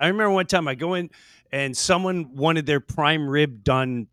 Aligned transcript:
I 0.00 0.08
remember 0.08 0.30
one 0.30 0.46
time 0.46 0.68
I 0.68 0.74
go 0.74 0.94
in 0.94 1.10
and 1.52 1.76
someone 1.76 2.34
wanted 2.34 2.66
their 2.66 2.80
prime 2.80 3.28
rib 3.28 3.62
done 3.62 4.08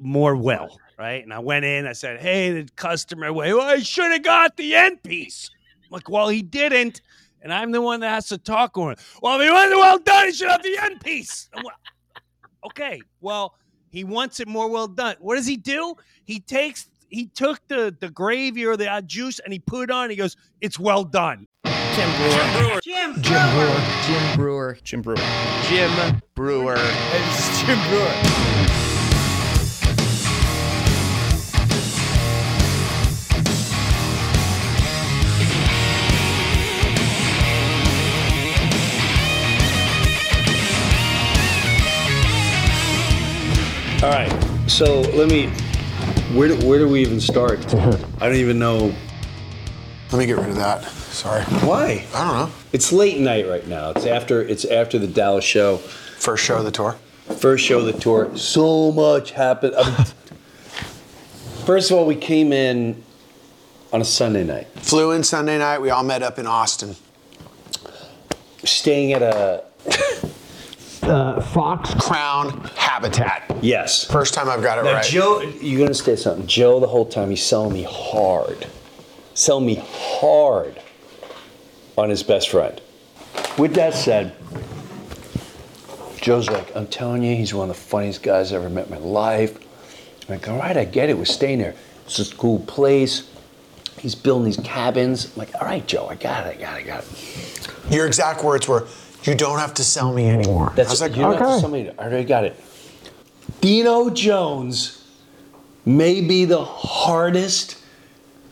more 0.00 0.36
well, 0.36 0.78
right? 0.98 1.22
And 1.22 1.32
I 1.32 1.40
went 1.40 1.64
in, 1.64 1.86
I 1.86 1.92
said, 1.92 2.20
Hey, 2.20 2.62
the 2.62 2.70
customer, 2.76 3.32
well, 3.32 3.60
I 3.60 3.78
should 3.78 4.12
have 4.12 4.22
got 4.22 4.56
the 4.56 4.74
end 4.74 5.02
piece. 5.02 5.50
I'm 5.84 5.90
like, 5.90 6.08
well, 6.08 6.28
he 6.28 6.42
didn't. 6.42 7.00
And 7.42 7.52
I'm 7.52 7.72
the 7.72 7.82
one 7.82 8.00
that 8.00 8.08
has 8.08 8.28
to 8.28 8.38
talk 8.38 8.74
to 8.74 8.88
him. 8.88 8.96
Well, 9.20 9.38
if 9.38 9.46
he 9.46 9.52
wasn't 9.52 9.76
well 9.78 9.98
done, 9.98 10.26
he 10.26 10.32
should 10.32 10.48
have 10.48 10.62
the 10.62 10.78
end 10.78 11.00
piece. 11.00 11.50
Okay, 12.64 13.02
well, 13.20 13.54
he 13.90 14.02
wants 14.02 14.40
it 14.40 14.48
more 14.48 14.68
well 14.68 14.88
done. 14.88 15.16
What 15.20 15.36
does 15.36 15.46
he 15.46 15.58
do? 15.58 15.94
He 16.24 16.40
takes 16.40 16.88
he 17.08 17.26
took 17.26 17.60
the 17.68 17.94
the 18.00 18.08
gravy 18.10 18.64
or 18.64 18.76
the 18.76 18.90
uh, 18.90 19.02
juice 19.02 19.38
and 19.40 19.52
he 19.52 19.58
put 19.58 19.84
it 19.84 19.90
on. 19.90 20.08
He 20.08 20.16
goes, 20.16 20.36
"It's 20.62 20.78
well 20.78 21.04
done." 21.04 21.46
Jim 21.94 22.10
Breuer. 22.16 22.80
Jim 22.82 23.12
Breuer. 23.22 23.80
Jim 24.02 24.32
Breuer. 24.34 24.78
Jim 24.82 25.00
Breuer. 25.00 25.16
Jim 25.68 26.22
Breuer. 26.34 26.76
It's 26.76 27.60
Jim 27.62 27.78
Breuer. 27.88 28.54
All 44.02 44.10
right. 44.10 44.32
So 44.66 45.02
let 45.12 45.30
me. 45.30 45.46
Where 46.36 46.48
do, 46.48 46.56
where 46.66 46.80
do 46.80 46.88
we 46.88 47.02
even 47.02 47.20
start? 47.20 47.72
I 48.20 48.26
don't 48.26 48.34
even 48.34 48.58
know. 48.58 48.92
Let 50.10 50.18
me 50.18 50.26
get 50.26 50.38
rid 50.38 50.48
of 50.48 50.56
that. 50.56 50.92
Sorry. 51.14 51.44
Why? 51.44 52.04
I 52.12 52.24
don't 52.24 52.34
know. 52.34 52.50
It's 52.72 52.90
late 52.92 53.20
night 53.20 53.48
right 53.48 53.66
now. 53.68 53.90
It's 53.90 54.04
after 54.04 54.42
it's 54.42 54.64
after 54.64 54.98
the 54.98 55.06
Dallas 55.06 55.44
show. 55.44 55.76
First 55.78 56.44
show 56.44 56.56
of 56.56 56.64
the 56.64 56.72
tour. 56.72 56.96
First 57.38 57.64
show 57.64 57.78
of 57.78 57.86
the 57.86 57.92
tour. 57.92 58.36
So 58.36 58.90
much 58.90 59.30
happened. 59.30 59.74
First 61.64 61.90
of 61.92 61.96
all, 61.98 62.04
we 62.04 62.16
came 62.16 62.52
in 62.52 63.02
on 63.92 64.00
a 64.00 64.04
Sunday 64.04 64.42
night, 64.42 64.66
Flew 64.74 65.12
in 65.12 65.22
Sunday 65.22 65.56
night. 65.56 65.78
We 65.80 65.88
all 65.90 66.02
met 66.02 66.22
up 66.22 66.38
in 66.40 66.48
Austin. 66.48 66.96
staying 68.64 69.12
at 69.12 69.22
a 69.22 69.62
Fox. 71.52 71.94
Crown 71.94 72.60
Habitat. 72.74 73.56
yes. 73.62 74.04
First 74.04 74.34
time 74.34 74.48
I've 74.48 74.62
got 74.62 74.78
it 74.78 74.84
Now 74.84 74.94
right. 74.94 75.04
Joe, 75.04 75.40
you're 75.60 75.78
gonna 75.78 75.94
say 75.94 76.16
something. 76.16 76.46
Joe, 76.48 76.80
the 76.80 76.88
whole 76.88 77.06
time 77.06 77.30
he's 77.30 77.42
selling 77.44 77.72
me 77.72 77.86
hard, 77.88 78.66
selling 79.34 79.66
me 79.66 79.80
hard 79.86 80.80
on 81.96 82.10
his 82.10 82.22
best 82.22 82.50
friend. 82.50 82.80
With 83.58 83.74
that 83.74 83.94
said, 83.94 84.34
Joe's 86.20 86.48
like, 86.48 86.74
I'm 86.74 86.86
telling 86.86 87.22
you, 87.22 87.36
he's 87.36 87.52
one 87.52 87.68
of 87.70 87.76
the 87.76 87.82
funniest 87.82 88.22
guys 88.22 88.52
I've 88.52 88.62
ever 88.62 88.70
met 88.70 88.86
in 88.86 88.92
my 88.92 88.98
life. 88.98 89.58
I'm 90.28 90.36
like, 90.36 90.48
all 90.48 90.58
right, 90.58 90.76
I 90.76 90.84
get 90.84 91.10
it. 91.10 91.18
We're 91.18 91.24
staying 91.24 91.58
there. 91.58 91.74
It's 92.06 92.18
a 92.18 92.34
cool 92.36 92.60
place. 92.60 93.30
He's 93.98 94.14
building 94.14 94.44
these 94.46 94.56
cabins. 94.58 95.26
I'm 95.26 95.32
like, 95.36 95.54
all 95.54 95.66
right, 95.66 95.86
Joe, 95.86 96.08
I 96.08 96.14
got 96.14 96.46
it, 96.46 96.56
I 96.56 96.60
got 96.60 96.80
it, 96.80 96.82
I 96.84 96.86
got 96.86 97.04
it. 97.04 97.70
Your 97.90 98.06
exact 98.06 98.42
words 98.42 98.66
were, 98.66 98.86
"You 99.24 99.34
don't 99.34 99.58
have 99.58 99.74
to 99.74 99.84
sell 99.84 100.12
me 100.12 100.28
anymore." 100.28 100.72
That's 100.74 100.88
I 100.88 100.92
was 100.92 101.00
like, 101.00 101.16
you 101.16 101.22
know, 101.22 101.34
okay. 101.34 101.60
somebody, 101.60 101.90
I 101.90 102.04
already 102.04 102.24
got 102.24 102.44
it. 102.44 102.58
Dino 103.60 104.10
Jones 104.10 105.04
may 105.84 106.20
be 106.20 106.44
the 106.44 106.64
hardest, 106.64 107.78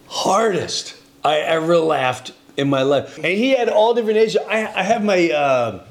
hardest 0.08 0.96
I 1.24 1.38
ever 1.38 1.78
laughed 1.78 2.32
in 2.56 2.68
my 2.68 2.82
life. 2.82 3.16
And 3.16 3.26
he 3.26 3.50
had 3.50 3.68
all 3.68 3.94
different 3.94 4.18
ages. 4.18 4.36
I, 4.48 4.66
I 4.66 4.82
have 4.82 5.04
my, 5.04 5.30
uh, 5.30 5.84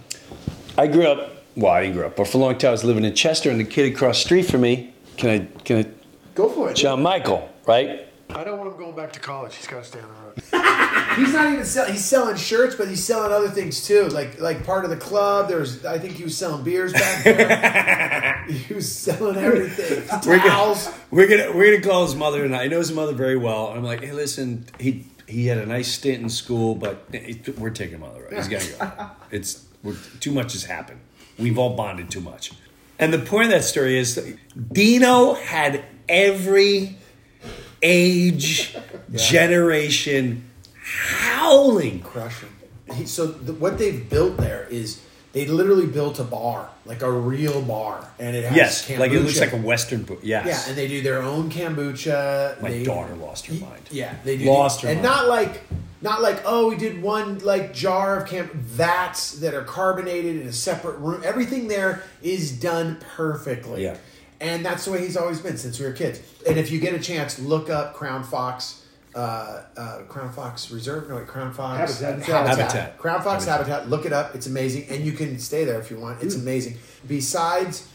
I 0.78 0.88
grew 0.88 1.08
up, 1.08 1.44
well, 1.56 1.72
I 1.72 1.82
didn't 1.84 1.96
grow 1.96 2.08
up, 2.08 2.16
but 2.16 2.28
for 2.28 2.38
a 2.38 2.42
long 2.42 2.58
time 2.58 2.70
I 2.70 2.72
was 2.72 2.84
living 2.84 3.04
in 3.06 3.14
Chester, 3.14 3.50
and 3.50 3.60
the 3.60 3.64
kid 3.66 3.92
across 3.94 4.20
the 4.20 4.26
street 4.26 4.44
from 4.44 4.62
me, 4.62 4.94
can 5.18 5.30
I, 5.30 5.60
can 5.64 5.86
I, 5.86 5.88
Go 6.34 6.50
for 6.50 6.70
it. 6.70 6.76
John 6.76 7.02
Michael, 7.04 7.50
right? 7.66 8.08
I 8.30 8.44
don't 8.46 8.58
want 8.58 8.72
him 8.72 8.78
going 8.80 8.96
back 8.96 9.12
to 9.14 9.20
college. 9.20 9.56
He's 9.56 9.68
got 9.68 9.84
to 9.84 9.90
stay 9.90 10.00
on 10.00 10.08
the 10.08 10.14
road. 10.14 11.18
He's 11.18 11.34
not 11.34 11.52
even 11.52 11.66
selling. 11.66 11.92
He's 11.92 12.06
selling 12.06 12.38
shirts, 12.38 12.76
but 12.76 12.88
he's 12.88 13.04
selling 13.04 13.34
other 13.34 13.50
things 13.50 13.86
too. 13.86 14.08
Like 14.08 14.40
like 14.40 14.66
part 14.66 14.86
of 14.86 14.90
the 14.90 14.96
club. 14.96 15.50
There's 15.50 15.84
I 15.86 16.00
think 16.00 16.14
he 16.14 16.24
was 16.24 16.38
selling 16.38 16.64
beers 16.64 16.94
back 16.94 17.24
there. 17.26 18.46
he 18.50 18.74
was 18.74 18.90
selling 18.90 19.36
everything. 19.36 20.08
We're 20.26 20.38
Towels. 20.38 20.86
gonna, 20.86 20.98
we're 21.12 21.28
gonna 21.28 21.52
we're 21.52 21.72
gonna 21.72 21.84
call 21.84 22.06
his 22.06 22.16
mother 22.16 22.46
and 22.46 22.56
I 22.56 22.68
know 22.68 22.78
his 22.78 22.94
mother 22.94 23.12
very 23.12 23.36
well. 23.36 23.68
I'm 23.68 23.84
like, 23.84 24.02
hey, 24.02 24.14
listen, 24.14 24.66
he 24.80 25.06
he 25.32 25.48
had 25.48 25.58
a 25.58 25.66
nice 25.66 25.92
stint 25.92 26.22
in 26.22 26.30
school, 26.30 26.76
but 26.76 27.06
it- 27.14 27.58
we're 27.58 27.70
taking 27.70 27.96
him 27.96 28.04
on 28.04 28.14
the 28.14 28.22
road. 28.22 28.34
He's 28.34 28.48
gotta 28.48 28.68
go. 28.78 29.10
It's 29.32 29.66
we're, 29.82 29.96
too 30.20 30.32
much 30.32 30.54
has 30.54 30.66
happened. 30.66 31.00
We've 31.40 31.58
all 31.58 31.76
bonded 31.76 32.12
too 32.12 32.22
much. 32.22 32.52
And 33.00 33.12
the 33.14 33.18
point 33.20 33.46
of 33.46 33.52
that 33.52 33.64
story 33.64 33.98
is, 33.98 34.36
Dino 34.72 35.34
had 35.34 35.84
every 36.08 36.98
age, 37.82 38.76
generation 39.16 40.50
howling. 40.76 42.02
Crushing. 42.02 42.50
He, 42.94 43.06
so 43.06 43.26
the, 43.28 43.54
what 43.54 43.78
they've 43.78 44.08
built 44.08 44.38
there 44.38 44.68
is 44.70 45.02
they 45.34 45.46
literally 45.46 45.86
built 45.88 46.20
a 46.20 46.24
bar, 46.24 46.70
like 46.86 47.02
a 47.02 47.12
real 47.12 47.62
bar, 47.62 48.06
and 48.20 48.36
it 48.36 48.44
has 48.46 48.56
Yes, 48.56 48.90
like 49.00 49.12
it 49.12 49.22
looks 49.22 49.40
like 49.40 49.54
a 49.54 49.58
Western 49.58 50.04
book. 50.04 50.20
Yes. 50.24 50.46
Yeah, 50.46 50.70
and 50.70 50.78
they 50.78 50.88
do 50.88 51.02
their 51.02 51.22
own 51.22 51.50
kombucha. 51.50 52.62
My 52.62 52.70
They- 52.70 52.84
daughter 52.84 53.16
lost 53.16 53.46
her 53.48 53.54
mind. 53.54 53.84
Yeah, 53.92 54.16
they 54.24 54.38
do. 54.38 54.46
Lost 54.46 54.82
her 54.82 54.90
and 54.90 55.02
mind. 55.02 55.16
not 55.16 55.28
like 55.30 55.62
not 56.02 56.22
like 56.22 56.42
oh 56.46 56.70
we 56.70 56.76
did 56.78 57.02
one 57.02 57.40
like 57.40 57.74
jar 57.74 58.18
of 58.22 58.28
camp 58.28 58.52
vats 58.54 59.34
that 59.34 59.54
are 59.54 59.64
carbonated 59.64 60.42
in 60.42 60.48
a 60.48 60.54
separate 60.54 60.98
room. 60.98 61.22
Everything 61.24 61.68
there 61.68 62.04
is 62.22 62.52
done 62.52 62.98
perfectly. 63.16 63.84
Yeah. 63.84 63.98
And 64.40 64.66
that's 64.66 64.86
the 64.86 64.92
way 64.92 65.02
he's 65.02 65.16
always 65.16 65.40
been 65.40 65.58
since 65.58 65.80
we 65.80 65.86
were 65.86 65.92
kids. 65.92 66.20
And 66.48 66.58
if 66.58 66.72
you 66.72 66.80
get 66.80 66.96
a 66.96 67.00
chance, 67.00 67.38
look 67.38 67.70
up 67.70 67.94
Crown 67.94 68.24
Fox, 68.24 68.81
uh, 69.16 69.64
uh, 69.78 70.00
Crown 70.08 70.32
Fox 70.32 70.72
Reserve. 70.72 71.10
No, 71.10 71.18
wait, 71.18 71.28
Crown 71.28 71.54
Fox 71.54 72.00
Habitat. 72.00 72.48
Habitat. 72.48 72.98
Crown 72.98 73.22
Fox 73.22 73.46
Habitat. 73.46 73.68
Habitat. 73.70 73.90
Look 73.90 74.06
it 74.06 74.14
up. 74.14 74.36
It's 74.36 74.48
amazing, 74.48 74.88
and 74.90 75.06
you 75.06 75.12
can 75.12 75.38
stay 75.40 75.66
there 75.66 75.80
if 75.80 75.92
you 75.92 75.98
want. 75.98 76.22
It's 76.24 76.36
amazing. 76.36 76.78
Besides 77.08 77.88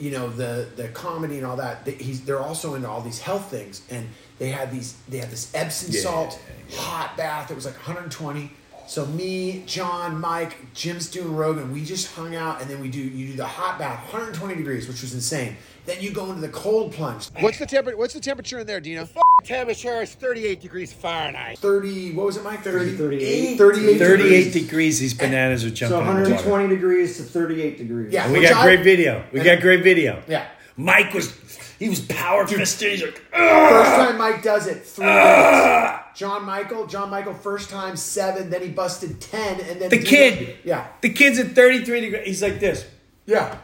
you 0.00 0.10
know 0.10 0.30
the 0.30 0.66
the 0.76 0.88
comedy 0.88 1.36
and 1.36 1.46
all 1.46 1.56
that. 1.56 1.84
They, 1.84 1.92
he's 1.92 2.22
they're 2.22 2.40
also 2.40 2.74
into 2.74 2.88
all 2.88 3.02
these 3.02 3.20
health 3.20 3.50
things, 3.50 3.82
and 3.90 4.08
they 4.38 4.48
had 4.48 4.72
these 4.72 4.96
they 5.08 5.18
had 5.18 5.30
this 5.30 5.54
Epsom 5.54 5.92
Yeah, 5.92 6.00
salt 6.00 6.40
yeah. 6.68 6.76
hot 6.76 7.16
bath. 7.16 7.50
It 7.50 7.54
was 7.54 7.66
like 7.66 7.74
120. 7.74 8.50
So 8.86 9.06
me, 9.06 9.62
John, 9.66 10.20
Mike, 10.20 10.74
Jim's 10.74 11.08
doing 11.08 11.36
Rogan. 11.36 11.72
We 11.72 11.84
just 11.84 12.12
hung 12.12 12.34
out, 12.34 12.60
and 12.60 12.68
then 12.68 12.80
we 12.80 12.88
do 12.88 12.98
you 12.98 13.28
do 13.28 13.36
the 13.36 13.46
hot 13.46 13.78
bath, 13.78 14.02
120 14.04 14.56
degrees, 14.56 14.88
which 14.88 15.02
was 15.02 15.14
insane. 15.14 15.56
Then 15.86 16.00
you 16.00 16.10
go 16.10 16.26
into 16.30 16.40
the 16.40 16.48
cold 16.48 16.92
plunge, 16.92 17.28
What's 17.38 17.58
the 17.58 17.66
temperature? 17.66 17.96
What's 17.96 18.14
the 18.14 18.20
temperature 18.20 18.58
in 18.58 18.66
there, 18.66 18.80
Dino? 18.80 19.08
Temperature 19.44 20.02
is 20.02 20.14
38 20.14 20.60
degrees 20.60 20.92
Fahrenheit. 20.92 21.58
30. 21.58 22.12
What 22.14 22.26
was 22.26 22.36
it, 22.36 22.44
Mike? 22.44 22.62
30, 22.62 22.96
38. 22.96 23.56
38, 23.56 23.98
38 23.98 23.98
degrees. 23.98 24.52
degrees, 24.52 24.98
these 25.00 25.14
bananas 25.14 25.64
are 25.64 25.70
jumping 25.70 25.96
So 25.96 26.00
in 26.00 26.06
water. 26.06 26.20
120 26.22 26.68
degrees 26.68 27.16
to 27.16 27.22
38 27.22 27.78
degrees. 27.78 28.12
Yeah, 28.12 28.24
And 28.24 28.32
we 28.32 28.40
which 28.40 28.48
got 28.50 28.58
I- 28.58 28.64
great 28.64 28.84
video. 28.84 29.24
We 29.32 29.40
got 29.40 29.60
great 29.60 29.82
video. 29.82 30.22
Yeah. 30.28 30.46
Mike 30.76 31.12
was 31.12 31.36
he 31.78 31.88
was 31.88 32.00
power 32.00 32.46
fisted. 32.46 32.92
He's 32.92 33.02
like, 33.02 33.18
First 33.32 33.90
time 33.96 34.18
Mike 34.18 34.42
does 34.42 34.66
it, 34.66 34.84
three 34.84 35.04
minutes. 35.06 35.98
John 36.14 36.44
Michael, 36.44 36.86
John 36.86 37.10
Michael, 37.10 37.34
first 37.34 37.70
time 37.70 37.96
seven, 37.96 38.50
then 38.50 38.62
he 38.62 38.68
busted 38.68 39.20
ten, 39.20 39.60
and 39.60 39.80
then 39.80 39.90
the 39.90 39.98
Dino- 39.98 40.08
kid. 40.08 40.56
yeah, 40.64 40.86
The 41.02 41.10
kid's 41.10 41.38
at 41.38 41.52
33 41.54 42.00
degrees. 42.00 42.26
He's 42.26 42.42
like 42.42 42.60
this. 42.60 42.86
yeah. 43.26 43.56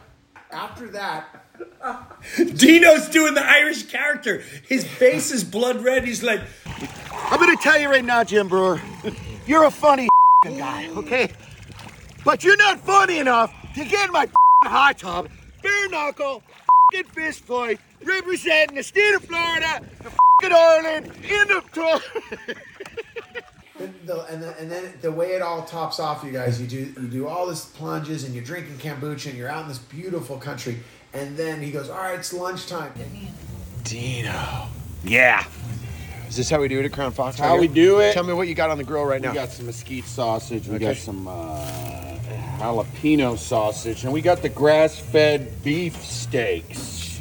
after 0.51 0.87
that, 0.89 1.45
Dino's 2.55 3.07
doing 3.09 3.33
the 3.33 3.45
Irish 3.45 3.83
character. 3.87 4.43
His 4.67 4.85
face 4.85 5.31
is 5.31 5.43
blood 5.43 5.83
red. 5.83 6.05
He's 6.05 6.23
like, 6.23 6.41
I'm 7.13 7.39
gonna 7.39 7.55
tell 7.57 7.79
you 7.79 7.89
right 7.89 8.05
now, 8.05 8.23
Jim 8.23 8.47
Breuer, 8.47 8.81
you're 9.45 9.65
a 9.65 9.71
funny 9.71 10.07
guy, 10.43 10.89
okay? 10.89 11.31
But 12.23 12.43
you're 12.43 12.57
not 12.57 12.79
funny 12.79 13.19
enough 13.19 13.53
to 13.75 13.85
get 13.85 14.07
in 14.07 14.11
my 14.11 14.27
hot 14.63 14.97
tub, 14.97 15.29
bare 15.61 15.89
knuckle, 15.89 16.43
fist 17.13 17.41
fight, 17.41 17.79
representing 18.03 18.75
the 18.75 18.83
state 18.83 19.13
of 19.15 19.23
Florida, 19.23 19.81
the 20.01 20.11
Ireland, 20.49 21.07
in 21.23 21.47
the 21.47 21.63
tour. 21.73 21.99
the, 24.05 24.25
and, 24.29 24.41
the, 24.41 24.57
and 24.59 24.71
then 24.71 24.93
the 25.01 25.11
way 25.11 25.31
it 25.31 25.41
all 25.41 25.63
tops 25.63 25.99
off, 25.99 26.23
you 26.23 26.31
guys, 26.31 26.61
you 26.61 26.67
do 26.67 26.77
you 27.01 27.07
do 27.07 27.27
all 27.27 27.45
this 27.45 27.65
plunges 27.65 28.23
and 28.23 28.33
you're 28.33 28.43
drinking 28.43 28.77
kombucha 28.77 29.29
and 29.29 29.37
you're 29.37 29.49
out 29.49 29.63
in 29.63 29.67
this 29.67 29.79
beautiful 29.79 30.37
country, 30.37 30.79
and 31.17 31.35
then 31.35 31.61
he 31.61 31.71
goes, 31.71 31.89
"All 31.89 31.97
right, 31.97 32.19
it's 32.19 32.33
lunchtime." 32.33 32.91
Dino. 33.83 34.67
yeah. 35.03 35.45
Is 36.27 36.35
this 36.35 36.49
how 36.49 36.59
we 36.59 36.67
do 36.67 36.79
it 36.79 36.85
at 36.85 36.91
Crown 36.91 37.11
Fox? 37.13 37.37
How 37.39 37.51
right 37.51 37.59
we 37.59 37.67
here? 37.67 37.75
do 37.75 37.99
it. 37.99 38.13
Tell 38.13 38.23
me 38.25 38.33
what 38.33 38.47
you 38.49 38.53
got 38.53 38.69
on 38.69 38.77
the 38.77 38.83
grill 38.83 39.05
right 39.05 39.21
now. 39.21 39.29
We 39.29 39.35
got 39.35 39.49
some 39.49 39.65
mesquite 39.65 40.03
sausage. 40.05 40.67
We 40.67 40.75
Okay. 40.75 40.85
got 40.87 40.97
some 40.97 41.25
uh, 41.25 41.31
jalapeno 42.59 43.37
sausage, 43.37 44.03
and 44.03 44.11
we 44.11 44.21
got 44.21 44.41
the 44.41 44.49
grass-fed 44.49 45.63
beef 45.63 45.95
steaks. 46.03 47.19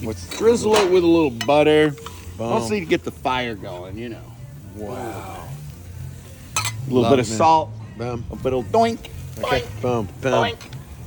What's 0.00 0.28
Drizzle 0.38 0.76
it 0.76 0.92
with 0.92 1.02
a 1.02 1.06
little 1.06 1.30
butter, 1.30 1.90
Boom. 2.38 2.50
mostly 2.50 2.78
to 2.80 2.86
get 2.86 3.02
the 3.02 3.10
fire 3.10 3.56
going. 3.56 3.98
You 3.98 4.10
know, 4.10 4.32
wow. 4.76 5.48
a 6.56 6.62
little 6.86 7.02
Love 7.02 7.12
bit 7.12 7.18
of 7.18 7.26
it. 7.26 7.36
salt, 7.36 7.70
Boom. 7.98 8.24
a 8.30 8.34
little 8.36 8.62
doink. 8.64 8.98
Okay. 9.38 9.62
Boink. 9.62 9.80
Boom. 9.82 10.08
Boom. 10.20 10.32
Boink. 10.32 10.56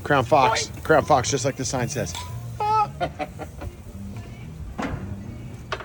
Crown 0.04 0.24
Fox. 0.26 0.72
Crown 0.84 1.04
Fox, 1.06 1.30
just 1.30 1.46
like 1.46 1.56
the 1.56 1.66
sign 1.66 1.90
says. 1.90 2.14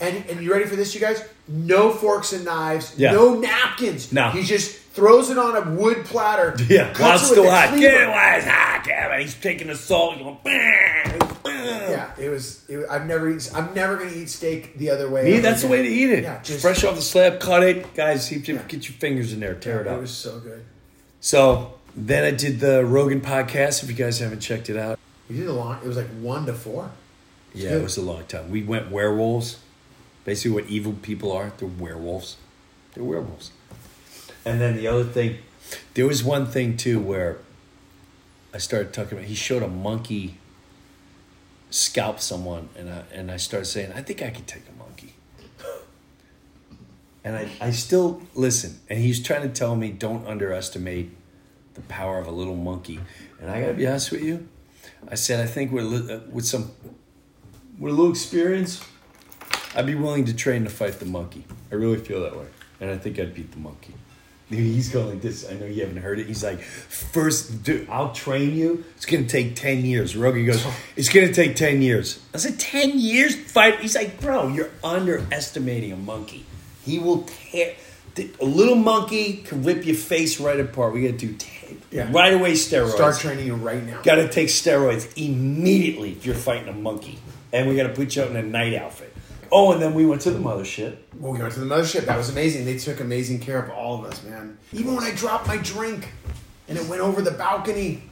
And 0.01 0.25
and 0.29 0.43
you 0.43 0.53
ready 0.53 0.67
for 0.67 0.77
this, 0.77 0.95
you 0.95 1.01
guys? 1.01 1.25
No 1.49 1.91
forks 1.91 2.33
and 2.33 2.45
knives, 2.45 2.95
Yeah. 2.99 3.13
no 3.13 3.39
napkins. 3.39 4.13
No. 4.13 4.31
he 4.31 4.43
just 4.43 4.77
throws 4.77 5.31
it 5.31 5.39
on 5.39 5.57
a 5.57 5.71
wood 5.77 6.05
platter. 6.05 6.55
Yeah, 6.69 6.93
while 6.99 7.13
it 7.13 7.15
it's 7.15 7.23
with 7.31 7.39
still 7.39 7.51
hot. 7.51 7.79
Get 7.79 7.95
it 8.03 8.09
while 8.09 8.37
it's 8.39 8.47
hot. 8.47 9.21
He's 9.21 9.35
taking 9.35 9.69
the 9.69 9.77
salt. 9.77 10.19
Going. 10.19 10.39
Yeah, 10.45 12.11
it 12.19 12.29
was. 12.29 12.69
It, 12.69 12.85
I've 12.91 13.07
never 13.07 13.31
eaten. 13.31 13.55
I'm 13.55 13.73
never 13.75 13.97
gonna 13.97 14.11
eat 14.13 14.29
steak 14.29 14.77
the 14.77 14.91
other 14.91 15.09
way. 15.09 15.25
Me, 15.25 15.39
that's 15.39 15.63
the 15.63 15.69
way 15.69 15.83
to 15.83 15.89
eat 15.89 16.11
it. 16.11 16.25
Yeah, 16.25 16.43
just 16.43 16.61
Fresh 16.61 16.85
off 16.85 16.97
the 16.97 17.03
slab, 17.03 17.41
cut 17.41 17.63
it. 17.63 17.95
Guys, 17.95 18.31
if 18.33 18.47
Yeah. 18.49 18.59
get 18.69 18.89
your 18.89 18.97
fingers 18.99 19.33
in 19.33 19.41
there, 19.41 19.55
tear 19.55 19.79
it 19.81 19.87
It 19.87 19.89
up. 19.89 19.99
It 19.99 20.01
was 20.03 20.11
so 20.11 20.39
good. 20.41 20.65
So 21.21 21.75
then 21.97 22.25
I 22.25 22.31
did 22.31 22.61
the 22.61 22.85
Rogan 22.85 23.21
podcast. 23.21 23.83
If 23.83 23.89
you 23.91 23.95
guys 23.97 24.19
haven't 24.19 24.41
checked 24.41 24.69
it 24.71 24.77
out, 24.77 24.99
We 25.29 25.37
did 25.37 25.47
a 25.47 25.53
long. 25.53 25.79
It 25.83 25.87
was 25.87 25.97
like 25.97 26.09
one 26.21 26.47
to 26.47 26.55
four. 26.55 26.91
yeah, 27.53 27.71
good. 27.71 27.81
it 27.81 27.85
was 27.85 27.97
a 27.97 28.03
long 28.03 28.25
time. 28.27 28.51
We 28.51 28.63
went 28.63 28.91
werewolves. 28.91 29.59
Basically, 30.25 30.53
what 30.63 30.71
evil 30.71 30.95
people 30.95 31.31
are, 31.33 31.53
they're 31.59 31.69
werewolves. 31.69 32.37
They're 32.95 33.05
werewolves. 33.05 33.51
And 34.45 34.61
then 34.61 34.77
the 34.77 34.87
other 34.87 35.05
thing, 35.05 35.39
there 35.95 36.07
was 36.07 36.23
one 36.25 36.47
thing 36.47 36.77
too 36.77 36.99
where 37.01 37.39
I 38.53 38.59
started 38.59 38.93
talking 38.93 39.19
about. 39.19 39.25
He 39.29 39.35
showed 39.35 39.63
a 39.63 39.69
monkey 39.69 40.39
scalp 41.71 42.21
someone, 42.21 42.69
and 42.77 42.89
I 42.89 43.03
and 43.13 43.31
I 43.31 43.37
started 43.37 43.67
saying, 43.67 43.93
I 43.95 44.01
think 44.03 44.23
I 44.23 44.31
could 44.31 44.47
take 44.47 44.63
a 44.69 44.79
monkey. 44.79 45.15
And 47.27 47.37
I, 47.37 47.49
I 47.59 47.71
still 47.71 48.21
listen. 48.35 48.81
And 48.91 48.99
he's 48.99 49.23
trying 49.23 49.41
to 49.43 49.49
tell 49.49 49.75
me, 49.77 49.91
don't 49.91 50.27
underestimate 50.27 51.11
the 51.75 51.83
power 51.83 52.19
of 52.19 52.27
a 52.27 52.31
little 52.31 52.57
monkey. 52.57 53.01
And 53.41 53.51
I 53.51 53.61
gotta 53.61 53.75
be 53.75 53.87
honest 53.87 54.11
with 54.11 54.23
you, 54.23 54.49
I 55.09 55.17
said 55.17 55.41
I 55.41 55.47
think 55.47 55.73
with 55.73 56.11
uh, 56.11 56.21
with 56.31 56.47
some 56.47 56.71
with 57.79 57.93
a 57.93 57.97
little 57.97 58.11
experience, 58.11 58.83
I'd 59.75 59.87
be 59.87 59.95
willing 59.95 60.25
to 60.27 60.35
train 60.35 60.65
to 60.65 60.71
fight 60.71 60.95
the 61.01 61.07
monkey. 61.07 61.45
I 61.71 61.75
really 61.75 61.99
feel 61.99 62.23
that 62.23 62.37
way, 62.37 62.47
and 62.81 62.91
I 62.91 62.97
think 62.97 63.19
I'd 63.19 63.35
beat 63.35 63.51
the 63.53 63.59
monkey. 63.59 63.95
He's 64.51 64.91
going 64.91 65.09
like 65.09 65.23
this. 65.23 65.51
I 65.51 65.55
know 65.55 65.67
you 65.67 65.81
haven't 65.81 66.03
heard 66.03 66.19
it. 66.19 66.27
He's 66.27 66.45
like, 66.45 66.61
first, 66.61 67.65
dude, 67.65 67.89
I'll 67.89 68.13
train 68.13 68.55
you. 68.55 68.85
It's 68.97 69.07
gonna 69.07 69.25
take 69.25 69.57
ten 69.57 69.85
years. 69.85 70.17
Rogan 70.17 70.47
goes, 70.47 70.65
it's 70.97 71.09
gonna 71.09 71.33
take 71.33 71.57
ten 71.57 71.83
years. 71.83 72.23
I 72.35 72.39
said, 72.39 72.61
ten 72.61 72.99
years 72.99 73.35
fight. 73.35 73.81
He's 73.81 73.95
like, 73.95 74.21
bro, 74.21 74.49
you're 74.49 74.71
underestimating 74.83 75.93
a 75.93 75.97
monkey. 75.97 76.45
He 76.85 76.99
will 76.99 77.23
tear. 77.23 77.75
A 78.17 78.45
little 78.45 78.77
monkey 78.77 79.39
can 79.39 79.65
rip 79.65 79.85
your 79.85 79.97
face 79.97 80.39
right 80.39 80.61
apart. 80.61 80.95
We 80.95 81.03
gotta 81.03 81.19
do 81.19 81.33
ten, 81.35 81.64
Yeah. 81.91 82.11
right 82.13 82.35
away 82.35 82.53
steroids. 82.53 82.93
Start 82.93 83.19
training 83.19 83.47
you 83.47 83.55
right 83.55 83.85
now. 83.85 84.01
Got 84.03 84.17
to 84.17 84.29
take 84.29 84.49
steroids 84.49 85.13
immediately 85.17 86.13
if 86.13 86.27
you're 86.27 86.35
fighting 86.35 86.69
a 86.69 86.73
monkey, 86.73 87.19
and 87.53 87.69
we 87.69 87.77
got 87.77 87.85
to 87.85 87.93
put 87.95 88.17
you 88.17 88.23
out 88.23 88.31
in 88.31 88.37
a 88.37 88.43
night 88.43 88.75
outfit. 88.75 89.13
Oh, 89.53 89.73
and 89.73 89.81
then 89.81 89.95
we 89.95 90.05
went 90.05 90.23
to 90.23 90.31
the 90.31 90.39
mothership. 90.39 90.97
Well, 91.19 91.33
we 91.33 91.39
went 91.41 91.53
to 91.55 91.61
the 91.61 91.67
mothership. 91.67 92.07
That 92.07 92.17
was 92.17 92.29
amazing. 92.29 92.65
They 92.65 92.77
took 92.79 93.01
amazing 93.01 93.39
care 93.41 93.63
of 93.63 93.71
all 93.71 93.99
of 93.99 94.05
us, 94.11 94.23
man. 94.25 94.59
Even 94.73 94.97
when 94.97 95.05
I 95.05 95.15
dropped 95.15 95.47
my 95.47 95.59
drink 95.59 96.09
and 96.67 96.77
it 96.77 96.89
went 96.89 97.03
over 97.03 97.23
the 97.23 97.31
balcony, 97.31 98.03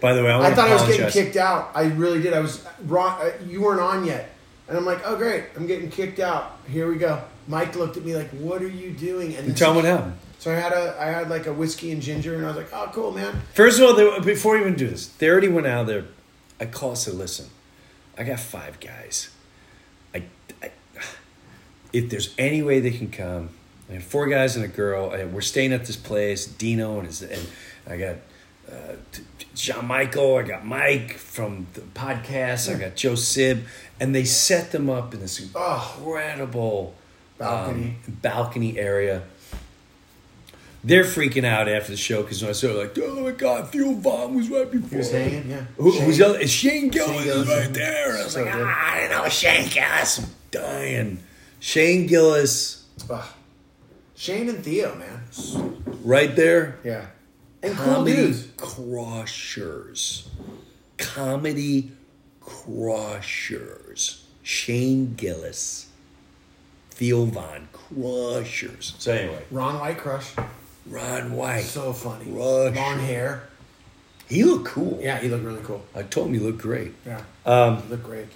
By 0.00 0.12
the 0.12 0.22
way, 0.22 0.30
I, 0.30 0.50
I 0.50 0.54
thought 0.54 0.68
I 0.68 0.74
was 0.74 0.86
getting 0.96 1.10
kicked 1.10 1.36
out. 1.36 1.70
I 1.74 1.84
really 1.86 2.22
did. 2.22 2.32
I 2.32 2.40
was 2.40 2.64
wrong. 2.84 3.18
Uh, 3.20 3.32
you 3.44 3.62
weren't 3.62 3.80
on 3.80 4.04
yet, 4.04 4.30
and 4.68 4.76
I'm 4.76 4.84
like, 4.84 5.00
oh 5.04 5.16
great, 5.16 5.46
I'm 5.56 5.66
getting 5.66 5.90
kicked 5.90 6.20
out. 6.20 6.58
Here 6.68 6.88
we 6.88 6.96
go. 6.96 7.22
Mike 7.48 7.74
looked 7.74 7.96
at 7.96 8.04
me 8.04 8.14
like, 8.14 8.28
what 8.30 8.62
are 8.62 8.68
you 8.68 8.92
doing? 8.92 9.34
And 9.34 9.56
Tell 9.56 9.70
them 9.70 9.76
what 9.76 9.84
happened. 9.84 10.16
So 10.38 10.52
I 10.52 10.54
had 10.54 10.72
a, 10.72 10.96
I 11.00 11.06
had 11.06 11.28
like 11.28 11.46
a 11.46 11.52
whiskey 11.52 11.90
and 11.90 12.00
ginger, 12.00 12.34
and 12.36 12.44
I 12.44 12.48
was 12.48 12.56
like, 12.56 12.72
oh 12.72 12.90
cool, 12.92 13.10
man. 13.10 13.42
First 13.54 13.80
of 13.80 13.86
all, 13.86 13.94
they, 13.94 14.20
before 14.20 14.54
we 14.54 14.60
even 14.60 14.76
do 14.76 14.86
this, 14.88 15.08
they 15.08 15.28
already 15.28 15.48
went 15.48 15.66
out 15.66 15.86
there. 15.86 16.04
I 16.60 16.66
called 16.66 16.92
and 16.92 16.98
said, 16.98 17.14
listen, 17.14 17.46
I 18.16 18.22
got 18.24 18.38
five 18.40 18.78
guys. 18.80 19.30
I, 20.14 20.22
I, 20.62 20.70
if 21.92 22.08
there's 22.10 22.34
any 22.38 22.62
way 22.62 22.80
they 22.80 22.90
can 22.90 23.10
come, 23.10 23.50
I 23.90 23.94
have 23.94 24.04
four 24.04 24.26
guys 24.28 24.54
and 24.56 24.64
a 24.64 24.68
girl, 24.68 25.10
and 25.10 25.32
we're 25.32 25.40
staying 25.40 25.72
at 25.72 25.86
this 25.86 25.96
place. 25.96 26.46
Dino 26.46 26.98
and 26.98 27.06
his, 27.06 27.22
and 27.22 27.46
I 27.88 27.96
got 27.96 28.16
uh, 28.70 28.94
John 29.54 29.86
Michael. 29.86 30.36
I 30.36 30.42
got 30.42 30.64
Mike 30.64 31.12
from 31.14 31.66
the 31.74 31.80
podcast. 31.80 32.72
I 32.72 32.78
got 32.78 32.94
Joe 32.96 33.14
Sib, 33.16 33.64
and 33.98 34.14
they 34.14 34.24
set 34.24 34.70
them 34.72 34.88
up 34.90 35.14
in 35.14 35.20
this 35.20 35.40
Oh. 35.54 35.94
incredible 35.98 36.94
Balcony. 37.38 37.96
um, 38.06 38.18
balcony 38.22 38.78
area. 38.78 39.22
They're 40.84 41.04
freaking 41.04 41.44
out 41.44 41.68
after 41.68 41.90
the 41.90 41.96
show 41.96 42.22
because 42.22 42.42
I 42.44 42.52
saw 42.52 42.68
like, 42.72 42.96
oh 42.98 43.20
my 43.24 43.32
god, 43.32 43.70
Theo 43.70 43.92
Von 43.94 44.34
was 44.36 44.48
right 44.48 44.70
before. 44.70 44.88
He 44.90 44.96
was 44.96 45.10
hanging, 45.10 45.50
yeah. 45.50 45.64
Who, 45.76 45.90
Shane. 45.92 46.02
who's 46.04 46.18
the 46.18 46.26
other? 46.28 46.46
Shane 46.46 46.88
Gillis 46.88 47.10
Shane 47.10 47.18
is 47.18 47.24
Gillis. 47.24 47.48
right 47.48 47.74
there. 47.74 48.12
I 48.12 48.22
was 48.24 48.32
So 48.32 48.42
like, 48.44 48.52
good. 48.52 48.66
ah, 48.66 48.92
I 48.94 49.00
don't 49.08 49.10
know 49.24 49.28
Shane 49.28 49.68
Gillis. 49.68 50.18
I'm 50.20 50.26
dying. 50.52 51.18
Shane 51.60 52.06
Gillis, 52.06 52.84
Ugh. 53.10 53.24
Shane 54.14 54.48
and 54.48 54.64
Theo, 54.64 54.94
man. 54.94 55.20
right 56.04 56.34
there. 56.36 56.78
Yeah. 56.84 57.06
And 57.62 57.76
cool 57.76 57.94
Comedy 57.94 58.16
dudes. 58.16 58.46
crushers. 58.56 60.28
Comedy 60.96 61.90
crushers. 62.40 64.24
Shane 64.42 65.14
Gillis. 65.16 65.88
Theo 66.90 67.24
Von 67.26 67.68
crushers. 67.72 68.94
So 68.98 69.12
anyway, 69.12 69.42
Ron 69.50 69.78
White 69.80 69.98
crush. 69.98 70.32
Ron 70.88 71.32
White. 71.32 71.64
So 71.64 71.92
funny. 71.92 72.30
Rush. 72.30 72.76
Long 72.76 72.98
hair. 72.98 73.48
He 74.28 74.44
looked 74.44 74.66
cool. 74.66 74.98
Yeah, 75.00 75.18
he 75.18 75.28
looked 75.28 75.44
really 75.44 75.62
cool. 75.62 75.82
I 75.94 76.02
told 76.02 76.28
him 76.28 76.34
he 76.34 76.40
looked 76.40 76.58
great. 76.58 76.92
Yeah. 77.06 77.22
Um, 77.46 77.82
He 77.82 77.88
looked 77.88 78.04
great. 78.04 78.26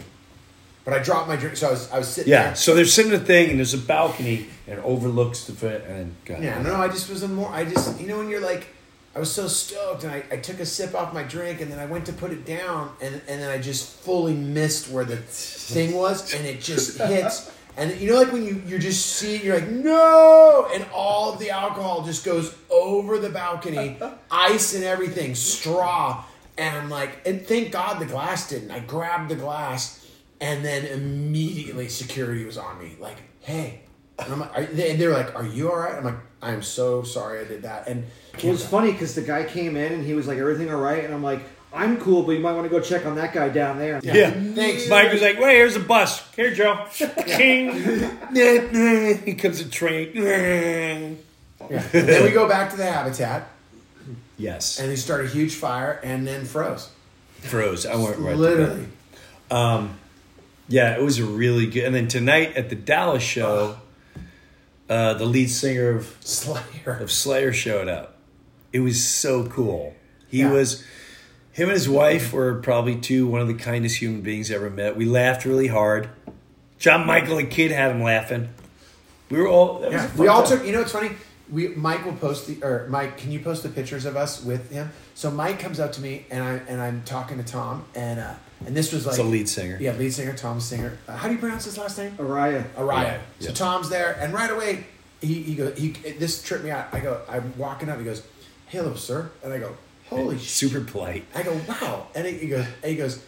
But 0.84 0.94
I 0.94 0.98
dropped 0.98 1.28
my 1.28 1.36
drink, 1.36 1.56
so 1.56 1.68
I 1.68 1.70
was 1.70 1.92
I 1.92 1.98
was 1.98 2.08
sitting 2.08 2.30
yeah, 2.32 2.42
there. 2.46 2.56
so 2.56 2.74
they're 2.74 2.84
sitting 2.84 3.12
in 3.12 3.20
the 3.20 3.24
thing, 3.24 3.50
and 3.50 3.58
there's 3.58 3.74
a 3.74 3.78
balcony, 3.78 4.46
and 4.66 4.78
it 4.80 4.84
overlooks 4.84 5.44
the 5.44 5.52
fit, 5.52 5.84
and 5.86 6.14
God, 6.24 6.42
Yeah, 6.42 6.60
no, 6.60 6.74
I 6.74 6.88
just 6.88 7.08
was 7.08 7.22
a 7.22 7.28
more. 7.28 7.48
I 7.50 7.64
just, 7.64 8.00
you 8.00 8.08
know, 8.08 8.18
when 8.18 8.28
you're 8.28 8.40
like, 8.40 8.66
I 9.14 9.20
was 9.20 9.30
so 9.30 9.46
stoked, 9.46 10.02
and 10.02 10.12
I, 10.12 10.24
I 10.32 10.38
took 10.38 10.58
a 10.58 10.66
sip 10.66 10.92
off 10.96 11.14
my 11.14 11.22
drink, 11.22 11.60
and 11.60 11.70
then 11.70 11.78
I 11.78 11.86
went 11.86 12.06
to 12.06 12.12
put 12.12 12.32
it 12.32 12.44
down, 12.44 12.90
and 13.00 13.14
and 13.28 13.40
then 13.40 13.48
I 13.48 13.58
just 13.58 13.90
fully 14.00 14.34
missed 14.34 14.88
where 14.90 15.04
the 15.04 15.18
thing 15.18 15.94
was, 15.94 16.34
and 16.34 16.44
it 16.46 16.60
just 16.60 16.98
hits. 16.98 17.52
And 17.76 17.98
you 18.00 18.10
know, 18.10 18.20
like 18.20 18.32
when 18.32 18.44
you 18.44 18.62
you 18.66 18.78
just 18.78 19.06
see 19.06 19.36
it, 19.36 19.44
you're 19.44 19.58
like, 19.58 19.68
no, 19.68 20.68
and 20.72 20.84
all 20.92 21.32
of 21.32 21.38
the 21.38 21.50
alcohol 21.50 22.04
just 22.04 22.24
goes 22.24 22.54
over 22.70 23.18
the 23.18 23.30
balcony, 23.30 23.96
ice 24.30 24.74
and 24.74 24.84
everything, 24.84 25.34
straw, 25.34 26.24
and 26.58 26.76
I'm 26.76 26.90
like, 26.90 27.26
and 27.26 27.40
thank 27.46 27.72
God 27.72 27.98
the 27.98 28.06
glass 28.06 28.48
didn't. 28.48 28.70
I 28.70 28.80
grabbed 28.80 29.30
the 29.30 29.36
glass, 29.36 30.06
and 30.40 30.64
then 30.64 30.84
immediately 30.84 31.88
security 31.88 32.44
was 32.44 32.58
on 32.58 32.78
me, 32.78 32.96
like, 33.00 33.16
hey. 33.40 33.80
And 34.18 34.32
I'm 34.34 34.40
like, 34.40 34.56
are, 34.56 34.64
they, 34.66 34.90
and 34.90 35.00
they're 35.00 35.10
like, 35.10 35.34
"Are 35.34 35.46
you 35.46 35.70
all 35.70 35.78
right?" 35.78 35.94
I'm 35.94 36.04
like, 36.04 36.18
"I'm 36.42 36.62
so 36.62 37.02
sorry 37.02 37.40
I 37.40 37.44
did 37.44 37.62
that." 37.62 37.88
And 37.88 38.04
It 38.34 38.44
was 38.44 38.64
funny 38.64 38.92
because 38.92 39.14
the 39.14 39.22
guy 39.22 39.44
came 39.44 39.74
in 39.76 39.92
and 39.92 40.04
he 40.04 40.12
was 40.12 40.28
like, 40.28 40.38
"Everything 40.38 40.72
all 40.72 40.80
right?" 40.80 41.02
And 41.02 41.14
I'm 41.14 41.22
like, 41.22 41.40
"I'm 41.74 41.98
cool, 42.00 42.22
but 42.22 42.32
you 42.32 42.40
might 42.40 42.52
want 42.52 42.64
to 42.64 42.68
go 42.70 42.80
check 42.80 43.06
on 43.06 43.14
that 43.16 43.32
guy 43.32 43.48
down 43.48 43.78
there." 43.78 44.00
yeah. 44.02 44.30
Thanks. 44.30 44.88
Mike 44.88 45.12
was 45.12 45.22
like, 45.22 45.38
"Wait, 45.40 45.56
here's 45.56 45.76
a 45.76 45.80
bus. 45.80 46.22
Here, 46.34 46.52
Joe." 46.54 46.86
King. 47.26 47.72
Here 48.34 49.34
comes 49.38 49.60
a 49.60 49.68
train. 49.68 50.10
Yeah. 50.14 51.78
Then 51.92 52.22
we 52.24 52.30
go 52.30 52.48
back 52.48 52.70
to 52.70 52.76
the 52.76 52.84
habitat, 52.90 53.48
Yes. 54.36 54.78
and 54.80 54.90
they 54.90 54.96
start 54.96 55.24
a 55.24 55.28
huge 55.28 55.54
fire, 55.54 56.00
and 56.02 56.26
then 56.26 56.44
froze. 56.44 56.90
froze. 57.40 57.86
I 57.86 57.94
went 57.96 58.18
right 58.18 58.36
Literally. 58.36 58.86
Um, 59.50 59.98
yeah, 60.68 60.96
it 60.96 61.02
was 61.02 61.18
a 61.18 61.24
really 61.24 61.66
good. 61.66 61.84
And 61.84 61.94
then 61.94 62.08
tonight 62.08 62.56
at 62.56 62.68
the 62.70 62.74
Dallas 62.76 63.22
show, 63.22 63.76
uh, 64.88 65.14
the 65.14 65.24
lead 65.26 65.50
singer 65.50 65.90
of 65.90 66.16
Slayer. 66.20 66.98
of 67.00 67.10
Slayer 67.12 67.52
showed 67.52 67.88
up. 67.88 68.16
It 68.72 68.80
was 68.80 69.02
so 69.04 69.46
cool. 69.46 69.94
He 70.28 70.40
Yeah. 70.40 70.50
was 70.52 70.82
him 71.52 71.68
and 71.68 71.72
his 71.72 71.88
wife 71.88 72.32
were 72.32 72.54
probably 72.56 72.96
two 72.96 73.26
one 73.26 73.40
of 73.40 73.48
the 73.48 73.54
kindest 73.54 73.96
human 73.96 74.20
beings 74.22 74.50
I 74.50 74.54
ever 74.56 74.70
met. 74.70 74.96
We 74.96 75.04
laughed 75.04 75.44
really 75.44 75.68
hard. 75.68 76.08
John 76.78 77.06
Michael 77.06 77.38
and 77.38 77.50
Kid 77.50 77.70
had 77.70 77.90
him 77.92 78.02
laughing. 78.02 78.48
We 79.30 79.38
were 79.38 79.48
all 79.48 79.78
that 79.80 79.92
was 79.92 80.02
a 80.02 80.06
Yeah, 80.06 80.10
we 80.16 80.28
all 80.28 80.42
time. 80.42 80.58
took. 80.58 80.66
You 80.66 80.72
know 80.72 80.80
what's 80.80 80.92
funny? 80.92 81.10
We 81.50 81.68
Mike 81.68 82.04
will 82.04 82.14
post 82.14 82.46
the 82.46 82.62
or 82.64 82.86
Mike. 82.88 83.18
Can 83.18 83.30
you 83.30 83.40
post 83.40 83.62
the 83.62 83.68
pictures 83.68 84.04
of 84.04 84.16
us 84.16 84.42
with 84.42 84.70
him? 84.72 84.90
So 85.14 85.30
Mike 85.30 85.58
comes 85.58 85.78
up 85.80 85.92
to 85.92 86.00
me 86.00 86.24
and 86.30 86.42
I 86.42 86.52
and 86.68 86.80
I'm 86.80 87.02
talking 87.04 87.36
to 87.38 87.44
Tom 87.44 87.84
and 87.94 88.18
uh 88.18 88.34
and 88.64 88.76
this 88.76 88.92
was 88.92 89.04
like 89.06 89.14
It's 89.14 89.18
a 89.20 89.24
lead 89.24 89.48
singer. 89.48 89.76
Yeah, 89.80 89.92
lead 89.92 90.12
singer 90.14 90.34
Tom 90.34 90.60
singer. 90.60 90.96
Uh, 91.08 91.16
how 91.16 91.28
do 91.28 91.34
you 91.34 91.40
pronounce 91.40 91.64
his 91.64 91.76
last 91.76 91.98
name? 91.98 92.12
Araya. 92.12 92.64
Araya. 92.74 93.02
Yeah, 93.04 93.18
So 93.40 93.48
yeah. 93.48 93.54
Tom's 93.54 93.88
there, 93.90 94.16
and 94.20 94.32
right 94.32 94.50
away 94.50 94.86
he 95.20 95.42
he 95.42 95.54
goes 95.54 95.76
he 95.78 95.90
this 95.90 96.42
tripped 96.42 96.64
me 96.64 96.70
out. 96.70 96.88
I 96.92 97.00
go 97.00 97.20
I'm 97.28 97.52
walking 97.58 97.88
up. 97.88 97.98
He 97.98 98.04
goes, 98.04 98.22
"Hello, 98.68 98.94
sir," 98.94 99.30
and 99.44 99.52
I 99.52 99.58
go, 99.58 99.76
"Holy 100.16 100.38
shit!" 100.38 100.48
super 100.48 100.80
polite. 100.80 101.24
I 101.34 101.42
go, 101.42 101.58
"Wow!" 101.68 102.06
And 102.14 102.26
he, 102.26 102.48
goes, 102.48 102.66
and 102.82 102.90
he 102.90 102.96
goes. 102.96 103.22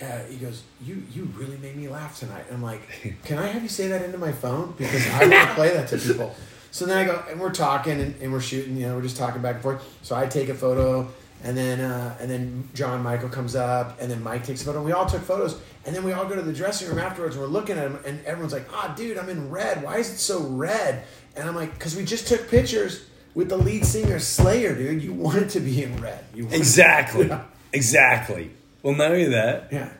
Uh, 0.00 0.18
he 0.28 0.36
goes, 0.36 0.62
you 0.84 1.02
you 1.10 1.24
really 1.36 1.56
made 1.56 1.74
me 1.74 1.88
laugh 1.88 2.18
tonight. 2.20 2.44
And 2.48 2.56
I'm 2.56 2.62
like, 2.62 2.82
can 3.24 3.38
I 3.38 3.46
have 3.46 3.62
you 3.62 3.68
say 3.68 3.88
that 3.88 4.02
into 4.02 4.18
my 4.18 4.30
phone 4.30 4.74
because 4.76 5.08
I 5.08 5.20
want 5.20 5.32
to 5.32 5.54
play 5.54 5.72
that 5.72 5.88
to 5.88 5.96
people. 5.96 6.34
So 6.70 6.84
then 6.84 6.98
I 6.98 7.04
go, 7.04 7.24
and 7.30 7.40
we're 7.40 7.50
talking 7.50 7.98
and, 8.02 8.14
and 8.20 8.30
we're 8.30 8.42
shooting. 8.42 8.76
You 8.76 8.88
know, 8.88 8.96
we're 8.96 9.02
just 9.02 9.16
talking 9.16 9.40
back 9.40 9.54
and 9.54 9.62
forth. 9.62 9.82
So 10.02 10.14
I 10.14 10.26
take 10.26 10.50
a 10.50 10.54
photo, 10.54 11.08
and 11.42 11.56
then 11.56 11.80
uh, 11.80 12.14
and 12.20 12.30
then 12.30 12.68
John 12.74 13.02
Michael 13.02 13.30
comes 13.30 13.56
up, 13.56 13.98
and 13.98 14.10
then 14.10 14.22
Mike 14.22 14.44
takes 14.44 14.60
a 14.60 14.66
photo. 14.66 14.78
And 14.80 14.86
we 14.86 14.92
all 14.92 15.06
took 15.06 15.22
photos, 15.22 15.58
and 15.86 15.96
then 15.96 16.04
we 16.04 16.12
all 16.12 16.26
go 16.26 16.34
to 16.34 16.42
the 16.42 16.52
dressing 16.52 16.88
room 16.88 16.98
afterwards. 16.98 17.34
and 17.34 17.42
We're 17.42 17.50
looking 17.50 17.78
at 17.78 17.86
him, 17.86 17.98
and 18.04 18.22
everyone's 18.26 18.52
like, 18.52 18.68
"Ah, 18.74 18.92
dude, 18.94 19.16
I'm 19.16 19.30
in 19.30 19.50
red. 19.50 19.82
Why 19.82 19.96
is 19.96 20.12
it 20.12 20.18
so 20.18 20.40
red?" 20.42 21.04
And 21.36 21.48
I'm 21.48 21.54
like, 21.56 21.78
"Cause 21.78 21.96
we 21.96 22.04
just 22.04 22.26
took 22.28 22.50
pictures 22.50 23.04
with 23.36 23.50
the 23.50 23.56
lead 23.56 23.84
singer 23.86 24.18
Slayer, 24.18 24.74
dude. 24.74 25.02
You 25.02 25.12
want 25.12 25.36
it 25.38 25.50
to 25.50 25.60
be 25.60 25.82
in 25.84 25.96
red. 26.00 26.24
You 26.34 26.48
Exactly. 26.50 27.28
Yeah. 27.28 27.44
Exactly. 27.72 28.50
Well, 28.82 28.94
not 28.94 29.10
only 29.12 29.26
that, 29.26 29.68
Yeah. 29.70 29.90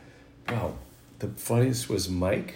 wow. 0.49 0.73
The 1.19 1.27
funniest 1.29 1.87
was 1.89 2.09
Mike. 2.09 2.55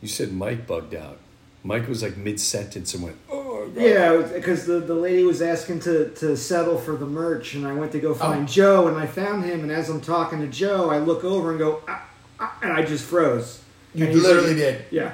You 0.00 0.08
said 0.08 0.32
Mike 0.32 0.66
bugged 0.66 0.94
out. 0.94 1.18
Mike 1.64 1.88
was 1.88 2.02
like 2.02 2.16
mid 2.16 2.38
sentence 2.40 2.94
and 2.94 3.02
went, 3.02 3.16
"Oh, 3.30 3.66
God." 3.74 3.82
Yeah, 3.82 4.22
because 4.32 4.64
the, 4.66 4.78
the 4.78 4.94
lady 4.94 5.24
was 5.24 5.42
asking 5.42 5.80
to, 5.80 6.08
to 6.10 6.36
settle 6.36 6.78
for 6.78 6.96
the 6.96 7.06
merch, 7.06 7.54
and 7.54 7.66
I 7.66 7.72
went 7.72 7.90
to 7.92 7.98
go 8.00 8.14
find 8.14 8.48
Joe, 8.48 8.86
and 8.86 8.96
I 8.96 9.06
found 9.06 9.44
him, 9.44 9.60
and 9.62 9.72
as 9.72 9.88
I'm 9.90 10.00
talking 10.00 10.40
to 10.40 10.46
Joe, 10.46 10.88
I 10.90 10.98
look 10.98 11.24
over 11.24 11.50
and 11.50 11.58
go, 11.58 11.82
ah, 11.88 12.06
ah, 12.38 12.56
and 12.62 12.72
I 12.72 12.82
just 12.84 13.04
froze. 13.04 13.60
You 13.94 14.06
And 14.06 14.14
literally 14.14 14.48
like- 14.50 14.56
did. 14.56 14.84
Yeah. 14.92 15.12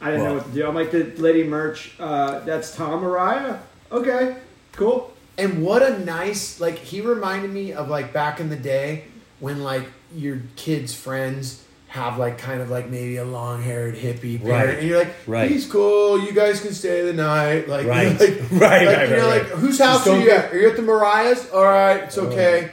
I 0.00 0.10
didn't 0.10 0.24
know 0.26 0.34
what 0.34 0.44
to 0.44 0.50
do. 0.52 0.66
I'm 0.66 0.74
like, 0.74 0.90
the 0.90 1.04
lady 1.16 1.44
merch, 1.44 1.92
uh, 1.98 2.40
that's 2.40 2.76
Tom 2.76 3.02
Araya? 3.02 3.58
Okay, 3.90 4.36
cool. 4.72 5.12
And 5.38 5.62
what 5.62 5.82
a 5.82 5.98
nice 5.98 6.60
like 6.60 6.78
he 6.78 7.00
reminded 7.00 7.50
me 7.50 7.72
of 7.72 7.88
like 7.88 8.12
back 8.12 8.40
in 8.40 8.48
the 8.48 8.56
day 8.56 9.04
when 9.40 9.62
like 9.62 9.84
your 10.14 10.40
kids' 10.56 10.94
friends 10.94 11.62
have 11.88 12.18
like 12.18 12.36
kind 12.38 12.60
of 12.60 12.70
like 12.70 12.88
maybe 12.88 13.16
a 13.16 13.24
long 13.24 13.62
haired 13.62 13.94
hippie 13.96 14.42
parent, 14.42 14.66
Right. 14.68 14.78
and 14.78 14.88
you're 14.88 14.98
like, 14.98 15.14
Right. 15.26 15.50
he's 15.50 15.66
cool, 15.66 16.20
you 16.20 16.32
guys 16.32 16.60
can 16.60 16.72
stay 16.74 17.02
the 17.02 17.12
night, 17.12 17.68
like, 17.68 17.86
Right. 17.86 18.18
like, 18.18 18.40
Right, 18.50 18.60
like, 18.60 18.60
right, 18.96 19.08
you're 19.08 19.18
right, 19.20 19.26
like, 19.26 19.42
right. 19.50 19.58
whose 19.58 19.78
Just 19.78 20.04
house 20.04 20.06
are 20.06 20.18
you 20.20 20.30
at? 20.30 20.52
Are 20.52 20.58
you 20.58 20.68
at 20.68 20.76
the 20.76 20.82
Mariah's? 20.82 21.48
All 21.50 21.62
right, 21.64 22.02
it's 22.02 22.18
okay. 22.18 22.72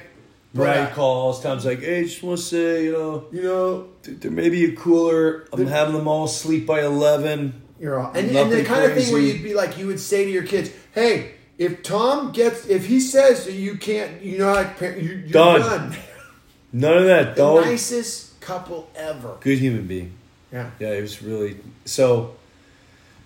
But, 0.53 0.57
Brian 0.63 0.87
uh, 0.87 0.93
calls. 0.93 1.41
Tom's 1.41 1.65
like, 1.65 1.79
hey, 1.79 2.03
just 2.03 2.21
want 2.21 2.37
to 2.39 2.43
say, 2.45 2.85
you 2.85 2.91
know, 2.91 3.25
you 3.31 3.41
know, 3.43 3.87
th- 4.03 4.19
there 4.19 4.31
may 4.31 4.49
be 4.49 4.65
a 4.65 4.75
cooler. 4.75 5.47
I'm 5.53 5.65
having 5.67 5.95
them 5.95 6.07
all 6.07 6.27
sleep 6.27 6.65
by 6.67 6.81
11. 6.83 7.61
You're 7.79 7.99
all, 7.99 8.11
and, 8.13 8.29
and 8.35 8.51
the 8.51 8.63
kind 8.63 8.83
of 8.83 8.93
thing 8.97 9.11
where 9.11 9.21
you'd 9.21 9.41
be 9.43 9.53
like, 9.53 9.77
you 9.77 9.87
would 9.87 9.99
say 9.99 10.25
to 10.25 10.31
your 10.31 10.43
kids, 10.43 10.69
"Hey, 10.93 11.33
if 11.57 11.83
Tom 11.83 12.31
gets, 12.31 12.65
if 12.67 12.85
he 12.87 12.99
says 12.99 13.45
that 13.45 13.53
you 13.53 13.77
can't, 13.77 14.21
you 14.21 14.37
know, 14.39 14.53
like, 14.53 14.77
par- 14.79 14.91
you, 14.97 15.09
you're 15.15 15.27
Done. 15.29 15.61
done. 15.61 15.95
None 16.73 16.97
of 16.97 17.05
that, 17.05 17.35
The 17.35 17.41
dog. 17.43 17.65
nicest 17.65 18.39
couple 18.41 18.89
ever. 18.95 19.37
Good 19.41 19.59
human 19.59 19.85
being. 19.85 20.13
Yeah. 20.51 20.71
Yeah, 20.79 20.89
it 20.91 21.01
was 21.01 21.21
really 21.21 21.57
so. 21.85 22.35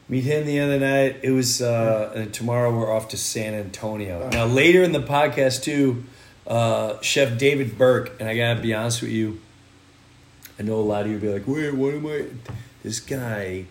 Meet 0.10 0.24
him 0.24 0.46
the 0.46 0.62
other 0.62 0.80
night. 0.80 1.18
It 1.22 1.32
was, 1.32 1.62
uh, 1.62 2.14
and 2.16 2.34
tomorrow 2.34 2.74
we're 2.74 2.90
off 2.90 3.10
to 3.10 3.18
San 3.18 3.54
Antonio. 3.54 4.30
Now 4.30 4.46
later 4.46 4.82
in 4.82 4.94
the 4.94 5.02
podcast 5.02 5.64
too, 5.64 6.06
uh, 6.46 7.02
Chef 7.02 7.38
David 7.38 7.78
Burke, 7.78 8.14
and 8.20 8.30
I 8.30 8.38
gotta 8.38 8.62
be 8.62 8.74
honest 8.74 9.02
with 9.02 9.12
you. 9.12 9.42
I 10.58 10.64
know 10.64 10.76
a 10.76 10.82
lot 10.82 11.02
of 11.06 11.12
you 11.12 11.18
be 11.18 11.28
like, 11.28 11.46
"Wait, 11.46 11.74
what 11.74 11.94
am 11.94 12.08
I?" 12.08 12.26
This 12.84 13.02
guy. 13.02 13.66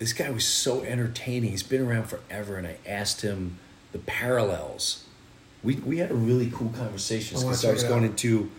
This 0.00 0.12
guy 0.14 0.30
was 0.30 0.46
so 0.46 0.82
entertaining. 0.82 1.50
He's 1.50 1.62
been 1.62 1.86
around 1.86 2.06
forever, 2.08 2.56
and 2.56 2.66
I 2.66 2.78
asked 2.86 3.20
him 3.20 3.58
the 3.92 3.98
parallels. 3.98 5.04
We 5.62 5.76
we 5.76 5.98
had 5.98 6.10
a 6.10 6.14
really 6.14 6.50
cool 6.50 6.70
conversation 6.70 7.36
I 7.36 7.40
wanna 7.44 7.50
because 7.50 7.64
I 7.66 7.72
was 7.72 7.84
going 7.84 8.04
out. 8.04 8.10
into 8.10 8.50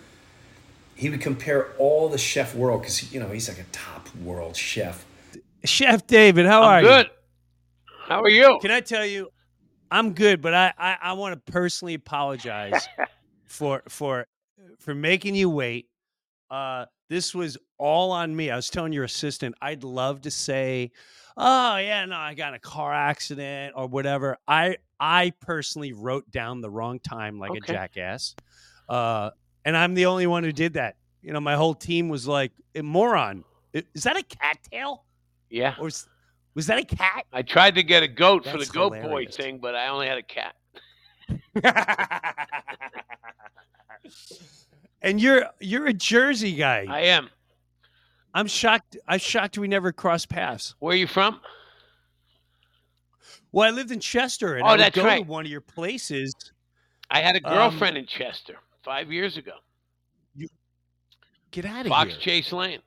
he 0.95 1.09
would 1.09 1.19
compare 1.19 1.73
all 1.79 2.09
the 2.09 2.19
chef 2.19 2.53
world 2.53 2.81
because 2.81 3.11
you 3.11 3.19
know 3.19 3.29
he's 3.29 3.49
like 3.49 3.57
a 3.57 3.65
top 3.71 4.07
world 4.17 4.55
chef. 4.55 5.03
Chef 5.65 6.05
David, 6.05 6.45
how 6.45 6.61
are 6.61 6.75
I'm 6.75 6.83
you? 6.83 6.89
good. 6.89 7.09
How 8.07 8.21
are 8.21 8.29
you? 8.29 8.59
Can 8.61 8.69
I 8.69 8.81
tell 8.81 9.05
you, 9.05 9.29
I'm 9.89 10.13
good, 10.13 10.41
but 10.41 10.53
I 10.53 10.73
I, 10.77 10.97
I 11.01 11.13
want 11.13 11.43
to 11.43 11.51
personally 11.51 11.95
apologize 11.95 12.87
for 13.45 13.81
for 13.89 14.27
for 14.77 14.93
making 14.93 15.33
you 15.33 15.49
wait. 15.49 15.87
Uh, 16.51 16.85
this 17.09 17.33
was 17.33 17.57
all 17.79 18.11
on 18.11 18.35
me. 18.35 18.51
I 18.51 18.55
was 18.55 18.69
telling 18.69 18.93
your 18.93 19.05
assistant, 19.05 19.55
I'd 19.61 19.83
love 19.83 20.21
to 20.21 20.31
say, 20.31 20.91
"Oh 21.37 21.77
yeah, 21.77 22.05
no, 22.05 22.15
I 22.17 22.33
got 22.33 22.49
in 22.49 22.53
a 22.55 22.59
car 22.59 22.93
accident 22.93 23.73
or 23.75 23.87
whatever." 23.87 24.37
I 24.47 24.77
I 24.99 25.33
personally 25.41 25.93
wrote 25.93 26.29
down 26.31 26.61
the 26.61 26.69
wrong 26.69 26.99
time 26.99 27.39
like 27.39 27.51
a 27.55 27.59
jackass, 27.61 28.35
uh, 28.89 29.31
and 29.65 29.75
I'm 29.75 29.93
the 29.93 30.05
only 30.07 30.27
one 30.27 30.43
who 30.43 30.51
did 30.51 30.73
that. 30.73 30.95
You 31.21 31.33
know, 31.33 31.39
my 31.39 31.55
whole 31.55 31.73
team 31.75 32.09
was 32.09 32.27
like, 32.27 32.51
"Eh, 32.75 32.81
"Moron, 32.81 33.43
is 33.73 34.03
that 34.03 34.17
a 34.17 34.23
cattail 34.23 35.05
Yeah. 35.49 35.75
or 35.79 35.87
is, 35.87 36.07
was 36.55 36.67
that 36.67 36.79
a 36.79 36.85
cat?" 36.85 37.25
I 37.31 37.41
tried 37.41 37.75
to 37.75 37.83
get 37.83 38.03
a 38.03 38.07
goat 38.07 38.43
for 38.45 38.51
the 38.53 38.57
That's 38.59 38.71
goat 38.71 38.93
boy 39.01 39.25
thing, 39.27 39.59
but 39.59 39.75
I 39.75 39.87
only 39.87 40.07
had 40.07 40.17
a 40.17 40.23
cat. 40.23 40.55
and 45.01 45.21
you're 45.21 45.45
you're 45.59 45.87
a 45.87 45.93
Jersey 45.93 46.55
guy. 46.55 46.85
I 46.89 47.01
am. 47.01 47.29
I'm 48.33 48.47
shocked. 48.47 48.97
I'm 49.07 49.19
shocked 49.19 49.57
we 49.57 49.67
never 49.67 49.91
crossed 49.91 50.29
paths. 50.29 50.75
Where 50.79 50.93
are 50.93 50.97
you 50.97 51.07
from? 51.07 51.41
Well, 53.51 53.67
I 53.67 53.71
lived 53.71 53.91
in 53.91 53.99
Chester, 53.99 54.55
and 54.55 54.63
Oh, 54.63 54.67
I 54.67 54.77
that's 54.77 54.95
go 54.95 55.03
right. 55.03 55.23
to 55.23 55.29
one 55.29 55.45
of 55.45 55.51
your 55.51 55.59
places. 55.61 56.33
I 57.09 57.19
had 57.19 57.35
a 57.35 57.45
Um, 57.45 57.53
girlfriend 57.53 57.97
in 57.97 58.05
Chester 58.05 58.55
five 58.83 59.11
years 59.11 59.35
ago. 59.35 59.57
You 60.35 60.47
Get 61.51 61.65
out 61.65 61.81
of 61.85 61.89
Fox 61.89 62.09
here! 62.11 62.15
Fox 62.15 62.23
Chase 62.23 62.51
Lane. 62.53 62.79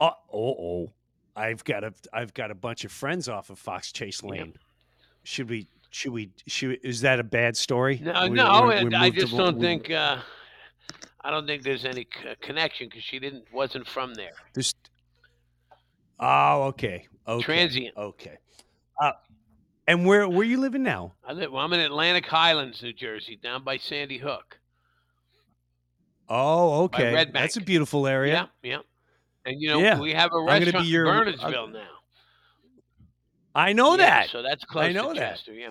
Uh, 0.00 0.10
oh, 0.32 0.38
oh, 0.86 0.92
I've 1.34 1.64
got 1.64 1.82
a 1.84 1.92
I've 2.12 2.34
got 2.34 2.50
a 2.50 2.54
bunch 2.54 2.84
of 2.84 2.92
friends 2.92 3.28
off 3.28 3.50
of 3.50 3.58
Fox 3.58 3.90
Chase 3.92 4.22
Yeah. 4.22 4.30
Lane. 4.30 4.54
Should 5.24 5.48
we? 5.50 5.66
Should 5.90 6.12
we? 6.12 6.30
Should 6.46 6.68
we, 6.68 6.74
is 6.88 7.00
that 7.00 7.18
a 7.18 7.24
bad 7.24 7.56
story? 7.56 7.98
No, 8.02 8.28
We- 8.28 8.36
no, 8.36 8.66
we're- 8.66 8.84
we're 8.84 8.94
I 8.96 9.10
just 9.10 9.32
to- 9.32 9.36
don't 9.38 9.56
we- 9.56 9.64
think. 9.66 9.90
Uh, 9.90 10.20
I 11.26 11.30
don't 11.32 11.46
think 11.46 11.64
there's 11.64 11.84
any 11.84 12.02
c- 12.04 12.34
connection 12.40 12.86
because 12.88 13.02
she 13.02 13.18
didn't 13.18 13.44
wasn't 13.52 13.88
from 13.88 14.14
there. 14.14 14.34
there's. 14.54 14.72
Oh, 16.20 16.62
okay. 16.64 17.08
Okay. 17.26 17.44
Transient. 17.44 17.96
Okay. 17.96 18.38
Uh, 19.02 19.10
and 19.88 20.06
where 20.06 20.28
where 20.28 20.44
you 20.46 20.58
living 20.60 20.82
now? 20.84 21.14
I 21.26 21.32
live. 21.32 21.50
Well, 21.50 21.64
I'm 21.64 21.72
in 21.72 21.80
Atlantic 21.80 22.26
Highlands, 22.26 22.80
New 22.82 22.92
Jersey, 22.92 23.36
down 23.42 23.64
by 23.64 23.76
Sandy 23.76 24.18
Hook. 24.18 24.58
Oh, 26.28 26.84
okay. 26.84 27.12
Red 27.14 27.32
That's 27.32 27.56
a 27.56 27.60
beautiful 27.60 28.06
area. 28.06 28.48
Yeah, 28.62 28.70
yeah. 28.76 28.78
And 29.44 29.60
you 29.60 29.68
know, 29.68 29.78
Yeah. 29.78 29.98
we 30.00 30.12
have 30.12 30.30
a 30.32 30.40
restaurant 30.40 30.86
your- 30.86 31.06
in 31.06 31.28
I'm- 31.28 31.34
Bernardsville 31.34 31.72
now. 31.72 31.88
I 33.54 33.72
know 33.72 33.92
Yeah, 33.92 33.96
that. 34.22 34.30
So 34.30 34.42
that's 34.42 34.64
close 34.64 34.84
I 34.86 34.92
know 34.92 35.12
to 35.12 35.18
that. 35.20 35.36
Chester. 35.36 35.54
Yeah. 35.54 35.70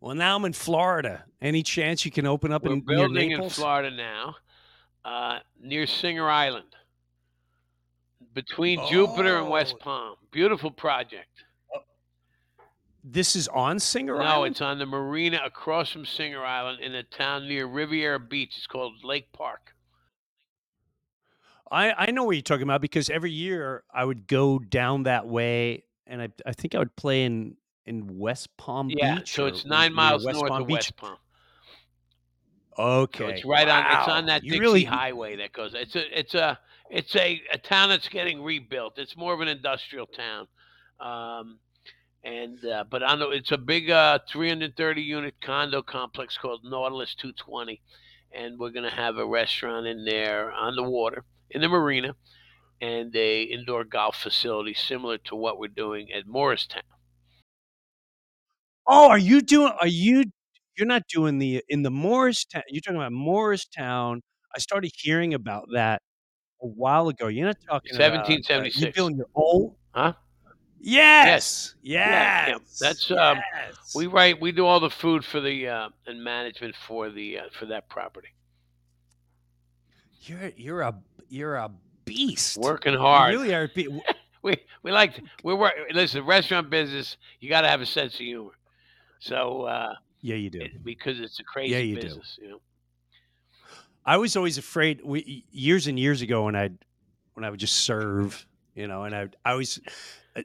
Well, 0.00 0.14
now 0.14 0.36
I'm 0.36 0.44
in 0.46 0.52
Florida. 0.54 1.24
Any 1.42 1.62
chance 1.62 2.04
you 2.04 2.10
can 2.10 2.26
open 2.26 2.52
up 2.52 2.64
We're 2.64 2.72
in 2.72 2.84
near 2.86 2.96
building 3.08 3.30
in? 3.32 3.50
Florida 3.50 3.90
now, 3.90 4.36
uh, 5.04 5.40
near 5.60 5.86
Singer 5.86 6.28
Island, 6.28 6.74
between 8.34 8.80
Jupiter 8.88 9.38
and 9.38 9.48
West 9.50 9.74
Oh. 9.80 9.82
Palm. 9.82 10.16
Beautiful 10.30 10.70
project. 10.70 11.26
This 13.02 13.34
is 13.34 13.48
on 13.48 13.78
Singer 13.78 14.14
no, 14.18 14.20
Island. 14.22 14.52
it's 14.52 14.60
on 14.60 14.78
the 14.78 14.84
marina 14.84 15.40
across 15.44 15.90
from 15.90 16.04
Singer 16.04 16.44
Island 16.44 16.80
in 16.80 16.94
a 16.94 17.02
town 17.02 17.48
near 17.48 17.66
Riviera 17.66 18.20
Beach. 18.20 18.54
It's 18.58 18.66
called 18.66 19.02
Lake 19.02 19.32
Park. 19.32 19.74
I 21.70 21.92
I 21.92 22.10
know 22.10 22.24
what 22.24 22.32
you're 22.32 22.42
talking 22.42 22.64
about 22.64 22.82
because 22.82 23.08
every 23.08 23.30
year 23.32 23.84
I 23.92 24.04
would 24.04 24.26
go 24.26 24.58
down 24.58 25.04
that 25.04 25.26
way, 25.26 25.84
and 26.06 26.20
I 26.20 26.28
I 26.44 26.52
think 26.52 26.74
I 26.74 26.78
would 26.78 26.94
play 26.96 27.24
in 27.24 27.56
in 27.90 28.18
West 28.18 28.56
Palm 28.56 28.88
Yeah, 28.88 29.16
Beach. 29.16 29.32
so 29.34 29.46
it's 29.46 29.64
nine 29.66 29.92
miles 29.92 30.24
West 30.24 30.38
north 30.38 30.50
Palm 30.50 30.62
of 30.62 30.68
Beach? 30.68 30.76
West 30.76 30.96
Palm. 30.96 31.16
Okay, 32.78 33.18
So 33.18 33.26
it's 33.28 33.44
right 33.44 33.68
on. 33.68 33.84
It's 33.84 34.08
on 34.08 34.26
that 34.26 34.44
You 34.44 34.52
Dixie 34.52 34.60
really, 34.60 34.84
Highway 34.84 35.36
that 35.36 35.52
goes. 35.52 35.74
It's 35.74 35.96
a. 35.96 36.18
It's 36.18 36.34
a. 36.34 36.58
It's 36.88 37.14
a, 37.14 37.40
a 37.52 37.58
town 37.58 37.88
that's 37.90 38.08
getting 38.08 38.42
rebuilt. 38.42 38.98
It's 38.98 39.16
more 39.16 39.32
of 39.32 39.40
an 39.40 39.46
industrial 39.48 40.06
town, 40.06 40.48
um, 40.98 41.58
and 42.24 42.64
uh, 42.64 42.82
but 42.90 43.02
on 43.04 43.20
the, 43.20 43.28
it's 43.30 43.52
a 43.52 43.58
big 43.58 43.90
uh, 43.90 44.18
330 44.28 45.00
unit 45.00 45.34
condo 45.40 45.82
complex 45.82 46.36
called 46.36 46.62
Nautilus 46.64 47.14
220, 47.14 47.80
and 48.32 48.58
we're 48.58 48.70
gonna 48.70 48.90
have 48.90 49.18
a 49.18 49.26
restaurant 49.26 49.86
in 49.86 50.04
there 50.04 50.50
on 50.50 50.74
the 50.74 50.82
water 50.82 51.24
in 51.50 51.60
the 51.60 51.68
marina, 51.68 52.16
and 52.80 53.14
a 53.14 53.42
indoor 53.42 53.84
golf 53.84 54.16
facility 54.16 54.74
similar 54.74 55.18
to 55.18 55.36
what 55.36 55.60
we're 55.60 55.68
doing 55.68 56.10
at 56.10 56.26
Morristown. 56.26 56.82
Oh, 58.92 59.08
are 59.08 59.18
you 59.18 59.40
doing? 59.40 59.72
Are 59.80 59.86
you? 59.86 60.24
You're 60.76 60.86
not 60.88 61.02
doing 61.08 61.38
the 61.38 61.62
in 61.68 61.82
the 61.82 61.90
Morristown. 61.90 62.62
You're 62.68 62.80
talking 62.80 62.96
about 62.96 63.12
Morristown. 63.12 64.20
I 64.54 64.58
started 64.58 64.90
hearing 64.96 65.32
about 65.32 65.66
that 65.74 66.02
a 66.60 66.66
while 66.66 67.08
ago. 67.08 67.28
You're 67.28 67.46
not 67.46 67.58
talking 67.68 67.94
about. 67.94 68.10
Uh, 68.26 68.28
you 68.28 68.34
1776. 68.38 68.96
building 68.96 69.16
your 69.18 69.28
own? 69.36 69.74
Huh? 69.94 70.14
Yes. 70.80 71.74
Yeah, 71.82 72.10
yeah. 72.10 72.48
Yes. 72.48 72.78
That's 72.80 73.10
um, 73.12 73.38
we 73.94 74.06
write. 74.08 74.40
We 74.40 74.50
do 74.50 74.66
all 74.66 74.80
the 74.80 74.90
food 74.90 75.24
for 75.24 75.40
the 75.40 75.68
uh, 75.68 75.88
and 76.06 76.24
management 76.24 76.74
for 76.74 77.10
the 77.10 77.38
uh, 77.38 77.42
for 77.56 77.66
that 77.66 77.88
property. 77.88 78.28
You're 80.22 80.50
you're 80.56 80.80
a 80.80 80.94
you're 81.28 81.54
a 81.56 81.70
beast. 82.06 82.56
Working 82.56 82.94
You 82.94 82.98
hard. 82.98 83.30
really 83.34 83.54
are. 83.54 83.68
be- 83.68 84.02
we 84.42 84.56
we 84.82 84.90
like 84.90 85.14
to, 85.14 85.22
we 85.44 85.54
work. 85.54 85.74
Listen, 85.92 86.24
restaurant 86.26 86.70
business. 86.70 87.16
You 87.40 87.48
got 87.48 87.60
to 87.60 87.68
have 87.68 87.80
a 87.80 87.86
sense 87.86 88.14
of 88.14 88.20
humor. 88.20 88.52
So 89.20 89.62
uh, 89.62 89.94
Yeah, 90.22 90.36
you 90.36 90.50
do. 90.50 90.60
it- 90.62 90.82
because 90.84 91.20
it's 91.20 91.38
a 91.40 91.44
crazy 91.44 91.72
Yeah, 91.72 91.78
you 91.78 91.94
do. 91.96 92.02
business, 92.02 92.38
you 92.42 92.48
know. 92.48 92.60
I 94.04 94.16
was 94.16 94.36
always 94.36 94.58
afraid. 94.58 95.02
We 95.04 95.44
years 95.50 95.86
and 95.86 95.98
years 95.98 96.22
ago 96.22 96.44
when 96.46 96.56
I 96.56 96.70
when 97.34 97.44
I 97.44 97.50
would 97.50 97.60
just 97.60 97.76
serve, 97.84 98.46
you 98.74 98.88
know, 98.88 99.04
and 99.04 99.14
I 99.14 99.28
I 99.44 99.52
always 99.52 99.78
uh, 100.34 100.42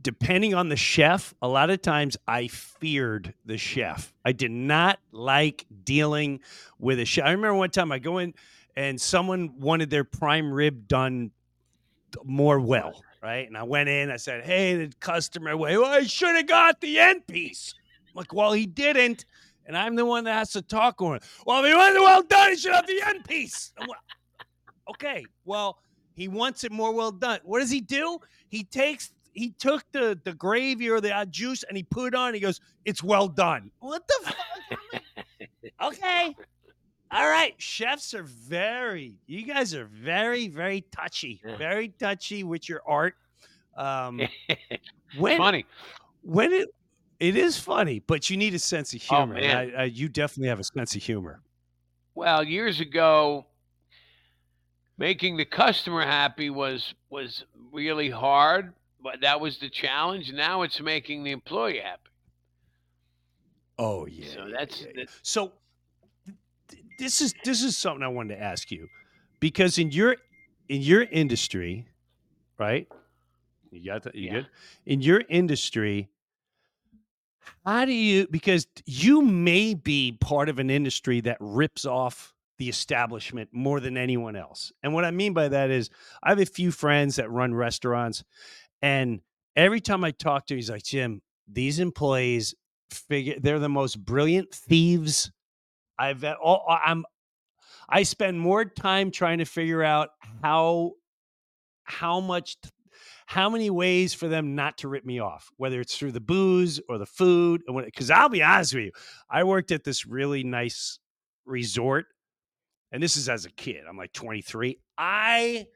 depending 0.00 0.54
on 0.54 0.68
the 0.68 0.76
chef. 0.76 1.34
A 1.40 1.48
lot 1.48 1.70
of 1.70 1.80
times 1.82 2.16
I 2.28 2.48
feared 2.48 3.32
the 3.46 3.56
chef. 3.56 4.12
I 4.24 4.32
did 4.32 4.50
not 4.50 4.98
like 5.10 5.64
dealing 5.84 6.40
with 6.78 7.00
a 7.00 7.06
chef. 7.06 7.24
I 7.24 7.30
remember 7.32 7.54
one 7.54 7.70
time 7.70 7.90
I 7.90 7.98
go 7.98 8.18
in 8.18 8.34
and 8.76 9.00
someone 9.00 9.58
wanted 9.58 9.88
their 9.90 10.04
prime 10.04 10.52
rib 10.52 10.86
done 10.86 11.30
more 12.24 12.60
well, 12.60 13.02
right? 13.22 13.46
And 13.48 13.56
I 13.56 13.62
went 13.62 13.88
in. 13.88 14.10
I 14.10 14.16
said, 14.18 14.44
"Hey, 14.44 14.76
the 14.86 14.92
customer, 15.00 15.56
well, 15.56 15.84
I 15.86 16.02
should 16.02 16.36
have 16.36 16.46
got 16.46 16.80
the 16.82 16.98
end 16.98 17.26
piece." 17.26 17.74
I'm 18.08 18.14
like, 18.14 18.32
well, 18.32 18.52
he 18.52 18.66
didn't. 18.66 19.24
And 19.66 19.76
I'm 19.76 19.94
the 19.96 20.04
one 20.04 20.24
that 20.24 20.32
has 20.32 20.50
to 20.52 20.62
talk 20.62 21.02
on 21.02 21.16
it. 21.16 21.22
Well, 21.46 21.62
if 21.62 21.70
he 21.70 21.74
wasn't 21.76 22.00
well 22.02 22.22
done, 22.22 22.50
he 22.50 22.56
should 22.56 22.72
have 22.74 22.86
the 22.86 23.02
end 23.06 23.24
piece. 23.24 23.72
I'm 23.78 23.88
okay, 24.90 25.24
well, 25.44 25.78
he 26.14 26.26
wants 26.28 26.64
it 26.64 26.72
more 26.72 26.92
well 26.92 27.12
done. 27.12 27.40
What 27.44 27.60
does 27.60 27.70
he 27.70 27.80
do? 27.82 28.18
He 28.48 28.64
takes 28.64 29.12
he 29.32 29.50
took 29.58 29.84
the 29.92 30.18
the 30.24 30.32
gravy 30.32 30.88
or 30.88 31.00
the 31.00 31.14
uh, 31.14 31.26
juice 31.26 31.62
and 31.64 31.76
he 31.76 31.82
put 31.82 32.08
it 32.08 32.14
on. 32.14 32.32
He 32.34 32.40
goes, 32.40 32.60
"It's 32.86 33.02
well 33.02 33.28
done." 33.28 33.70
What 33.80 34.02
the 34.08 34.32
fuck? 34.32 35.02
okay, 35.82 36.34
all 37.10 37.28
right. 37.28 37.54
Chefs 37.58 38.14
are 38.14 38.22
very. 38.24 39.16
You 39.26 39.42
guys 39.42 39.74
are 39.74 39.84
very 39.84 40.48
very 40.48 40.80
touchy, 40.96 41.40
Yeah. 41.44 41.56
very 41.56 41.88
touchy 42.00 42.42
with 42.42 42.68
your 42.68 42.80
art. 42.86 43.14
Um, 43.76 44.20
it's 44.48 44.88
when 45.18 45.36
funny. 45.38 45.66
when 46.22 46.52
it 46.52 46.68
it 47.20 47.36
is 47.36 47.58
funny, 47.58 47.98
but 48.00 48.30
you 48.30 48.36
need 48.36 48.54
a 48.54 48.58
sense 48.58 48.92
of 48.94 49.02
Oh, 49.10 49.16
humor. 49.16 49.34
and 49.36 49.46
man. 49.46 49.72
I, 49.76 49.82
I, 49.82 49.84
you 49.84 50.08
definitely 50.08 50.48
have 50.48 50.60
a 50.60 50.64
sense 50.64 50.94
of 50.94 51.02
humor. 51.02 51.40
Well, 52.14 52.42
years 52.44 52.80
ago, 52.80 53.46
making 54.96 55.36
the 55.36 55.44
customer 55.44 56.02
happy 56.02 56.50
was 56.50 56.94
was 57.10 57.44
really 57.72 58.10
hard, 58.10 58.72
but 59.02 59.20
that 59.22 59.40
was 59.40 59.58
the 59.58 59.68
challenge. 59.70 60.32
Now 60.32 60.62
it's 60.62 60.80
making 60.80 61.24
the 61.24 61.30
employee 61.32 61.78
happy. 61.78 62.02
Oh 63.78 64.06
yeah. 64.06 64.28
So 64.34 64.48
that's 64.50 64.80
yeah, 64.82 64.86
yeah. 64.94 65.04
so. 65.22 65.52
th- 66.68 66.82
This 66.98 67.20
is 67.20 67.34
this 67.44 67.62
is 67.62 67.76
something 67.76 68.02
I 68.02 68.08
wanted 68.08 68.34
to 68.36 68.42
ask 68.42 68.70
you, 68.70 68.88
because 69.40 69.78
in 69.78 69.90
your 69.92 70.16
in 70.68 70.82
your 70.82 71.02
industry, 71.02 71.86
right? 72.58 72.88
You 73.70 73.84
got 73.84 74.02
that? 74.04 74.14
You 74.14 74.26
Yeah. 74.26 74.32
good? 74.32 74.48
In 74.86 75.00
your 75.00 75.22
industry, 75.28 76.08
how 77.64 77.84
do 77.84 77.92
you? 77.92 78.26
Because 78.30 78.66
you 78.86 79.22
may 79.22 79.74
be 79.74 80.12
part 80.20 80.48
of 80.48 80.58
an 80.58 80.70
industry 80.70 81.20
that 81.22 81.36
rips 81.40 81.84
off 81.84 82.34
the 82.58 82.68
establishment 82.68 83.50
more 83.52 83.80
than 83.80 83.96
anyone 83.96 84.34
else. 84.34 84.72
And 84.82 84.92
what 84.92 85.04
I 85.04 85.10
mean 85.10 85.32
by 85.32 85.48
that 85.48 85.70
is, 85.70 85.90
I 86.22 86.30
have 86.30 86.40
a 86.40 86.46
few 86.46 86.70
friends 86.70 87.16
that 87.16 87.30
run 87.30 87.54
restaurants, 87.54 88.24
and 88.82 89.20
every 89.56 89.80
time 89.80 90.04
I 90.04 90.10
talk 90.10 90.46
to, 90.46 90.54
he's 90.54 90.70
like, 90.70 90.82
Jim, 90.82 91.22
these 91.46 91.78
employees 91.78 92.54
figure 92.90 93.34
they're 93.38 93.58
the 93.58 93.68
most 93.68 94.02
brilliant 94.02 94.50
thieves 94.50 95.30
I've 95.98 96.24
all 96.24 96.64
I'm 96.68 97.04
I 97.88 98.02
spend 98.02 98.38
more 98.40 98.64
time 98.64 99.10
trying 99.10 99.38
to 99.38 99.44
figure 99.44 99.82
out 99.82 100.10
how 100.42 100.92
how 101.84 102.20
much 102.20 102.56
how 103.28 103.50
many 103.50 103.68
ways 103.68 104.14
for 104.14 104.26
them 104.26 104.54
not 104.54 104.78
to 104.78 104.88
rip 104.88 105.04
me 105.04 105.18
off, 105.18 105.50
whether 105.58 105.82
it's 105.82 105.98
through 105.98 106.12
the 106.12 106.18
booze 106.18 106.80
or 106.88 106.96
the 106.96 107.04
food. 107.04 107.60
Because 107.66 108.10
I'll 108.10 108.30
be 108.30 108.42
honest 108.42 108.72
with 108.72 108.84
you, 108.84 108.92
I 109.28 109.44
worked 109.44 109.70
at 109.70 109.84
this 109.84 110.06
really 110.06 110.44
nice 110.44 110.98
resort, 111.44 112.06
and 112.90 113.02
this 113.02 113.18
is 113.18 113.28
as 113.28 113.44
a 113.44 113.50
kid. 113.50 113.84
I'm 113.86 113.98
like 113.98 114.14
23. 114.14 114.78
I 114.96 115.66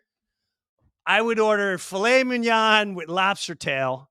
I 1.04 1.20
would 1.20 1.38
order 1.38 1.76
filet 1.76 2.24
mignon 2.24 2.94
with 2.94 3.10
lobster 3.10 3.54
tail, 3.54 4.08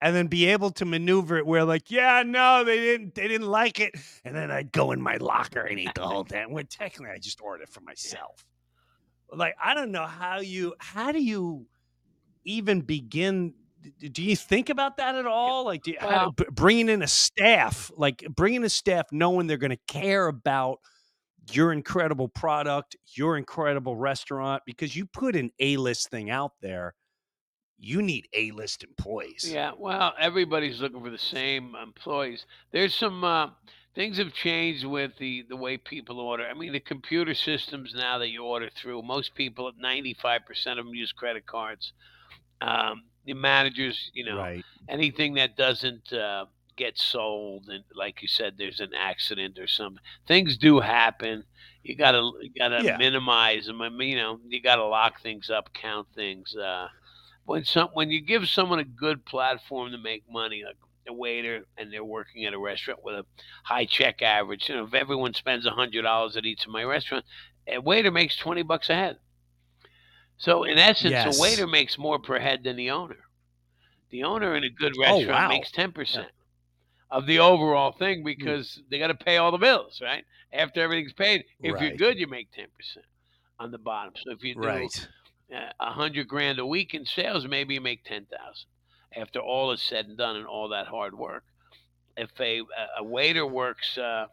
and 0.00 0.14
then 0.14 0.28
be 0.28 0.46
able 0.46 0.70
to 0.70 0.84
maneuver 0.84 1.38
it 1.38 1.46
where, 1.46 1.64
like, 1.64 1.90
yeah, 1.90 2.22
no, 2.24 2.62
they 2.62 2.76
didn't, 2.76 3.16
they 3.16 3.26
didn't 3.26 3.48
like 3.48 3.80
it, 3.80 3.96
and 4.24 4.36
then 4.36 4.52
I'd 4.52 4.70
go 4.70 4.92
in 4.92 5.02
my 5.02 5.16
locker 5.16 5.62
and 5.62 5.80
eat 5.80 5.96
the 5.96 6.06
whole 6.06 6.22
thing. 6.28 6.52
When 6.52 6.66
technically, 6.66 7.12
I 7.12 7.18
just 7.18 7.40
ordered 7.40 7.64
it 7.64 7.68
for 7.68 7.80
myself. 7.80 8.46
Like, 9.32 9.56
I 9.60 9.74
don't 9.74 9.90
know 9.90 10.06
how 10.06 10.38
you, 10.38 10.74
how 10.78 11.10
do 11.10 11.20
you 11.20 11.66
even 12.44 12.80
begin? 12.80 13.54
Do 13.98 14.22
you 14.22 14.36
think 14.36 14.70
about 14.70 14.96
that 14.96 15.14
at 15.14 15.26
all? 15.26 15.64
Like, 15.64 15.82
do 15.82 15.92
you, 15.92 15.98
how, 16.00 16.32
bringing 16.50 16.88
in 16.88 17.02
a 17.02 17.06
staff, 17.06 17.90
like 17.96 18.24
bringing 18.34 18.64
a 18.64 18.68
staff, 18.68 19.06
knowing 19.12 19.46
they're 19.46 19.56
going 19.56 19.70
to 19.70 19.92
care 19.92 20.26
about 20.26 20.80
your 21.52 21.72
incredible 21.72 22.28
product, 22.28 22.96
your 23.14 23.36
incredible 23.36 23.96
restaurant, 23.96 24.62
because 24.66 24.94
you 24.94 25.06
put 25.06 25.36
an 25.36 25.50
A 25.60 25.76
list 25.76 26.10
thing 26.10 26.28
out 26.30 26.52
there, 26.60 26.94
you 27.78 28.02
need 28.02 28.28
A 28.34 28.50
list 28.50 28.82
employees. 28.82 29.48
Yeah, 29.50 29.72
well, 29.78 30.12
everybody's 30.18 30.80
looking 30.80 31.02
for 31.02 31.10
the 31.10 31.18
same 31.18 31.74
employees. 31.80 32.44
There's 32.72 32.94
some 32.94 33.22
uh, 33.22 33.50
things 33.94 34.18
have 34.18 34.32
changed 34.32 34.84
with 34.84 35.12
the 35.18 35.44
the 35.48 35.56
way 35.56 35.76
people 35.76 36.20
order. 36.20 36.46
I 36.46 36.54
mean, 36.54 36.72
the 36.72 36.80
computer 36.80 37.34
systems 37.34 37.94
now 37.94 38.18
that 38.18 38.28
you 38.28 38.44
order 38.44 38.68
through, 38.70 39.02
most 39.02 39.34
people, 39.34 39.70
95% 39.82 40.40
of 40.70 40.76
them 40.76 40.94
use 40.94 41.12
credit 41.12 41.46
cards. 41.46 41.92
Um, 42.60 43.04
the 43.24 43.34
managers, 43.34 44.10
you 44.14 44.24
know, 44.24 44.46
Right. 44.46 44.64
anything 44.88 45.34
that 45.34 45.56
doesn't 45.56 46.12
uh, 46.12 46.46
get 46.76 46.98
sold, 46.98 47.68
and 47.68 47.84
like 47.94 48.22
you 48.22 48.28
said, 48.28 48.54
there's 48.56 48.80
an 48.80 48.92
accident 48.98 49.58
or 49.58 49.66
something. 49.66 50.02
Things 50.26 50.56
do 50.56 50.80
happen. 50.80 51.44
You 51.82 51.96
gotta 51.96 52.18
you 52.42 52.50
gotta 52.58 52.84
Yeah. 52.84 52.96
minimize 52.96 53.66
them. 53.66 53.80
I 53.82 53.88
mean, 53.90 54.10
you 54.10 54.16
know, 54.16 54.40
you 54.48 54.60
gotta 54.62 54.84
lock 54.84 55.20
things 55.20 55.50
up, 55.50 55.72
count 55.74 56.08
things. 56.14 56.54
Uh, 56.56 56.88
when 57.44 57.64
some 57.64 57.88
when 57.94 58.10
you 58.10 58.20
give 58.20 58.48
someone 58.48 58.78
a 58.78 58.84
good 58.84 59.24
platform 59.26 59.92
to 59.92 59.98
make 59.98 60.24
money, 60.30 60.62
like 60.64 60.76
a 61.08 61.12
waiter, 61.12 61.64
and 61.76 61.92
they're 61.92 62.04
working 62.04 62.44
at 62.44 62.54
a 62.54 62.58
restaurant 62.58 63.00
with 63.02 63.14
a 63.16 63.24
high 63.64 63.86
check 63.86 64.22
average, 64.22 64.68
you 64.68 64.74
know, 64.76 64.84
if 64.84 64.94
everyone 64.94 65.34
spends 65.34 65.66
a 65.66 65.70
hundred 65.70 66.02
dollars 66.02 66.36
at 66.36 66.44
each 66.46 66.66
of 66.66 66.72
my 66.72 66.84
restaurant, 66.84 67.24
a 67.66 67.78
waiter 67.80 68.10
makes 68.10 68.36
twenty 68.36 68.62
bucks 68.62 68.90
a 68.90 68.94
head. 68.94 69.18
So 70.38 70.64
in 70.64 70.78
essence, 70.78 71.12
Yes. 71.12 71.38
a 71.38 71.42
waiter 71.42 71.66
makes 71.66 71.98
more 71.98 72.18
per 72.18 72.38
head 72.38 72.62
than 72.64 72.76
the 72.76 72.90
owner. 72.90 73.18
The 74.10 74.22
owner 74.24 74.54
in 74.56 74.64
a 74.64 74.70
good 74.70 74.92
Oh, 74.96 75.00
restaurant 75.00 75.28
wow. 75.28 75.48
makes 75.48 75.70
ten 75.70 75.92
percent 75.92 76.30
of 77.10 77.26
the 77.26 77.38
overall 77.40 77.92
thing 77.92 78.22
because 78.24 78.80
they 78.90 78.98
got 78.98 79.08
to 79.08 79.14
pay 79.14 79.36
all 79.36 79.50
the 79.50 79.58
bills, 79.58 80.00
right? 80.02 80.24
After 80.52 80.80
everything's 80.80 81.12
paid, 81.12 81.44
if 81.62 81.80
you're 81.80 81.90
good, 81.96 82.18
you 82.18 82.26
make 82.26 82.50
ten 82.52 82.68
percent 82.76 83.06
on 83.58 83.70
the 83.70 83.78
bottom. 83.78 84.14
So 84.16 84.32
if 84.32 84.42
you 84.42 84.54
do 84.54 84.60
Right. 84.60 85.08
uh, 85.54 85.70
a 85.80 85.90
hundred 85.92 86.28
grand 86.28 86.58
a 86.58 86.66
week 86.66 86.94
in 86.94 87.04
sales, 87.04 87.46
maybe 87.46 87.74
you 87.74 87.80
make 87.80 88.04
ten 88.04 88.26
thousand 88.26 88.68
after 89.16 89.40
all 89.40 89.72
is 89.72 89.82
said 89.82 90.06
and 90.06 90.16
done 90.18 90.36
and 90.36 90.46
all 90.46 90.68
that 90.68 90.86
hard 90.86 91.16
work. 91.18 91.44
If 92.16 92.30
a 92.40 92.60
a- 92.60 92.64
a 92.98 93.02
waiter 93.04 93.46
works 93.46 93.96
uh, 93.98 94.26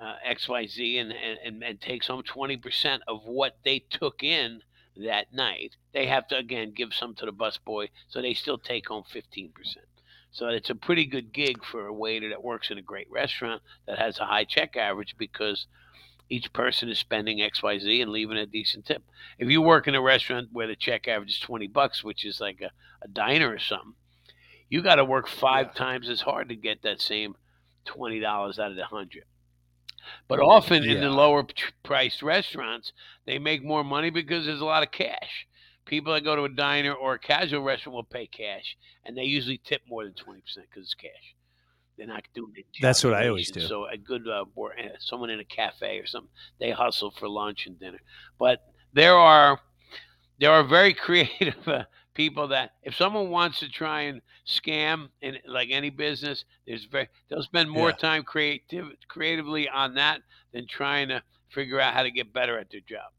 uh, 0.00 0.16
X 0.24 0.48
Y 0.48 0.66
Z 0.66 0.98
and, 0.98 1.12
and 1.12 1.38
and 1.44 1.62
and 1.62 1.80
takes 1.80 2.06
home 2.08 2.22
twenty 2.22 2.56
percent 2.56 3.02
of 3.06 3.24
what 3.24 3.58
they 3.64 3.78
took 3.78 4.22
in 4.22 4.62
that 4.96 5.32
night, 5.32 5.76
they 5.92 6.06
have 6.06 6.28
to 6.28 6.36
again 6.36 6.72
give 6.74 6.92
some 6.92 7.14
to 7.16 7.26
the 7.26 7.32
busboy, 7.32 7.88
so 8.08 8.20
they 8.20 8.34
still 8.34 8.58
take 8.58 8.88
home 8.88 9.04
fifteen 9.10 9.50
percent. 9.50 9.86
So 10.32 10.48
it's 10.48 10.70
a 10.70 10.74
pretty 10.74 11.06
good 11.06 11.32
gig 11.32 11.64
for 11.64 11.86
a 11.86 11.92
waiter 11.92 12.28
that 12.28 12.44
works 12.44 12.70
in 12.70 12.78
a 12.78 12.82
great 12.82 13.10
restaurant 13.10 13.62
that 13.86 13.98
has 13.98 14.18
a 14.18 14.26
high 14.26 14.44
check 14.44 14.76
average 14.76 15.16
because 15.18 15.66
each 16.28 16.52
person 16.52 16.88
is 16.88 16.98
spending 16.98 17.38
XYZ 17.38 18.00
and 18.00 18.12
leaving 18.12 18.36
a 18.36 18.46
decent 18.46 18.86
tip. 18.86 19.02
If 19.38 19.50
you 19.50 19.60
work 19.60 19.88
in 19.88 19.96
a 19.96 20.00
restaurant 20.00 20.50
where 20.52 20.68
the 20.68 20.76
check 20.76 21.08
average 21.08 21.32
is 21.32 21.40
20 21.40 21.66
bucks, 21.66 22.04
which 22.04 22.24
is 22.24 22.40
like 22.40 22.60
a, 22.60 22.70
a 23.02 23.08
diner 23.08 23.52
or 23.52 23.58
something, 23.58 23.94
you 24.68 24.82
got 24.82 24.96
to 24.96 25.04
work 25.04 25.26
five 25.26 25.74
times 25.74 26.08
as 26.08 26.20
hard 26.20 26.48
to 26.50 26.54
get 26.54 26.82
that 26.82 27.00
same 27.00 27.34
$20 27.86 28.24
out 28.24 28.70
of 28.70 28.76
the 28.76 28.82
100. 28.82 29.24
But 30.28 30.40
often 30.40 30.84
in 30.84 31.00
the 31.00 31.10
lower 31.10 31.44
p- 31.44 31.54
priced 31.82 32.22
restaurants, 32.22 32.92
they 33.26 33.38
make 33.38 33.62
more 33.64 33.84
money 33.84 34.10
because 34.10 34.46
there's 34.46 34.60
a 34.60 34.64
lot 34.64 34.82
of 34.82 34.90
cash. 34.90 35.46
People 35.86 36.12
that 36.14 36.24
go 36.24 36.36
to 36.36 36.44
a 36.44 36.48
diner 36.48 36.92
or 36.92 37.14
a 37.14 37.18
casual 37.18 37.62
restaurant 37.62 37.94
will 37.94 38.04
pay 38.04 38.26
cash, 38.26 38.76
and 39.04 39.16
they 39.16 39.24
usually 39.24 39.58
tip 39.58 39.82
more 39.88 40.04
than 40.04 40.14
20% 40.14 40.68
because 40.70 40.84
it's 40.84 40.94
cash. 40.94 41.34
They're 41.96 42.06
not 42.06 42.24
doing 42.34 42.52
it. 42.56 42.66
That's 42.80 43.04
what 43.04 43.14
I 43.14 43.28
always 43.28 43.50
do. 43.50 43.60
So 43.60 43.86
a 43.86 43.98
good 43.98 44.26
uh, 44.26 44.44
wor- 44.54 44.78
uh, 44.78 44.96
someone 45.00 45.30
in 45.30 45.40
a 45.40 45.44
cafe 45.44 45.98
or 45.98 46.06
something, 46.06 46.30
they 46.58 46.70
hustle 46.70 47.10
for 47.10 47.28
lunch 47.28 47.66
and 47.66 47.78
dinner. 47.78 48.00
But 48.38 48.60
there 48.92 49.16
are 49.16 49.60
there 50.38 50.52
are 50.52 50.64
very 50.64 50.94
creative 51.06 51.68
uh, 51.68 51.84
people 52.14 52.48
that 52.48 52.72
if 52.82 52.94
someone 52.96 53.30
wants 53.30 53.60
to 53.60 53.68
try 53.68 54.02
and 54.02 54.20
scam 54.46 55.08
in 55.22 55.38
like 55.46 55.68
any 55.70 55.90
business, 55.90 56.44
there's 56.66 56.84
very 56.84 57.08
they'll 57.28 57.42
spend 57.42 57.70
more 57.70 57.90
Yeah. 57.90 57.96
time 57.96 58.22
creative 58.24 58.86
creatively 59.08 59.68
on 59.68 59.94
that 59.94 60.20
than 60.52 60.66
trying 60.66 61.08
to 61.08 61.22
figure 61.48 61.80
out 61.80 61.94
how 61.94 62.02
to 62.02 62.10
get 62.10 62.32
better 62.32 62.58
at 62.58 62.70
their 62.70 62.80
job. 62.80 63.10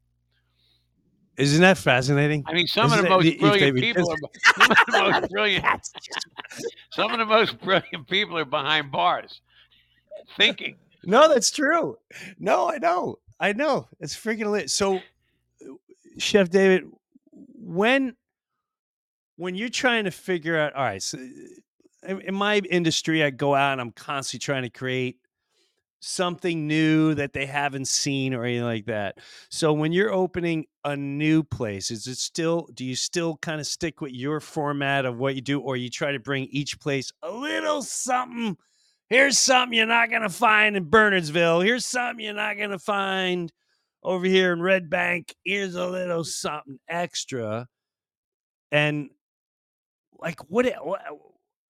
Isn't 1.38 1.62
that 1.62 1.78
fascinating? 1.78 2.44
I 2.46 2.54
mean, 2.54 2.68
some 2.68 2.88
of 2.88 2.92
Isn't 3.00 3.04
the 3.06 3.10
most 3.10 3.40
brilliant 3.40 3.78
people 3.78 4.04
just- 4.06 4.24
are 4.60 4.68
some 4.68 4.72
of 4.72 4.78
the 4.86 5.12
most 5.22 5.32
brilliant. 5.32 5.66
some 6.92 7.12
of 7.14 7.20
the 7.20 7.26
most 7.26 7.60
brilliant 7.62 8.08
people 8.10 8.38
are 8.38 8.46
behind 8.46 8.92
bars, 8.92 9.42
thinking. 10.38 10.76
No, 11.04 11.28
that's 11.30 11.50
true. 11.50 11.98
No, 12.38 12.70
I 12.70 12.78
know. 12.78 13.20
I 13.40 13.54
know. 13.54 13.88
It's 14.02 14.16
freaking 14.16 14.52
lit. 14.52 14.70
So, 14.70 14.98
uh, 14.98 15.00
Chef 16.20 16.50
David, 16.50 16.84
when 17.32 18.16
when 19.42 19.56
you're 19.56 19.70
trying 19.70 20.04
to 20.04 20.12
figure 20.12 20.56
out, 20.56 20.76
all 20.76 20.84
right, 20.84 21.02
so 21.02 21.18
uh, 22.08 22.18
in, 22.18 22.36
my 22.36 22.58
industry, 22.58 23.24
I 23.24 23.32
go 23.32 23.56
out 23.56 23.72
and 23.72 23.82
I'm 23.82 23.92
constantly 23.92 24.44
trying 24.44 24.62
to 24.62 24.70
create 24.70 25.18
something 26.00 26.68
new 26.68 27.16
that 27.16 27.34
they 27.34 27.48
haven't 27.48 27.88
seen 27.88 28.36
or 28.36 28.44
anything 28.44 28.66
like 28.66 28.86
that. 28.86 29.18
So 29.50 29.74
when 29.74 29.94
you're 29.94 30.14
opening 30.14 30.66
a 30.86 30.96
new 30.96 31.42
place, 31.44 31.90
is 31.90 32.06
it 32.06 32.20
still 32.20 32.70
do 32.76 32.86
you 32.86 32.96
still 32.96 33.38
kind 33.38 33.60
of 33.60 33.66
stick 33.66 34.00
with 34.00 34.12
your 34.12 34.40
format 34.40 35.06
of 35.06 35.18
what 35.18 35.34
you 35.34 35.42
do 35.42 35.60
or 35.60 35.76
you 35.76 35.90
try 35.90 36.12
to 36.12 36.20
bring 36.20 36.46
each 36.52 36.80
place 36.80 37.12
a 37.24 37.32
little 37.32 37.82
something 37.82 38.56
here's 39.10 39.40
something 39.40 39.76
you're 39.76 39.88
not 39.88 40.12
going 40.12 40.22
to 40.22 40.30
find 40.30 40.76
in 40.76 40.86
Bernardsville. 40.86 41.66
Here's 41.66 41.86
something 41.86 42.24
you're 42.24 42.34
not 42.36 42.58
going 42.58 42.70
to 42.70 42.80
find 42.80 43.52
over 44.04 44.26
here 44.26 44.54
in 44.54 44.62
Red 44.62 44.90
Bank. 44.90 45.36
Here's 45.44 45.76
a 45.76 45.88
little 45.88 46.24
something 46.24 46.78
extra. 46.88 47.68
And 48.72 49.10
like 50.22 50.40
what 50.50 50.66
what 50.86 51.02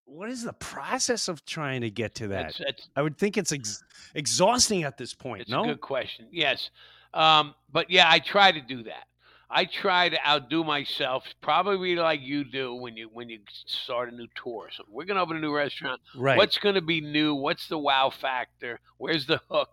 what 0.05 0.29
is 0.29 0.43
the 0.43 0.53
process 0.53 1.27
of 1.27 1.45
trying 1.45 1.81
to 1.81 1.89
get 1.89 2.15
to 2.15 2.27
that? 2.27 2.43
That's, 2.43 2.57
that's 2.57 2.89
I 2.95 3.01
would 3.01 3.17
think 3.17 3.37
it's 3.37 3.51
ex- 3.51 3.83
exhausting 4.13 4.83
at 4.83 4.97
this 4.97 5.13
point. 5.13 5.41
It's 5.41 5.51
no, 5.51 5.63
a 5.63 5.67
good 5.67 5.81
question. 5.81 6.27
Yes. 6.31 6.69
Um, 7.13 7.55
but 7.71 7.89
yeah, 7.89 8.09
I 8.09 8.19
try 8.19 8.51
to 8.51 8.61
do 8.61 8.83
that. 8.83 9.05
I 9.53 9.65
try 9.65 10.07
to 10.07 10.17
outdo 10.27 10.63
myself, 10.63 11.25
probably 11.41 11.95
like 11.95 12.21
you 12.21 12.45
do 12.45 12.73
when 12.73 12.95
you 12.95 13.09
when 13.11 13.29
you 13.29 13.39
start 13.65 14.11
a 14.11 14.15
new 14.15 14.27
tour. 14.41 14.69
So 14.71 14.83
we're 14.89 15.05
gonna 15.05 15.21
open 15.21 15.37
a 15.37 15.41
new 15.41 15.53
restaurant. 15.53 15.99
Right. 16.15 16.37
What's 16.37 16.57
gonna 16.57 16.81
be 16.81 17.01
new? 17.01 17.35
What's 17.35 17.67
the 17.67 17.77
wow 17.77 18.09
factor? 18.09 18.79
Where's 18.97 19.25
the 19.25 19.41
hook? 19.49 19.71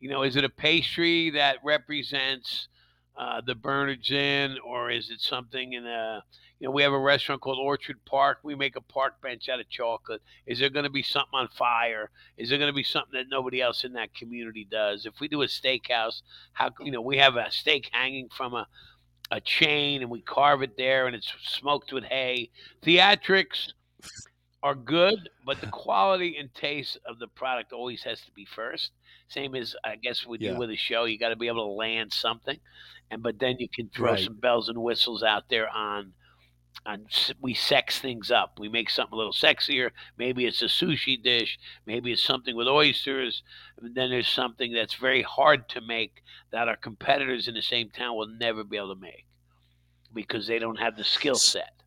You 0.00 0.10
know, 0.10 0.22
is 0.22 0.36
it 0.36 0.44
a 0.44 0.48
pastry 0.48 1.30
that 1.30 1.58
represents 1.64 2.68
uh, 3.16 3.40
the 3.46 3.54
Bernard's 3.54 4.10
Inn, 4.10 4.56
or 4.64 4.90
is 4.90 5.10
it 5.10 5.20
something 5.20 5.72
in 5.72 5.86
a 5.86 6.22
you 6.60 6.68
know, 6.68 6.72
we 6.72 6.82
have 6.82 6.92
a 6.92 6.98
restaurant 6.98 7.40
called 7.40 7.58
Orchard 7.58 8.02
Park. 8.06 8.38
We 8.42 8.54
make 8.54 8.76
a 8.76 8.80
park 8.80 9.20
bench 9.20 9.48
out 9.48 9.60
of 9.60 9.68
chocolate. 9.68 10.22
Is 10.46 10.60
there 10.60 10.70
going 10.70 10.84
to 10.84 10.90
be 10.90 11.02
something 11.02 11.34
on 11.34 11.48
fire? 11.48 12.10
Is 12.38 12.48
there 12.48 12.58
going 12.58 12.70
to 12.70 12.74
be 12.74 12.84
something 12.84 13.12
that 13.12 13.28
nobody 13.28 13.60
else 13.60 13.84
in 13.84 13.92
that 13.94 14.14
community 14.14 14.66
does? 14.70 15.04
If 15.04 15.20
we 15.20 15.28
do 15.28 15.42
a 15.42 15.46
steakhouse, 15.46 16.22
how 16.52 16.70
you 16.80 16.92
know 16.92 17.02
we 17.02 17.18
have 17.18 17.36
a 17.36 17.50
steak 17.50 17.90
hanging 17.92 18.28
from 18.34 18.54
a 18.54 18.66
a 19.30 19.40
chain 19.40 20.02
and 20.02 20.10
we 20.10 20.20
carve 20.20 20.62
it 20.62 20.76
there 20.76 21.06
and 21.06 21.16
it's 21.16 21.32
smoked 21.42 21.92
with 21.92 22.04
hay. 22.04 22.50
Theatrics 22.82 23.72
are 24.64 24.74
good, 24.74 25.30
but 25.46 25.60
the 25.60 25.68
quality 25.68 26.36
and 26.38 26.52
taste 26.54 26.98
of 27.06 27.20
the 27.20 27.28
product 27.28 27.72
always 27.72 28.02
has 28.04 28.22
to 28.22 28.32
be 28.32 28.46
first. 28.46 28.92
Same 29.28 29.54
as 29.54 29.76
I 29.84 29.96
guess 29.96 30.26
we 30.26 30.38
do 30.38 30.52
Yeah. 30.52 30.58
with 30.58 30.70
a 30.70 30.76
show, 30.76 31.04
you 31.04 31.18
got 31.18 31.30
to 31.30 31.36
be 31.36 31.48
able 31.48 31.66
to 31.66 31.72
land 31.74 32.12
something, 32.12 32.60
and 33.10 33.22
but 33.22 33.38
then 33.38 33.58
you 33.60 33.68
can 33.68 33.90
throw 33.90 34.14
Right. 34.14 34.20
some 34.20 34.40
bells 34.40 34.68
and 34.70 34.82
whistles 34.82 35.22
out 35.22 35.50
there 35.50 35.68
on 35.70 36.14
on 36.86 37.06
we 37.40 37.54
sex 37.54 38.00
things 38.00 38.30
up. 38.32 38.58
We 38.58 38.68
make 38.68 38.90
something 38.90 39.14
a 39.14 39.16
little 39.16 39.32
sexier. 39.32 39.92
Maybe 40.18 40.46
it's 40.46 40.62
a 40.62 40.66
sushi 40.66 41.22
dish. 41.22 41.58
Maybe 41.86 42.12
it's 42.12 42.22
something 42.24 42.56
with 42.56 42.68
oysters. 42.68 43.42
And 43.80 43.94
then 43.94 44.10
there's 44.10 44.28
something 44.28 44.72
that's 44.72 44.94
very 44.94 45.22
hard 45.22 45.68
to 45.70 45.80
make 45.80 46.22
that 46.50 46.68
our 46.68 46.76
competitors 46.76 47.48
in 47.48 47.54
the 47.54 47.62
same 47.62 47.90
town 47.90 48.16
will 48.16 48.26
never 48.28 48.64
be 48.64 48.76
able 48.76 48.94
to 48.94 49.00
make 49.00 49.26
because 50.14 50.46
they 50.48 50.58
don't 50.58 50.78
have 50.80 50.96
the 50.96 51.04
skill 51.04 51.36
set. 51.36 51.83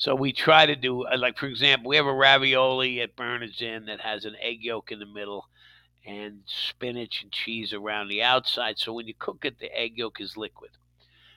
So 0.00 0.14
we 0.14 0.32
try 0.32 0.64
to 0.64 0.74
do 0.74 1.04
uh, 1.04 1.18
like 1.18 1.36
for 1.36 1.46
example, 1.46 1.90
we 1.90 1.96
have 1.96 2.06
a 2.06 2.12
ravioli 2.14 3.02
at 3.02 3.14
Bernard's 3.16 3.60
Inn 3.60 3.84
that 3.84 4.00
has 4.00 4.24
an 4.24 4.34
egg 4.40 4.62
yolk 4.62 4.90
in 4.90 4.98
the 4.98 5.04
middle 5.04 5.46
and 6.06 6.40
spinach 6.46 7.22
and 7.22 7.30
cheese 7.30 7.74
around 7.74 8.08
the 8.08 8.22
outside. 8.22 8.78
So 8.78 8.94
when 8.94 9.06
you 9.06 9.12
cook 9.18 9.44
it, 9.44 9.58
the 9.60 9.70
egg 9.78 9.98
yolk 9.98 10.18
is 10.18 10.38
liquid. 10.38 10.70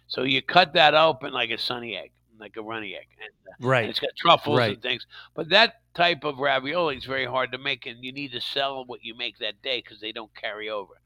So 0.07 0.23
you 0.23 0.41
cut 0.41 0.73
that 0.75 0.93
open 0.95 1.33
like 1.33 1.49
a 1.49 1.57
sunny 1.57 1.97
egg, 1.97 2.13
like 2.39 2.55
a 2.55 2.61
runny 2.61 2.95
egg, 2.95 3.07
and, 3.21 3.33
uh, 3.53 3.55
Right. 3.59 3.81
and 3.81 3.89
it's 3.89 3.99
got 3.99 4.15
truffles 4.15 4.57
Right. 4.59 4.73
and 4.75 4.81
things. 4.81 5.05
But 5.33 5.49
that 5.49 5.81
type 5.93 6.23
of 6.23 6.39
ravioli 6.39 6.95
is 6.95 7.05
very 7.05 7.25
hard 7.25 7.51
to 7.51 7.57
make, 7.57 7.85
and 7.85 8.01
you 8.01 8.13
need 8.13 8.31
to 8.31 8.39
sell 8.39 8.85
what 8.85 9.03
you 9.03 9.13
make 9.13 9.39
that 9.39 9.61
day 9.61 9.81
because 9.81 9.99
they 9.99 10.13
don't 10.13 10.33
carry 10.35 10.69
over. 10.69 11.01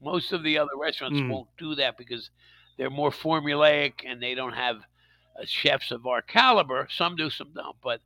Most 0.00 0.32
of 0.32 0.42
the 0.42 0.58
other 0.58 0.76
restaurants 0.76 1.20
Mm. 1.20 1.28
won't 1.28 1.56
do 1.58 1.76
that 1.76 1.96
because 1.96 2.30
they're 2.76 2.90
more 2.90 3.10
formulaic 3.12 4.04
and 4.04 4.20
they 4.20 4.34
don't 4.34 4.54
have 4.54 4.82
chefs 5.46 5.90
of 5.90 6.06
our 6.06 6.22
caliber. 6.22 6.88
Some 6.90 7.16
do, 7.16 7.30
some 7.30 7.52
don't. 7.54 7.76
But 7.82 8.00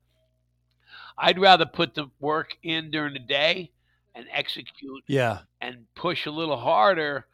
I'd 1.17 1.39
rather 1.39 1.67
put 1.67 1.95
the 1.95 2.07
work 2.21 2.57
in 2.63 2.91
during 2.91 3.13
the 3.15 3.19
day 3.21 3.73
and 4.15 4.27
execute 4.33 5.03
Yeah. 5.07 5.41
and 5.61 5.87
push 5.95 6.27
a 6.27 6.31
little 6.31 6.59
harder 6.59 7.27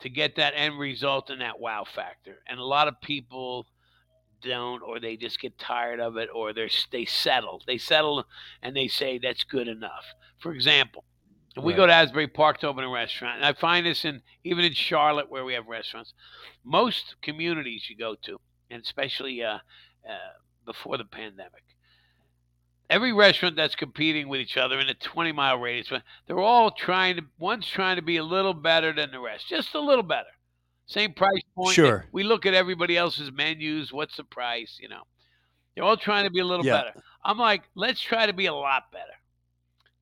to 0.00 0.08
get 0.08 0.36
that 0.36 0.52
end 0.56 0.78
result 0.78 1.30
and 1.30 1.40
that 1.40 1.58
wow 1.58 1.84
factor. 1.84 2.42
And 2.46 2.58
a 2.58 2.64
lot 2.64 2.88
of 2.88 3.00
people 3.00 3.66
don't, 4.40 4.82
or 4.82 5.00
they 5.00 5.16
just 5.16 5.40
get 5.40 5.58
tired 5.58 5.98
of 6.00 6.16
it, 6.16 6.28
or 6.32 6.52
they're 6.52 6.68
they 6.92 7.04
settle. 7.04 7.62
They 7.66 7.78
settle 7.78 8.24
and 8.62 8.76
they 8.76 8.86
say 8.88 9.18
that's 9.18 9.42
good 9.44 9.66
enough. 9.68 10.04
For 10.38 10.52
example, 10.52 11.04
if 11.56 11.64
we 11.64 11.72
go 11.74 11.86
to 11.86 11.92
Asbury 11.92 12.28
Park 12.28 12.58
to 12.60 12.68
open 12.68 12.84
a 12.84 12.88
restaurant, 12.88 13.36
and 13.36 13.44
I 13.44 13.52
find 13.52 13.84
this 13.84 14.04
in 14.04 14.22
even 14.44 14.64
in 14.64 14.74
Charlotte 14.74 15.28
where 15.28 15.44
we 15.44 15.54
have 15.54 15.66
restaurants, 15.66 16.14
most 16.64 17.16
communities 17.20 17.86
you 17.90 17.96
go 17.96 18.14
to, 18.22 18.40
and 18.70 18.82
especially 18.82 19.42
uh, 19.42 19.58
uh, 20.08 20.32
before 20.64 20.96
the 20.98 21.04
pandemic, 21.04 21.62
every 22.90 23.12
restaurant 23.12 23.56
that's 23.56 23.74
competing 23.74 24.28
with 24.28 24.40
each 24.40 24.56
other 24.56 24.78
in 24.78 24.88
a 24.88 24.94
20 24.94 25.32
mile 25.32 25.58
radius, 25.58 25.92
they're 26.26 26.38
all 26.40 26.70
trying 26.70 27.16
to, 27.16 27.22
one's 27.38 27.66
trying 27.66 27.96
to 27.96 28.02
be 28.02 28.16
a 28.16 28.24
little 28.24 28.54
better 28.54 28.92
than 28.92 29.10
the 29.10 29.20
rest, 29.20 29.48
just 29.48 29.74
a 29.74 29.80
little 29.80 30.02
better. 30.02 30.28
Same 30.86 31.12
price 31.12 31.42
point. 31.54 31.74
Sure. 31.74 32.06
We 32.12 32.22
look 32.24 32.46
at 32.46 32.54
everybody 32.54 32.96
else's 32.96 33.30
menus. 33.30 33.92
What's 33.92 34.16
the 34.16 34.24
price? 34.24 34.78
You 34.80 34.88
know, 34.88 35.02
they're 35.74 35.84
all 35.84 35.98
trying 35.98 36.24
to 36.24 36.30
be 36.30 36.40
a 36.40 36.44
little 36.46 36.64
Yeah. 36.64 36.82
better. 36.82 37.02
I'm 37.24 37.38
like, 37.38 37.64
let's 37.74 38.00
try 38.00 38.24
to 38.24 38.32
be 38.32 38.46
a 38.46 38.54
lot 38.54 38.90
better. 38.90 39.04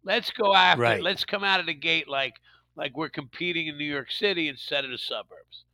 Let's 0.04 0.30
go 0.30 0.54
after. 0.54 0.82
Right. 0.82 1.02
Let's 1.02 1.24
come 1.24 1.42
out 1.42 1.58
of 1.58 1.66
the 1.66 1.74
gate 1.74 2.08
like 2.08 2.34
like 2.76 2.96
we're 2.96 3.08
competing 3.08 3.66
in 3.66 3.78
New 3.78 3.84
York 3.90 4.12
City 4.12 4.48
instead 4.48 4.84
of 4.84 4.90
the 4.92 4.98
suburbs. 4.98 5.64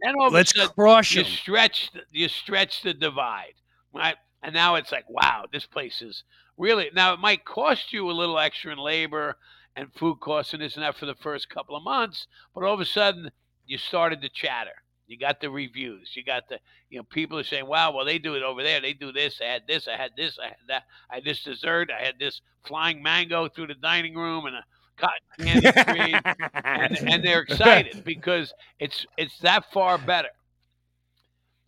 Then 0.00 0.14
all 0.20 0.30
Let's 0.30 0.52
a 0.52 0.60
sudden, 0.60 0.74
crush 0.74 1.14
you 1.14 1.24
stretch 1.24 1.90
the, 1.92 2.00
you 2.12 2.28
stretch 2.28 2.82
the 2.82 2.94
divide, 2.94 3.54
right? 3.92 4.16
And 4.42 4.54
now 4.54 4.76
it's 4.76 4.92
like, 4.92 5.08
wow, 5.08 5.46
this 5.52 5.66
place 5.66 6.00
is 6.02 6.22
really 6.56 6.90
now 6.94 7.12
it 7.14 7.20
might 7.20 7.44
cost 7.44 7.92
you 7.92 8.10
a 8.10 8.12
little 8.12 8.38
extra 8.38 8.72
in 8.72 8.78
labor 8.78 9.36
and 9.76 9.92
food 9.94 10.18
costs 10.20 10.52
and 10.52 10.62
this 10.62 10.74
and 10.74 10.84
that 10.84 10.96
for 10.96 11.06
the 11.06 11.14
first 11.16 11.48
couple 11.48 11.76
of 11.76 11.82
months, 11.82 12.26
but 12.54 12.64
all 12.64 12.74
of 12.74 12.80
a 12.80 12.84
sudden 12.84 13.30
you 13.66 13.78
started 13.78 14.22
to 14.22 14.28
chatter. 14.28 14.72
You 15.06 15.16
got 15.18 15.40
the 15.40 15.50
reviews. 15.50 16.10
You 16.14 16.22
got 16.22 16.48
the 16.48 16.58
you 16.90 16.98
know 16.98 17.04
people 17.04 17.38
are 17.38 17.44
saying, 17.44 17.66
"Wow, 17.66 17.92
well 17.92 18.04
they 18.04 18.18
do 18.18 18.34
it 18.34 18.42
over 18.42 18.62
there. 18.62 18.80
They 18.80 18.92
do 18.92 19.10
this. 19.10 19.40
I 19.40 19.46
had 19.46 19.62
this. 19.66 19.88
I 19.88 19.96
had 19.96 20.12
this. 20.16 20.38
I 20.38 20.48
had 20.48 20.56
that. 20.68 20.82
I 21.10 21.16
had 21.16 21.24
this 21.24 21.42
dessert. 21.42 21.90
I 21.90 22.04
had 22.04 22.18
this 22.18 22.42
flying 22.66 23.02
mango 23.02 23.48
through 23.48 23.68
the 23.68 23.74
dining 23.74 24.14
room 24.14 24.44
and 24.46 24.56
a 24.56 24.64
cotton 24.98 25.46
candy 25.46 25.72
tree." 25.72 26.20
and, 26.64 26.98
and 27.08 27.24
they're 27.24 27.40
excited 27.48 28.04
because 28.04 28.52
it's 28.78 29.06
it's 29.16 29.38
that 29.40 29.70
far 29.72 29.98
better. 29.98 30.28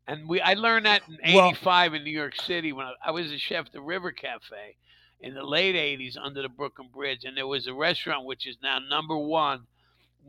And 0.07 0.29
we 0.29 0.41
I 0.41 0.55
learned 0.55 0.87
that 0.87 1.03
in 1.23 1.35
Well- 1.35 1.51
'85 1.51 1.95
in 1.95 2.05
New 2.05 2.11
York 2.11 2.37
City 2.37 2.73
when 2.73 2.87
I, 2.87 2.93
I 3.07 3.11
was 3.13 3.31
a 3.33 3.39
chef 3.39 3.67
at 3.67 3.73
the 3.73 3.81
River 3.81 4.13
Cafe. 4.13 4.77
in 5.21 5.35
the 5.35 5.45
late 5.45 5.75
'80s 5.77 6.17
under 6.23 6.43
the 6.43 6.49
Brooklyn 6.49 6.89
Bridge, 6.93 7.25
and 7.25 7.37
there 7.37 7.47
was 7.47 7.67
a 7.67 7.75
restaurant 7.75 8.25
which 8.27 8.47
is 8.47 8.57
now 8.63 8.79
number 8.79 9.17
one, 9.17 9.67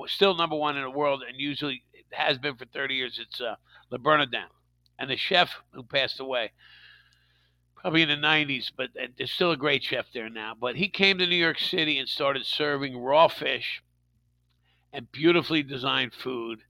still 0.07 0.35
number 0.35 0.55
one 0.55 0.77
in 0.77 0.83
the 0.83 0.89
world, 0.91 1.23
and 1.27 1.39
usually 1.39 1.83
it 1.93 2.05
has 2.11 2.37
been 2.37 2.55
for 2.55 2.65
30 2.65 2.95
years. 2.95 3.19
It's 3.21 3.39
uh, 3.41 3.55
Le 3.89 3.97
Bernardin, 3.99 4.49
and 4.99 5.09
the 5.09 5.15
chef 5.17 5.61
who 5.71 5.83
passed 5.83 6.19
away 6.19 6.51
probably 7.81 8.03
in 8.03 8.09
the 8.09 8.15
90s, 8.15 8.71
but 8.75 8.89
uh, 9.01 9.07
there's 9.17 9.31
still 9.31 9.51
a 9.51 9.57
great 9.57 9.83
chef 9.83 10.05
there 10.13 10.29
now. 10.29 10.53
But 10.59 10.75
he 10.75 10.87
came 10.87 11.17
to 11.17 11.27
New 11.27 11.35
York 11.35 11.59
City 11.59 11.97
and 11.97 12.07
started 12.07 12.45
serving 12.45 12.97
raw 12.97 13.27
fish 13.27 13.81
and 14.93 15.11
beautifully 15.11 15.63
designed 15.63 16.13
food 16.13 16.61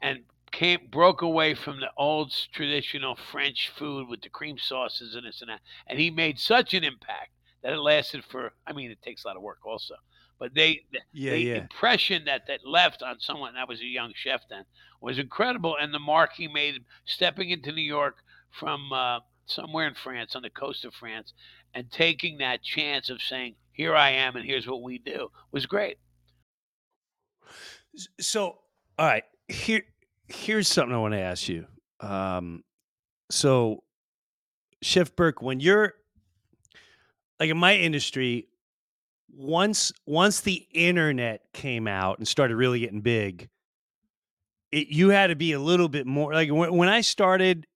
and 0.00 0.20
came 0.52 0.86
broke 0.90 1.22
away 1.22 1.54
from 1.54 1.80
the 1.80 1.90
old 1.96 2.32
traditional 2.52 3.16
French 3.16 3.70
food 3.76 4.08
with 4.08 4.22
the 4.22 4.28
cream 4.28 4.56
sauces 4.56 5.16
and 5.16 5.26
this 5.26 5.40
and 5.40 5.50
that. 5.50 5.60
And 5.88 5.98
he 5.98 6.10
made 6.10 6.38
such 6.38 6.74
an 6.74 6.84
impact 6.84 7.30
that 7.62 7.72
it 7.72 7.78
lasted 7.78 8.24
for 8.24 8.52
I 8.66 8.72
mean 8.72 8.90
it 8.90 9.02
takes 9.02 9.24
a 9.24 9.28
lot 9.28 9.36
of 9.36 9.42
work 9.42 9.66
also. 9.66 9.94
But 10.38 10.54
they 10.54 10.84
the, 10.92 11.00
Yeah, 11.12 11.32
the 11.32 11.38
yeah. 11.38 11.56
impression 11.56 12.24
that 12.26 12.46
that 12.46 12.60
left 12.64 13.02
on 13.02 13.18
someone 13.18 13.54
that 13.54 13.68
was 13.68 13.80
a 13.80 13.86
young 13.86 14.12
chef 14.14 14.42
then 14.48 14.64
was 15.00 15.18
incredible 15.18 15.76
and 15.80 15.92
the 15.92 15.98
mark 15.98 16.34
he 16.34 16.46
made 16.46 16.84
stepping 17.04 17.50
into 17.50 17.72
New 17.72 17.82
York 17.82 18.18
from 18.50 18.92
uh, 18.92 19.20
somewhere 19.46 19.86
in 19.86 19.94
France 19.94 20.34
on 20.34 20.42
the 20.42 20.50
coast 20.50 20.84
of 20.84 20.94
France 20.94 21.32
and 21.74 21.90
taking 21.90 22.38
that 22.38 22.62
chance 22.62 23.10
of 23.10 23.20
saying 23.20 23.54
here 23.72 23.94
I 23.94 24.10
am 24.10 24.36
and 24.36 24.44
here's 24.44 24.66
what 24.66 24.82
we 24.82 24.98
do 24.98 25.30
was 25.52 25.66
great. 25.66 25.98
So, 28.20 28.58
all 28.98 29.06
right, 29.06 29.24
here 29.48 29.82
here's 30.28 30.68
something 30.68 30.94
I 30.94 30.98
want 30.98 31.14
to 31.14 31.20
ask 31.20 31.48
you. 31.48 31.66
Um, 32.00 32.64
so, 33.30 33.82
Chef 34.82 35.14
Burke, 35.16 35.42
when 35.42 35.60
you're 35.60 35.94
like 37.38 37.50
in 37.50 37.56
my 37.56 37.76
industry, 37.76 38.48
once 39.32 39.92
once 40.06 40.40
the 40.40 40.66
internet 40.72 41.42
came 41.52 41.86
out 41.88 42.18
and 42.18 42.28
started 42.28 42.56
really 42.56 42.80
getting 42.80 43.00
big, 43.00 43.48
it, 44.72 44.88
you 44.88 45.10
had 45.10 45.28
to 45.28 45.36
be 45.36 45.52
a 45.52 45.60
little 45.60 45.88
bit 45.88 46.06
more 46.06 46.32
like 46.32 46.50
when, 46.50 46.74
when 46.76 46.88
I 46.88 47.00
started. 47.00 47.66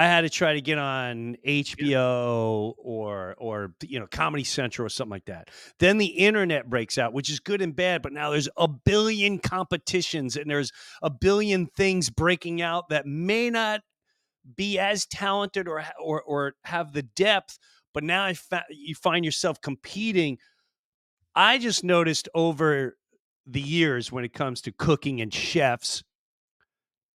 I 0.00 0.06
had 0.06 0.22
to 0.22 0.30
try 0.30 0.54
to 0.54 0.62
get 0.62 0.78
on 0.78 1.36
HBO 1.46 2.72
or 2.78 3.34
or 3.36 3.74
you 3.82 4.00
know 4.00 4.06
Comedy 4.06 4.44
Central 4.44 4.86
or 4.86 4.88
something 4.88 5.10
like 5.10 5.26
that. 5.26 5.50
Then 5.78 5.98
the 5.98 6.06
internet 6.06 6.70
breaks 6.70 6.96
out, 6.96 7.12
which 7.12 7.28
is 7.28 7.38
good 7.38 7.60
and 7.60 7.76
bad, 7.76 8.00
but 8.00 8.14
now 8.14 8.30
there's 8.30 8.48
a 8.56 8.66
billion 8.66 9.38
competitions 9.38 10.36
and 10.36 10.50
there's 10.50 10.72
a 11.02 11.10
billion 11.10 11.66
things 11.66 12.08
breaking 12.08 12.62
out 12.62 12.88
that 12.88 13.04
may 13.04 13.50
not 13.50 13.82
be 14.56 14.78
as 14.78 15.04
talented 15.04 15.68
or 15.68 15.84
or 16.02 16.22
or 16.22 16.54
have 16.64 16.94
the 16.94 17.02
depth, 17.02 17.58
but 17.92 18.02
now 18.02 18.24
I 18.24 18.32
fa- 18.32 18.64
you 18.70 18.94
find 18.94 19.22
yourself 19.22 19.60
competing. 19.60 20.38
I 21.34 21.58
just 21.58 21.84
noticed 21.84 22.26
over 22.34 22.96
the 23.46 23.60
years 23.60 24.10
when 24.10 24.24
it 24.24 24.32
comes 24.32 24.62
to 24.62 24.72
cooking 24.72 25.20
and 25.20 25.32
chefs, 25.34 26.02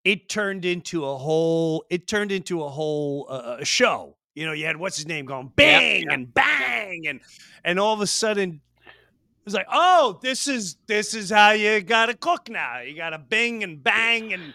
it 0.05 0.29
turned 0.29 0.63
into 0.63 1.03
a 1.03 1.17
whole 1.17 1.83
it 1.89 2.07
turned 2.07 2.31
into 2.31 2.63
a 2.63 2.69
whole 2.69 3.25
uh, 3.29 3.63
show. 3.63 4.15
You 4.35 4.45
know, 4.45 4.53
you 4.53 4.65
had 4.65 4.77
what's 4.77 4.95
his 4.95 5.07
name 5.07 5.25
going 5.25 5.51
bang 5.55 6.07
and 6.09 6.33
bang 6.33 7.07
and 7.07 7.19
and 7.65 7.79
all 7.79 7.93
of 7.93 8.01
a 8.01 8.07
sudden 8.07 8.61
it 8.85 9.43
was 9.43 9.53
like, 9.53 9.67
oh, 9.71 10.19
this 10.21 10.47
is 10.47 10.77
this 10.87 11.13
is 11.13 11.29
how 11.29 11.51
you 11.51 11.81
gotta 11.81 12.13
cook 12.13 12.49
now. 12.49 12.79
You 12.79 12.95
gotta 12.95 13.17
bing 13.17 13.63
and 13.63 13.83
bang 13.83 14.31
and 14.33 14.53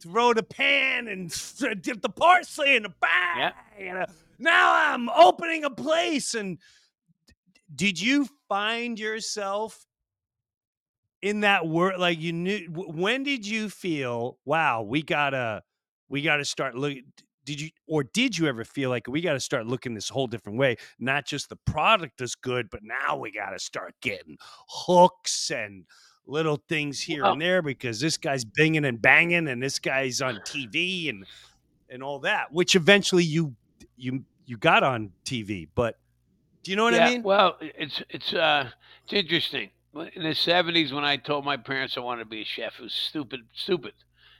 throw 0.00 0.34
the 0.34 0.42
pan 0.42 1.08
and 1.08 1.30
dip 1.82 2.02
the 2.02 2.08
parsley 2.08 2.76
and 2.76 2.84
the 2.84 2.94
bang. 3.00 3.52
And, 3.78 3.98
uh, 3.98 4.06
now 4.38 4.92
I'm 4.92 5.08
opening 5.08 5.64
a 5.64 5.70
place. 5.70 6.34
And 6.34 6.58
did 7.74 8.00
you 8.00 8.28
find 8.48 8.98
yourself 8.98 9.84
in 11.22 11.40
that 11.40 11.66
word? 11.66 11.98
Like 11.98 12.20
you 12.20 12.32
knew? 12.32 12.66
When 12.70 13.22
did 13.22 13.46
you 13.46 13.68
feel, 13.68 14.38
wow, 14.44 14.82
we 14.82 15.02
gotta 15.02 15.62
we 16.08 16.22
gotta 16.22 16.44
start 16.44 16.74
looking? 16.74 17.04
Did 17.44 17.60
you 17.60 17.70
or 17.86 18.04
did 18.04 18.36
you 18.36 18.46
ever 18.46 18.64
feel 18.64 18.90
like 18.90 19.06
we 19.08 19.22
got 19.22 19.32
to 19.32 19.40
start 19.40 19.66
looking 19.66 19.94
this 19.94 20.10
whole 20.10 20.26
different 20.26 20.58
way? 20.58 20.76
Not 20.98 21.24
just 21.24 21.48
the 21.48 21.56
product 21.56 22.20
is 22.20 22.34
good, 22.34 22.68
but 22.68 22.80
now 22.82 23.16
we 23.16 23.32
got 23.32 23.50
to 23.50 23.58
start 23.58 23.94
getting 24.02 24.36
hooks 24.68 25.50
and 25.50 25.86
little 26.26 26.62
things 26.68 27.00
here 27.00 27.24
and 27.24 27.40
there 27.40 27.62
because 27.62 28.00
this 28.00 28.18
guy's 28.18 28.44
binging 28.44 28.86
and 28.86 29.00
banging 29.00 29.48
and 29.48 29.62
this 29.62 29.78
guy's 29.78 30.20
on 30.20 30.36
TV 30.40 31.08
and 31.08 31.24
and 31.88 32.02
all 32.02 32.18
that, 32.20 32.52
which 32.52 32.76
eventually 32.76 33.24
you 33.24 33.54
you 33.96 34.24
you 34.44 34.58
got 34.58 34.82
on 34.82 35.12
TV. 35.24 35.68
But 35.74 35.98
do 36.62 36.70
you 36.70 36.76
know 36.76 36.84
what 36.84 36.94
yeah, 36.94 37.06
I 37.06 37.10
mean? 37.10 37.22
Well, 37.22 37.56
it's 37.60 38.02
it's 38.10 38.34
uh 38.34 38.68
it's 39.04 39.12
interesting. 39.14 39.70
In 39.94 40.22
the 40.22 40.34
seventies, 40.34 40.92
when 40.92 41.04
I 41.04 41.16
told 41.18 41.44
my 41.44 41.56
parents 41.58 41.96
I 41.96 42.00
wanted 42.00 42.24
to 42.24 42.28
be 42.30 42.40
a 42.42 42.44
chef, 42.44 42.78
it 42.78 42.82
was 42.82 42.94
stupid, 42.94 43.48
stupid. 43.52 43.94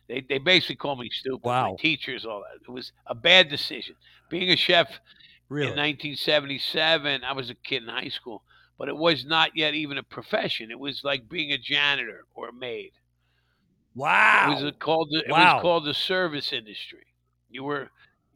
They 0.08 0.20
they 0.22 0.38
basically 0.38 0.76
called 0.76 1.00
me 1.00 1.10
stupid. 1.10 1.54
My 1.58 1.70
Wow. 1.70 1.78
teachers, 1.78 2.24
all 2.24 2.40
that. 2.40 2.60
It 2.66 2.70
was 2.70 2.92
a 3.06 3.14
bad 3.14 3.48
decision. 3.48 3.96
Being 4.30 4.50
a 4.50 4.56
chef 4.56 5.00
Really? 5.48 5.68
in 5.68 5.74
1977, 5.74 7.24
I 7.24 7.32
was 7.32 7.50
a 7.50 7.54
kid 7.54 7.82
in 7.82 7.88
high 7.88 8.08
school, 8.08 8.44
but 8.78 8.88
it 8.88 8.96
was 8.96 9.24
not 9.26 9.56
yet 9.56 9.74
even 9.74 9.98
a 9.98 10.02
profession. 10.02 10.70
It 10.70 10.78
was 10.78 11.04
like 11.04 11.28
being 11.28 11.52
a 11.52 11.58
janitor 11.58 12.26
or 12.34 12.48
a 12.50 12.52
maid. 12.54 12.92
Wow. 13.94 14.38
It 14.40 14.44
was 14.46 14.62
a, 14.62 14.72
called 14.72 15.08
the, 15.10 15.24
it 15.28 15.32
Wow. 15.32 15.36
was 15.36 15.54
called 15.54 15.84
the 15.84 15.94
service 15.94 16.52
industry. 16.52 17.06
You 17.48 17.64
were 17.64 17.90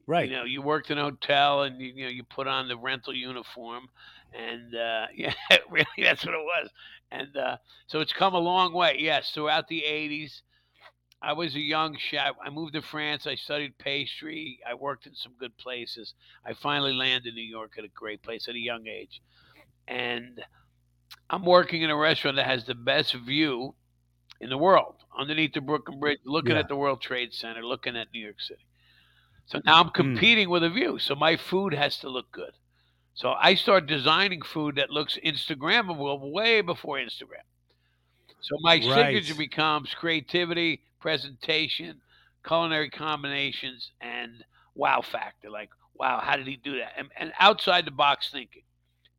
Right. 0.06 0.30
you 0.30 0.36
know, 0.36 0.44
you 0.44 0.62
worked 0.62 0.90
in 0.90 0.98
a 0.98 1.02
hotel 1.04 1.62
and 1.64 1.80
you, 1.80 1.88
you 1.94 2.04
know 2.04 2.10
you 2.10 2.24
put 2.24 2.46
on 2.48 2.68
the 2.68 2.78
rental 2.78 3.14
uniform, 3.14 3.88
and 4.32 4.74
uh, 4.74 5.08
yeah, 5.14 5.34
really 5.70 5.86
that's 5.98 6.24
what 6.26 6.34
it 6.34 6.44
was. 6.44 6.70
And 7.12 7.36
uh, 7.36 7.56
so 7.88 8.00
it's 8.00 8.12
come 8.14 8.34
a 8.34 8.38
long 8.38 8.72
way. 8.72 8.96
Yes, 8.98 9.30
throughout 9.32 9.68
the 9.68 9.84
'80s, 9.86 10.40
I 11.20 11.34
was 11.34 11.54
a 11.54 11.60
young 11.60 11.96
chef. 11.98 12.34
I 12.44 12.48
moved 12.48 12.72
to 12.72 12.80
France. 12.82 13.26
I 13.26 13.34
studied 13.34 13.76
pastry. 13.76 14.58
I 14.68 14.72
worked 14.74 15.06
in 15.06 15.14
some 15.14 15.34
good 15.38 15.56
places. 15.58 16.14
I 16.46 16.54
finally 16.54 16.94
landed 16.94 17.28
in 17.28 17.34
New 17.34 17.42
York 17.42 17.72
at 17.76 17.84
a 17.84 17.88
great 17.88 18.22
place 18.22 18.48
at 18.48 18.54
a 18.54 18.58
young 18.58 18.86
age, 18.86 19.20
and 19.86 20.42
I'm 21.28 21.44
working 21.44 21.82
in 21.82 21.90
a 21.90 21.96
restaurant 21.96 22.36
that 22.36 22.46
has 22.46 22.64
the 22.64 22.74
best 22.74 23.14
view 23.14 23.74
in 24.40 24.48
the 24.48 24.58
world, 24.58 24.96
underneath 25.16 25.52
the 25.52 25.60
Brooklyn 25.60 26.00
Bridge, 26.00 26.20
looking 26.24 26.52
Yeah. 26.52 26.60
at 26.60 26.68
the 26.68 26.76
World 26.76 27.02
Trade 27.02 27.34
Center, 27.34 27.62
looking 27.64 27.96
at 27.96 28.08
New 28.14 28.20
York 28.24 28.40
City. 28.40 28.66
So 29.46 29.60
now 29.66 29.80
I'm 29.80 29.90
competing 29.90 30.48
with 30.48 30.64
a 30.64 30.70
view. 30.70 30.98
So 30.98 31.14
my 31.14 31.36
food 31.36 31.74
has 31.74 31.98
to 31.98 32.08
look 32.08 32.30
good. 32.32 32.52
So 33.14 33.34
I 33.38 33.54
start 33.54 33.86
designing 33.86 34.42
food 34.42 34.76
that 34.76 34.90
looks 34.90 35.18
Instagrammable 35.24 36.32
way 36.32 36.60
before 36.60 36.96
Instagram. 36.96 37.44
So 38.40 38.56
my 38.60 38.80
signature 38.80 39.34
becomes 39.34 39.94
creativity, 39.94 40.82
presentation, 40.98 42.00
culinary 42.46 42.90
combinations, 42.90 43.92
and 44.00 44.44
wow 44.74 45.02
factor. 45.02 45.50
Like, 45.50 45.70
wow, 45.94 46.20
how 46.20 46.36
did 46.36 46.46
he 46.46 46.56
do 46.56 46.78
that? 46.78 46.92
And, 46.96 47.08
and 47.16 47.32
outside 47.38 47.84
the 47.84 47.90
box 47.92 48.30
thinking. 48.30 48.62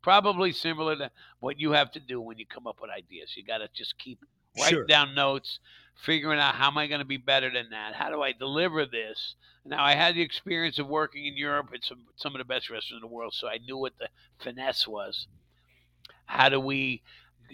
Probably 0.02 0.52
similar 0.52 0.98
to 0.98 1.12
what 1.40 1.58
you 1.58 1.72
have 1.72 1.90
to 1.92 2.00
do 2.02 2.20
when 2.20 2.38
you 2.38 2.46
come 2.46 2.68
up 2.68 2.80
with 2.82 2.92
ideas. 2.92 3.36
You 3.38 3.46
got 3.46 3.60
to 3.60 3.70
just 3.74 3.98
keep 3.98 4.20
writing 4.60 4.80
Sure. 4.80 4.86
down 4.86 5.16
notes, 5.16 5.60
figuring 5.96 6.40
out 6.40 6.56
how 6.56 6.68
am 6.68 6.78
I 6.78 6.88
going 6.88 7.00
to 7.00 7.06
be 7.06 7.18
better 7.18 7.52
than 7.52 7.70
that? 7.72 7.96
How 7.96 8.10
do 8.10 8.22
I 8.22 8.32
deliver 8.34 8.86
this? 8.86 9.36
Now 9.66 9.84
I 9.84 9.96
had 9.96 10.16
the 10.16 10.22
experience 10.22 10.80
of 10.80 10.88
working 10.88 11.26
in 11.26 11.38
Europe 11.38 11.70
at 11.74 11.84
some 11.84 12.06
some 12.18 12.36
of 12.36 12.40
the 12.40 12.46
best 12.46 12.70
restaurants 12.70 13.02
in 13.04 13.08
the 13.08 13.14
world, 13.14 13.34
so 13.34 13.48
I 13.48 13.60
knew 13.60 13.78
what 13.78 13.98
the 13.98 14.10
finesse 14.40 14.88
was. 14.88 15.28
How 16.26 16.50
do 16.50 16.60
we 16.60 17.02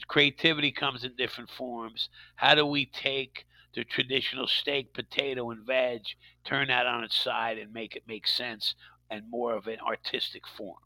creativity 0.08 0.72
comes 0.72 1.04
in 1.04 1.16
different 1.16 1.50
forms. 1.50 2.10
How 2.36 2.56
do 2.56 2.66
we 2.66 2.86
take 2.86 3.46
the 3.76 3.84
traditional 3.84 4.48
steak, 4.48 4.94
potato, 4.94 5.52
and 5.52 5.66
veg, 5.66 6.02
turn 6.46 6.70
that 6.70 6.88
on 6.88 7.04
its 7.04 7.18
side 7.18 7.58
and 7.58 7.74
make 7.74 7.96
it 7.96 8.04
make 8.08 8.28
sense 8.28 8.76
and 9.10 9.30
more 9.30 9.54
of 9.56 9.68
an 9.68 9.80
artistic 9.82 10.48
form? 10.48 10.80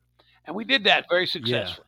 And 0.46 0.56
we 0.56 0.66
did 0.66 0.86
that 0.86 1.06
very 1.10 1.28
successfully. 1.28 1.88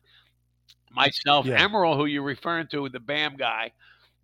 Myself, 0.90 1.46
Yeah. 1.46 1.58
Emeril, 1.58 1.96
who 1.96 2.06
you're 2.06 2.22
referring 2.22 2.68
to, 2.68 2.88
the 2.88 3.00
BAM 3.00 3.36
guy, 3.36 3.72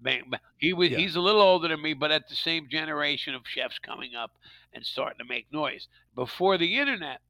Bam, 0.02 0.30
Bam, 0.30 0.40
he 0.58 0.72
was 0.72 0.90
Yeah. 0.90 0.98
he's 0.98 1.16
a 1.16 1.20
little 1.20 1.40
older 1.40 1.68
than 1.68 1.80
me, 1.82 1.94
but 1.94 2.10
at 2.10 2.28
the 2.28 2.34
same 2.36 2.68
generation 2.68 3.34
of 3.34 3.46
chefs 3.46 3.78
coming 3.78 4.14
up 4.14 4.36
and 4.72 4.84
starting 4.84 5.18
to 5.18 5.24
make 5.24 5.52
noise. 5.52 5.88
Before 6.14 6.58
the 6.58 6.78
internet, 6.78 7.20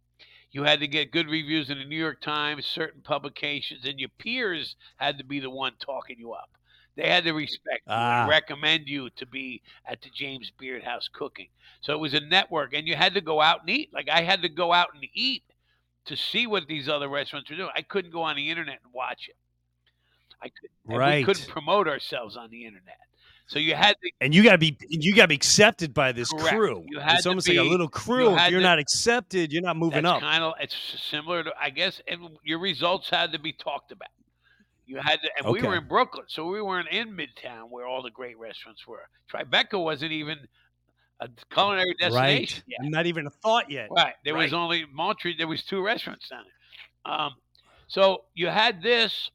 you 0.51 0.65
had 0.65 0.81
to 0.81 0.87
get 0.87 1.13
good 1.13 1.29
reviews 1.29 1.71
in 1.71 1.79
the 1.79 1.85
New 1.85 1.97
York 1.99 2.21
Times, 2.21 2.67
certain 2.67 3.01
publications, 3.03 3.85
and 3.85 3.99
your 3.99 4.11
peers 4.11 4.77
had 4.97 5.19
to 5.19 5.25
be 5.25 5.41
the 5.41 5.51
one 5.51 5.75
talking 5.79 6.19
you 6.19 6.33
up. 6.33 6.51
They 6.95 7.09
had 7.09 7.25
to 7.25 7.33
respect 7.33 7.87
you 7.87 7.93
Ah. 7.95 8.21
and 8.23 8.29
recommend 8.31 8.87
you 8.87 9.09
to 9.11 9.25
be 9.25 9.63
at 9.87 10.03
the 10.03 10.11
James 10.11 10.51
Beard 10.51 10.85
House 10.85 11.09
cooking. 11.09 11.49
So 11.81 11.95
it 11.95 11.99
was 12.01 12.13
a 12.13 12.21
network, 12.21 12.75
and 12.75 12.87
you 12.87 12.97
had 12.97 13.15
to 13.15 13.23
go 13.23 13.41
out 13.41 13.61
and 13.63 13.71
eat. 13.71 13.93
Like 13.95 14.11
I 14.11 14.21
had 14.23 14.43
to 14.43 14.49
go 14.51 14.73
out 14.75 14.89
and 14.95 15.07
eat 15.15 15.43
to 16.05 16.17
see 16.17 16.47
what 16.47 16.67
these 16.67 16.89
other 16.89 17.09
restaurants 17.09 17.49
were 17.49 17.57
doing. 17.57 17.71
I 17.75 17.81
couldn't 17.83 18.11
go 18.11 18.23
on 18.23 18.37
the 18.37 18.51
internet 18.51 18.81
and 18.85 18.93
watch 18.93 19.29
it. 19.29 19.37
I 20.43 20.49
could, 20.49 20.71
and 20.89 21.17
we 21.19 21.25
couldn't 21.25 21.49
promote 21.49 21.87
ourselves 21.89 22.37
on 22.37 22.51
the 22.51 22.65
internet. 22.65 22.97
So 23.47 23.59
you 23.59 23.75
had 23.75 23.97
to 24.03 24.11
and 24.21 24.35
you 24.35 24.43
gotta 24.43 24.59
be 24.59 24.77
you 24.89 25.15
gotta 25.15 25.29
be 25.29 25.35
accepted 25.35 25.93
by 25.93 26.13
this 26.13 26.31
Correct. 26.31 26.57
crew. 26.57 26.85
You 26.89 27.01
had 27.01 27.15
it's 27.15 27.23
to 27.25 27.29
almost 27.31 27.49
like 27.49 27.59
a 27.59 27.63
be- 27.63 27.69
little 27.69 27.87
you 27.87 27.91
crew. 27.91 28.37
If 28.37 28.51
you're 28.51 28.61
to- 28.61 28.67
not 28.67 28.79
accepted, 28.79 29.53
you're 29.53 29.63
not 29.63 29.77
moving 29.77 30.05
up. 30.07 30.21
kind 30.21 30.43
of 30.43 30.55
it's 30.61 30.75
similar 31.11 31.45
to 31.45 31.53
I 31.61 31.71
guess, 31.71 32.01
and 32.09 32.39
your 32.45 32.59
results 32.61 33.09
had 33.11 33.33
to 33.33 33.39
be 33.39 33.53
talked 33.53 33.93
about. 33.93 34.09
You 34.87 34.99
had 35.01 35.21
to, 35.23 35.31
and 35.39 35.53
we 35.53 35.63
were 35.63 35.77
in 35.77 35.87
Brooklyn, 35.87 36.25
so 36.29 36.47
we 36.47 36.61
weren't 36.61 36.89
in 36.89 37.17
Midtown 37.17 37.71
where 37.71 37.87
all 37.87 38.03
the 38.03 38.11
great 38.11 38.39
restaurants 38.39 38.87
were. 38.87 39.09
Tribeca 39.33 39.83
wasn't 39.83 40.13
even 40.13 40.39
a 41.21 41.29
culinary 41.53 41.95
destination. 42.01 42.65
Right. 42.81 42.91
Not 42.91 43.07
even 43.07 43.27
a 43.27 43.31
thought 43.31 43.71
yet. 43.71 43.89
Right. 43.91 44.15
There 44.25 44.35
was 44.35 44.53
only 44.53 44.85
Montrachet. 44.87 45.39
There 45.39 45.47
was 45.47 45.63
two 45.63 45.83
restaurants 45.83 46.29
down 46.29 46.45
there. 47.05 47.15
Um, 47.15 47.35
so 47.87 48.25
you 48.35 48.49
had 48.49 48.83
this, 48.83 49.31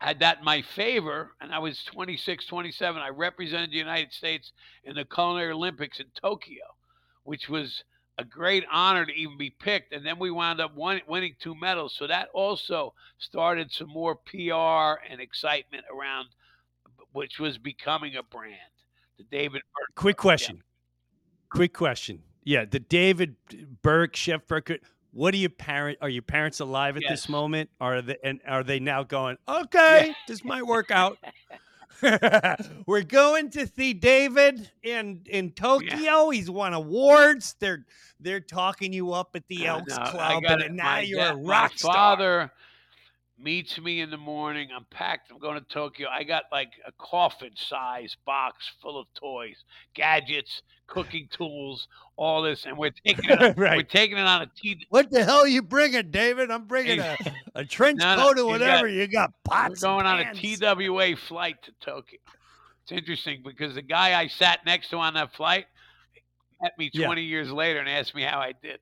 had 0.00 0.20
that 0.20 0.38
in 0.38 0.44
my 0.44 0.62
favor, 0.62 1.32
and 1.40 1.52
I 1.52 1.58
was 1.58 1.84
26, 1.84 2.46
27. 2.46 3.00
I 3.00 3.10
represented 3.10 3.70
the 3.70 3.76
United 3.76 4.12
States 4.12 4.52
in 4.84 4.94
the 4.94 5.04
Culinary 5.04 5.52
Olympics 5.52 6.00
in 6.00 6.06
Tokyo, 6.20 6.64
which 7.24 7.48
was 7.48 7.84
a 8.16 8.24
great 8.24 8.64
honor 8.72 9.04
to 9.04 9.12
even 9.12 9.36
be 9.36 9.50
picked. 9.50 9.92
And 9.92 10.04
then 10.04 10.18
we 10.18 10.30
wound 10.30 10.60
up 10.60 10.74
win- 10.74 11.02
winning 11.06 11.34
two 11.38 11.54
medals. 11.54 11.94
So 11.98 12.06
that 12.06 12.28
also 12.32 12.94
started 13.18 13.70
some 13.70 13.88
more 13.88 14.14
PR 14.14 15.02
and 15.10 15.20
excitement 15.20 15.84
around, 15.94 16.28
which 17.12 17.38
was 17.38 17.58
becoming 17.58 18.16
a 18.16 18.22
brand. 18.22 18.56
The 19.18 19.24
David 19.24 19.62
Burke. 19.74 19.94
Quick 19.96 20.16
question. 20.16 20.62
Quick 21.50 21.74
question. 21.74 22.22
Yeah, 22.42 22.64
the 22.64 22.80
David 22.80 23.36
Burke, 23.82 24.16
Chef 24.16 24.46
Burke. 24.46 24.80
What 25.12 25.34
are 25.34 25.38
your 25.38 25.50
parent? 25.50 25.98
Are 26.00 26.08
your 26.08 26.22
parents 26.22 26.60
alive 26.60 26.96
at 26.96 27.02
Yes. 27.02 27.10
this 27.10 27.28
moment? 27.28 27.70
Are 27.80 28.00
they 28.02 28.16
and 28.22 28.40
are 28.46 28.62
they 28.62 28.78
now 28.80 29.02
going? 29.02 29.36
Okay, 29.48 30.14
this 30.28 30.44
might 30.44 30.64
work 30.66 30.90
out. 30.90 31.18
We're 32.86 33.02
going 33.02 33.50
to 33.50 33.66
see 33.66 33.92
David 33.92 34.70
in 34.82 35.22
in 35.28 35.50
Tokyo. 35.52 36.30
He's 36.30 36.50
won 36.50 36.72
awards. 36.72 37.56
They're 37.60 37.84
they're 38.18 38.40
talking 38.40 38.92
you 38.92 39.12
up 39.12 39.30
at 39.34 39.46
the 39.48 39.66
Elks 39.66 39.94
Club, 39.96 40.44
and 40.46 40.76
now 40.76 40.84
My 40.84 41.00
you're 41.00 41.18
dad- 41.18 41.34
a 41.34 41.36
rock 41.38 41.72
star. 41.78 41.92
father 41.94 42.52
meets 43.38 43.78
me 43.80 44.00
in 44.00 44.10
the 44.10 44.16
morning. 44.18 44.68
I'm 44.74 44.84
packed. 44.90 45.30
I'm 45.30 45.38
going 45.38 45.58
to 45.58 45.66
Tokyo. 45.68 46.08
I 46.10 46.24
got 46.24 46.44
like 46.52 46.72
a 46.86 46.92
coffin 46.98 47.52
size 47.54 48.16
box 48.24 48.70
full 48.80 48.98
of 49.00 49.06
toys, 49.14 49.64
gadgets, 49.94 50.62
cooking 50.90 51.26
tools, 51.30 51.88
all 52.16 52.42
this, 52.42 52.66
and 52.66 52.76
we're 52.76 52.90
taking 52.90 53.30
it. 53.30 53.40
on- 53.42 53.54
We're 53.56 53.82
taking 53.84 54.18
it 54.18 54.26
on 54.26 54.42
a 54.42 54.50
T. 54.54 54.84
What 54.90 55.10
the 55.10 55.24
hell 55.24 55.38
are 55.38 55.48
you 55.48 55.62
bringing, 55.62 56.10
David? 56.10 56.50
I'm 56.50 56.64
bringing 56.66 56.98
a, 57.00 57.16
a 57.54 57.64
trench 57.64 58.00
No, 58.00 58.16
no, 58.16 58.22
coat 58.28 58.38
or 58.40 58.46
whatever. 58.46 58.88
got- 58.88 58.92
you 58.94 59.06
got 59.06 59.32
We're 59.48 59.50
pots. 59.54 59.80
going 59.80 60.04
on 60.04 60.20
a. 60.20 60.34
TWA 60.34 61.16
flight 61.16 61.62
to 61.62 61.72
Tokyo. 61.80 62.18
It's 62.82 62.92
interesting 62.92 63.40
because 63.44 63.74
the 63.74 63.82
guy 63.82 64.20
I 64.20 64.26
sat 64.26 64.66
next 64.66 64.90
to 64.90 64.96
on 64.98 65.14
that 65.14 65.32
flight 65.34 65.66
met 66.60 66.72
me 66.76 66.90
Yeah. 66.92 67.06
20 67.06 67.22
years 67.22 67.50
later 67.52 67.78
and 67.78 67.88
asked 67.88 68.14
me 68.14 68.22
how 68.22 68.40
I 68.40 68.52
did. 68.60 68.80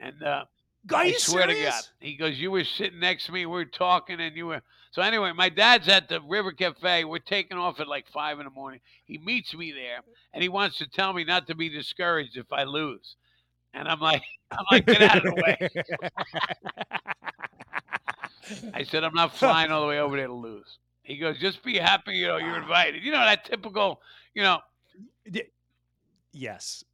And 0.00 0.20
uh, 0.22 0.44
I 0.92 1.12
swear 1.12 1.46
to 1.46 1.54
God. 1.54 1.82
He 2.00 2.16
goes, 2.16 2.38
You 2.38 2.50
were 2.50 2.64
sitting 2.64 3.00
next 3.00 3.26
to 3.26 3.32
me, 3.32 3.46
we 3.46 3.52
were 3.52 3.64
talking, 3.64 4.20
and 4.20 4.36
you 4.36 4.46
were. 4.46 4.62
So, 4.90 5.02
anyway, 5.02 5.32
my 5.32 5.48
dad's 5.48 5.88
at 5.88 6.08
the 6.08 6.20
River 6.20 6.52
Cafe. 6.52 7.04
We're 7.04 7.18
taking 7.18 7.58
off 7.58 7.80
at 7.80 7.88
like 7.88 8.06
five 8.08 8.38
in 8.38 8.44
the 8.44 8.50
morning. 8.50 8.80
He 9.04 9.18
meets 9.18 9.54
me 9.54 9.72
there, 9.72 10.00
and 10.32 10.42
he 10.42 10.48
wants 10.48 10.78
to 10.78 10.88
tell 10.88 11.12
me 11.12 11.24
not 11.24 11.46
to 11.48 11.54
be 11.54 11.68
discouraged 11.68 12.36
if 12.36 12.52
I 12.52 12.64
lose. 12.64 13.16
And 13.72 13.88
I'm 13.88 14.00
like, 14.00 14.22
I'm 14.52 14.64
like, 14.70 14.86
get 14.86 15.02
out 15.02 15.18
of 15.18 15.24
the 15.24 15.42
way. 15.42 15.68
I 18.74 18.84
said, 18.84 19.04
I'm 19.04 19.14
not 19.14 19.34
flying 19.34 19.70
all 19.72 19.80
the 19.80 19.88
way 19.88 19.98
over 19.98 20.16
there 20.16 20.26
to 20.26 20.34
lose. 20.34 20.78
He 21.02 21.16
goes, 21.18 21.38
just 21.38 21.62
be 21.62 21.78
happy, 21.78 22.12
you 22.12 22.28
know, 22.28 22.36
you're 22.36 22.58
invited. 22.58 23.02
You 23.02 23.12
know, 23.12 23.24
that 23.24 23.44
typical, 23.44 24.00
you 24.34 24.42
know, 24.42 24.60
Yes. 26.32 26.84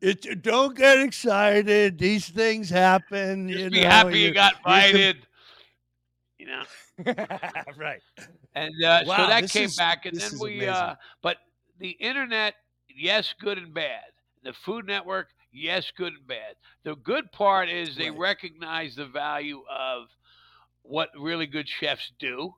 It, 0.00 0.42
don't 0.42 0.76
get 0.76 0.98
excited. 1.00 1.98
These 1.98 2.28
things 2.28 2.70
happen. 2.70 3.48
just 3.48 3.60
you 3.60 3.70
be 3.70 3.80
know, 3.82 3.88
happy 3.88 4.18
you 4.18 4.24
you're- 4.26 4.34
got 4.34 4.52
you're 4.54 4.62
com- 4.64 4.74
invited. 4.84 5.26
You 6.38 6.46
know. 6.46 6.62
right. 7.76 8.00
And 8.54 8.72
uh, 8.84 9.04
so 9.04 9.26
that 9.26 9.50
came 9.50 9.64
is- 9.64 9.76
back, 9.76 10.06
and 10.06 10.16
then 10.16 10.30
we. 10.40 10.66
Uh, 10.66 10.94
but 11.22 11.38
the 11.80 11.90
internet, 11.90 12.54
yes, 12.88 13.34
good 13.40 13.58
and 13.58 13.74
bad. 13.74 14.02
The 14.44 14.52
Food 14.52 14.86
Network, 14.86 15.28
yes, 15.52 15.90
good 15.96 16.12
and 16.12 16.26
bad. 16.26 16.54
The 16.84 16.94
good 16.96 17.30
part 17.32 17.68
is 17.68 17.96
they 17.96 18.10
Right. 18.10 18.18
recognize 18.20 18.94
the 18.94 19.06
value 19.06 19.62
of 19.68 20.04
what 20.82 21.08
really 21.18 21.46
good 21.46 21.68
chefs 21.68 22.12
do, 22.20 22.54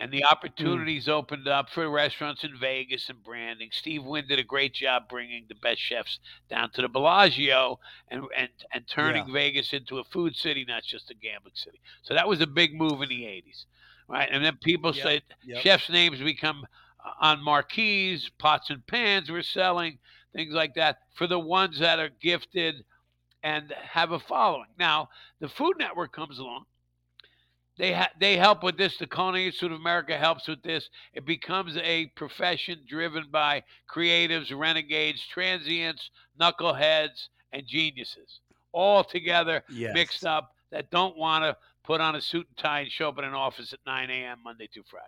and 0.00 0.12
the 0.12 0.24
opportunities 0.24 1.08
opened 1.08 1.48
up 1.48 1.70
for 1.70 1.88
restaurants 1.90 2.44
in 2.44 2.56
Vegas 2.58 3.08
and 3.08 3.22
branding. 3.22 3.70
Steve 3.72 4.04
Wynn 4.04 4.26
did 4.28 4.38
a 4.38 4.44
great 4.44 4.74
job 4.74 5.08
bringing 5.08 5.46
the 5.48 5.54
best 5.56 5.80
chefs 5.80 6.20
down 6.48 6.70
to 6.72 6.82
the 6.82 6.88
Bellagio 6.88 7.78
and 8.08 8.24
and 8.36 8.48
and 8.72 8.86
turning 8.88 9.24
Yeah. 9.24 9.32
Vegas 9.32 9.72
into 9.72 9.98
a 9.98 10.04
food 10.04 10.36
city, 10.36 10.64
not 10.66 10.84
just 10.84 11.10
a 11.10 11.14
gambling 11.14 11.54
city. 11.56 11.80
So 12.02 12.14
that 12.14 12.28
was 12.28 12.40
a 12.40 12.46
big 12.46 12.74
move 12.74 13.02
in 13.02 13.08
the 13.08 13.24
'80s, 13.24 13.66
right? 14.08 14.28
And 14.30 14.44
then 14.44 14.58
people 14.62 14.92
Yep, 14.92 14.94
say 14.94 15.22
yep. 15.42 15.64
chefs' 15.64 15.90
names 15.90 16.18
become 16.20 16.66
uh, 17.04 17.10
on 17.20 17.42
marquees, 17.42 18.30
pots 18.38 18.70
and 18.70 18.86
pans 18.86 19.30
we're 19.30 19.42
selling, 19.42 19.98
things 20.32 20.54
like 20.54 20.74
that 20.74 20.98
for 21.14 21.26
the 21.26 21.38
ones 21.38 21.78
that 21.80 21.98
are 21.98 22.10
gifted 22.10 22.84
and 23.42 23.72
have 23.72 24.12
a 24.12 24.18
following. 24.18 24.68
Now, 24.78 25.08
the 25.40 25.48
Food 25.48 25.76
Network 25.78 26.12
comes 26.12 26.38
along. 26.38 26.66
They 27.78 27.92
ha- 27.92 28.10
they 28.18 28.36
help 28.36 28.62
with 28.64 28.76
this. 28.76 28.96
The 28.98 29.06
Culinary 29.06 29.46
Institute 29.46 29.72
of 29.72 29.78
America 29.78 30.18
helps 30.18 30.48
with 30.48 30.62
this. 30.62 30.90
It 31.14 31.24
becomes 31.24 31.76
a 31.76 32.06
profession 32.16 32.84
driven 32.88 33.30
by 33.30 33.62
creatives, 33.88 34.56
renegades, 34.56 35.24
transients, 35.26 36.10
knuckleheads, 36.40 37.28
and 37.52 37.66
geniuses, 37.66 38.40
all 38.72 39.04
together 39.04 39.62
Yes. 39.70 39.94
mixed 39.94 40.26
up 40.26 40.52
that 40.70 40.90
don't 40.90 41.16
want 41.16 41.44
to 41.44 41.56
put 41.84 42.00
on 42.00 42.16
a 42.16 42.20
suit 42.20 42.46
and 42.48 42.56
tie 42.58 42.80
and 42.80 42.90
show 42.90 43.08
up 43.08 43.18
in 43.18 43.24
an 43.24 43.32
office 43.34 43.72
at 43.72 43.78
9 43.86 44.10
a.m. 44.10 44.40
Monday 44.42 44.66
through 44.66 44.82
Friday. 44.90 45.06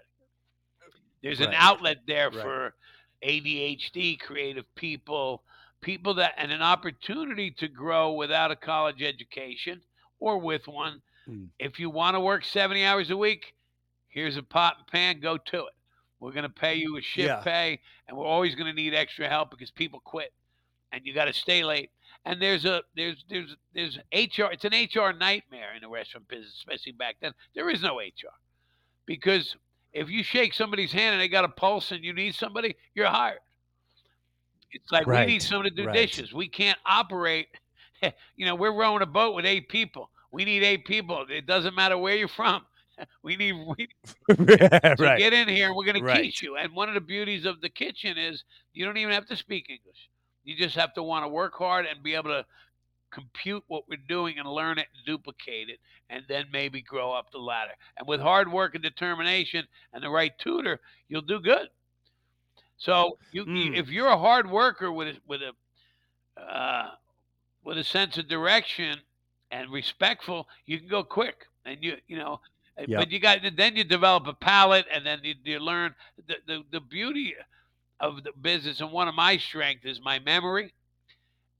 There's 1.22 1.40
an 1.40 1.52
outlet 1.54 1.98
there 2.06 2.30
Right. 2.30 2.40
for 2.40 2.74
ADHD, 3.22 4.16
creative 4.18 4.72
people, 4.76 5.42
people 5.83 6.14
that, 6.14 6.35
and 6.38 6.50
an 6.52 6.62
opportunity 6.62 7.50
to 7.50 7.68
grow 7.68 8.12
without 8.12 8.50
a 8.50 8.56
college 8.56 9.02
education 9.02 9.83
or 10.20 10.38
with 10.38 10.66
one. 10.68 11.02
Mm. 11.28 11.48
If 11.59 11.78
you 11.78 11.90
want 11.90 12.16
to 12.16 12.20
work 12.20 12.44
70 12.44 12.85
hours 12.85 13.11
a 13.11 13.16
week, 13.16 13.54
here's 14.09 14.37
a 14.37 14.42
pot 14.42 14.76
and 14.78 14.87
pan, 14.87 15.20
go 15.20 15.37
to 15.37 15.66
it. 15.66 15.72
We're 16.18 16.33
going 16.33 16.44
to 16.44 16.48
pay 16.48 16.74
you 16.74 16.98
a 16.98 17.00
shift 17.00 17.28
Yeah. 17.28 17.40
pay, 17.40 17.80
and 18.06 18.16
we're 18.16 18.26
always 18.26 18.54
going 18.54 18.66
to 18.66 18.72
need 18.74 18.94
extra 18.94 19.28
help 19.28 19.50
because 19.50 19.70
people 19.70 20.00
quit, 20.00 20.33
and 20.92 21.00
you 21.04 21.14
got 21.14 21.24
to 21.26 21.33
stay 21.33 21.64
late. 21.64 21.90
And 22.26 22.40
there's 22.42 22.66
a 22.66 22.83
there's 22.94 23.24
there's 23.30 23.56
there's 23.72 23.96
HR. 24.12 24.52
It's 24.52 24.64
an 24.64 24.72
HR 24.72 25.16
nightmare 25.16 25.74
in 25.74 25.80
the 25.80 25.88
restaurant 25.88 26.28
business, 26.28 26.52
especially 26.59 26.92
back 26.92 27.16
then. 27.20 27.33
There 27.54 27.70
is 27.70 27.83
no 27.83 27.98
HR 27.98 28.37
because 29.06 29.56
if 29.92 30.11
you 30.11 30.22
shake 30.22 30.52
somebody's 30.52 30.92
hand 30.92 31.14
and 31.14 31.22
they 31.22 31.28
got 31.28 31.46
a 31.46 31.48
pulse 31.48 31.90
and 31.90 32.04
you 32.04 32.12
need 32.12 32.35
somebody, 32.35 32.76
you're 32.94 33.06
hired. 33.06 33.40
It's 34.72 34.92
like 34.92 35.06
we 35.06 35.24
need 35.24 35.42
someone 35.42 35.64
to 35.64 35.70
do 35.70 35.87
right. 35.87 35.94
dishes. 35.94 36.33
We 36.33 36.48
can't 36.48 36.78
operate. 36.87 37.48
You 38.35 38.46
know, 38.46 38.54
we're 38.54 38.72
rowing 38.72 39.02
a 39.02 39.06
boat 39.06 39.35
with 39.35 39.44
eight 39.44 39.68
people. 39.68 40.09
We 40.32 40.44
need 40.44 40.62
eight 40.62 40.84
people. 40.84 41.26
It 41.28 41.46
doesn't 41.46 41.74
matter 41.74 41.98
where 41.98 42.16
you're 42.16 42.28
from. 42.28 42.62
We 43.22 43.34
need 43.36 43.54
we, 43.54 43.88
so 44.36 44.36
right. 44.98 45.18
get 45.18 45.32
in 45.32 45.48
here 45.48 45.68
and 45.68 45.74
we're 45.76 45.86
going 45.86 45.96
to 45.96 46.02
Right. 46.04 46.22
teach 46.22 46.42
you. 46.42 46.56
And 46.56 46.74
one 46.74 46.88
of 46.88 46.94
the 46.94 47.00
beauties 47.00 47.46
of 47.46 47.62
the 47.62 47.70
kitchen 47.70 48.18
is 48.18 48.44
you 48.74 48.84
don't 48.84 48.98
even 48.98 49.14
have 49.14 49.24
to 49.28 49.36
speak 49.36 49.70
English. 49.70 50.10
You 50.44 50.54
just 50.54 50.74
have 50.76 50.92
to 50.94 51.02
want 51.02 51.24
to 51.24 51.28
work 51.28 51.54
hard 51.54 51.86
and 51.86 52.02
be 52.02 52.14
able 52.14 52.28
to 52.28 52.44
compute 53.10 53.64
what 53.68 53.88
we're 53.88 53.96
doing 54.06 54.38
and 54.38 54.46
learn 54.46 54.78
it 54.78 54.86
and 54.94 55.06
duplicate 55.06 55.70
it 55.70 55.78
and 56.10 56.24
then 56.28 56.44
maybe 56.52 56.82
grow 56.82 57.10
up 57.10 57.30
the 57.32 57.38
ladder. 57.38 57.72
And 57.96 58.06
with 58.06 58.20
hard 58.20 58.52
work 58.52 58.74
and 58.74 58.82
determination 58.84 59.66
and 59.94 60.02
the 60.04 60.10
right 60.10 60.32
tutor, 60.38 60.78
you'll 61.08 61.22
do 61.22 61.40
good. 61.40 61.68
So 62.76 63.16
you, 63.32 63.44
you 63.46 63.70
Mm. 63.72 63.78
if 63.78 63.88
you're 63.88 64.08
a 64.08 64.18
hard 64.18 64.50
worker 64.50 64.92
with 64.92 65.08
a, 65.08 65.16
with 65.26 65.40
a 65.42 66.40
uh, 66.40 66.90
with 67.64 67.78
a 67.78 67.84
sense 67.84 68.18
of 68.18 68.28
direction 68.28 69.00
and 69.51 69.70
respectful, 69.70 70.48
you 70.66 70.78
can 70.78 70.88
go 70.88 71.05
quick. 71.05 71.46
And 71.64 71.78
you 71.82 71.96
you 72.07 72.16
know, 72.18 72.40
uh, 72.80 72.86
Yep. 72.86 72.94
but 72.94 73.11
you 73.11 73.20
got 73.20 73.38
then 73.57 73.76
you 73.76 73.84
develop 73.84 74.26
a 74.26 74.34
palate, 74.34 74.86
and 74.92 75.07
then 75.07 75.20
you, 75.22 75.34
you 75.44 75.59
learn 75.61 75.94
the, 76.26 76.36
the 76.46 76.62
the 76.72 76.80
beauty 76.80 77.34
of 78.01 78.24
the 78.24 78.32
business. 78.40 78.80
And 78.80 78.92
one 78.92 79.09
of 79.09 79.14
my 79.14 79.36
strengths 79.38 79.84
is 79.86 80.01
my 80.03 80.18
memory, 80.18 80.74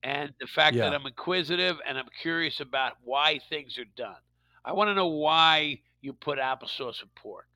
and 0.03 0.33
the 0.41 0.47
fact 0.47 0.81
that 0.83 0.95
I'm 0.95 1.07
inquisitive 1.07 1.77
and 1.87 1.99
I'm 1.99 2.09
curious 2.23 2.61
about 2.61 2.95
why 3.03 3.41
things 3.49 3.79
are 3.79 3.85
done. 3.97 4.17
I 4.65 4.73
want 4.73 4.89
to 4.89 4.95
know 4.95 5.09
why 5.09 5.81
you 6.01 6.13
put 6.13 6.39
applesauce 6.39 7.01
with 7.03 7.15
pork, 7.17 7.47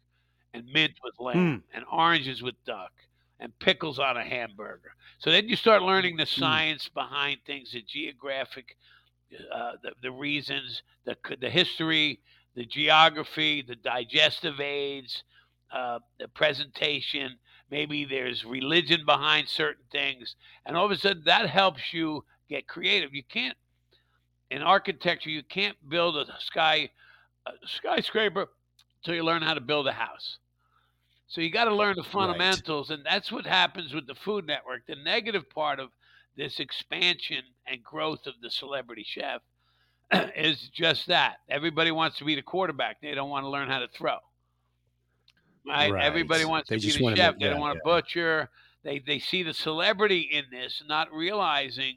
and 0.52 0.66
mint 0.66 0.94
with 1.02 1.14
lamb, 1.18 1.58
and 1.72 1.84
oranges 1.90 2.42
with 2.42 2.54
duck, 2.64 2.92
and 3.40 3.58
pickles 3.58 3.98
on 3.98 4.16
a 4.16 4.24
hamburger. 4.24 4.92
So 5.18 5.30
then 5.30 5.48
you 5.48 5.56
start 5.56 5.82
learning 5.82 6.16
the 6.16 6.26
science 6.26 6.88
behind 6.88 7.38
things, 7.46 7.72
the 7.72 7.82
geographic, 7.82 8.76
uh, 9.52 9.72
the, 9.82 9.92
the 10.02 10.10
reasons, 10.10 10.82
the 11.04 11.16
the 11.40 11.50
history, 11.50 12.20
the 12.54 12.64
geography, 12.64 13.62
the 13.62 13.76
digestive 13.76 14.60
aids, 14.60 15.22
uh, 15.72 15.98
the 16.18 16.28
presentation, 16.28 17.36
maybe 17.70 18.04
there's 18.04 18.44
religion 18.44 19.04
behind 19.04 19.48
certain 19.48 19.84
things, 19.90 20.36
and 20.66 20.76
all 20.76 20.84
of 20.84 20.90
a 20.90 20.96
sudden 20.96 21.22
that 21.26 21.48
helps 21.48 21.92
you 21.92 22.24
get 22.48 22.66
creative. 22.66 23.14
You 23.14 23.24
can't 23.24 23.56
in 24.50 24.62
architecture 24.62 25.30
you 25.30 25.42
can't 25.42 25.76
build 25.88 26.16
a 26.16 26.26
sky 26.40 26.90
a 27.46 27.52
skyscraper 27.66 28.48
until 29.02 29.14
you 29.14 29.24
learn 29.24 29.42
how 29.42 29.54
to 29.54 29.60
build 29.60 29.86
a 29.86 29.92
house. 29.92 30.38
So 31.26 31.40
you 31.40 31.50
got 31.50 31.64
to 31.64 31.74
learn 31.74 31.96
the 31.96 32.04
fundamentals, 32.04 32.90
and 32.90 33.04
that's 33.04 33.32
what 33.32 33.46
happens 33.46 33.92
with 33.92 34.06
the 34.06 34.14
Food 34.14 34.46
Network. 34.46 34.86
The 34.86 34.96
negative 34.96 35.48
part 35.50 35.80
of 35.80 35.90
this 36.36 36.60
expansion 36.60 37.42
and 37.66 37.82
growth 37.82 38.26
of 38.26 38.34
the 38.42 38.50
celebrity 38.50 39.04
chef 39.06 39.40
is 40.36 40.68
just 40.68 41.06
that. 41.06 41.36
Everybody 41.48 41.90
wants 41.90 42.18
to 42.18 42.24
be 42.24 42.34
the 42.34 42.42
quarterback. 42.42 43.00
They 43.00 43.14
don't 43.14 43.30
want 43.30 43.44
to 43.44 43.48
learn 43.48 43.68
how 43.68 43.78
to 43.80 43.88
throw. 43.88 44.16
Right? 45.66 45.94
Everybody 45.94 46.44
wants 46.44 46.68
They 46.68 46.78
to 46.78 46.86
be 46.86 46.92
the 46.92 47.16
chef. 47.16 47.34
make- 47.34 47.40
they 47.40 47.48
don't 47.50 47.60
want 47.60 47.74
to 47.78 47.80
butcher. 47.84 48.50
They 48.82 48.98
they 48.98 49.18
see 49.18 49.42
the 49.42 49.54
celebrity 49.54 50.20
in 50.30 50.44
this, 50.50 50.82
not 50.86 51.10
realizing 51.12 51.96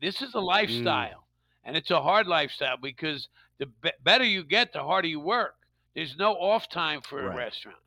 this 0.00 0.20
is 0.20 0.34
a 0.34 0.38
Mm. 0.38 0.44
lifestyle, 0.46 1.28
and 1.64 1.76
it's 1.76 1.92
a 1.92 2.02
hard 2.02 2.26
lifestyle 2.26 2.76
because 2.76 3.28
the 3.58 3.66
be- 3.66 3.92
better 4.02 4.24
you 4.24 4.42
get, 4.42 4.72
the 4.72 4.82
harder 4.82 5.06
you 5.06 5.20
work. 5.20 5.54
There's 5.94 6.16
no 6.16 6.32
off 6.34 6.68
time 6.68 7.00
for 7.02 7.20
a 7.28 7.34
restaurant. 7.36 7.78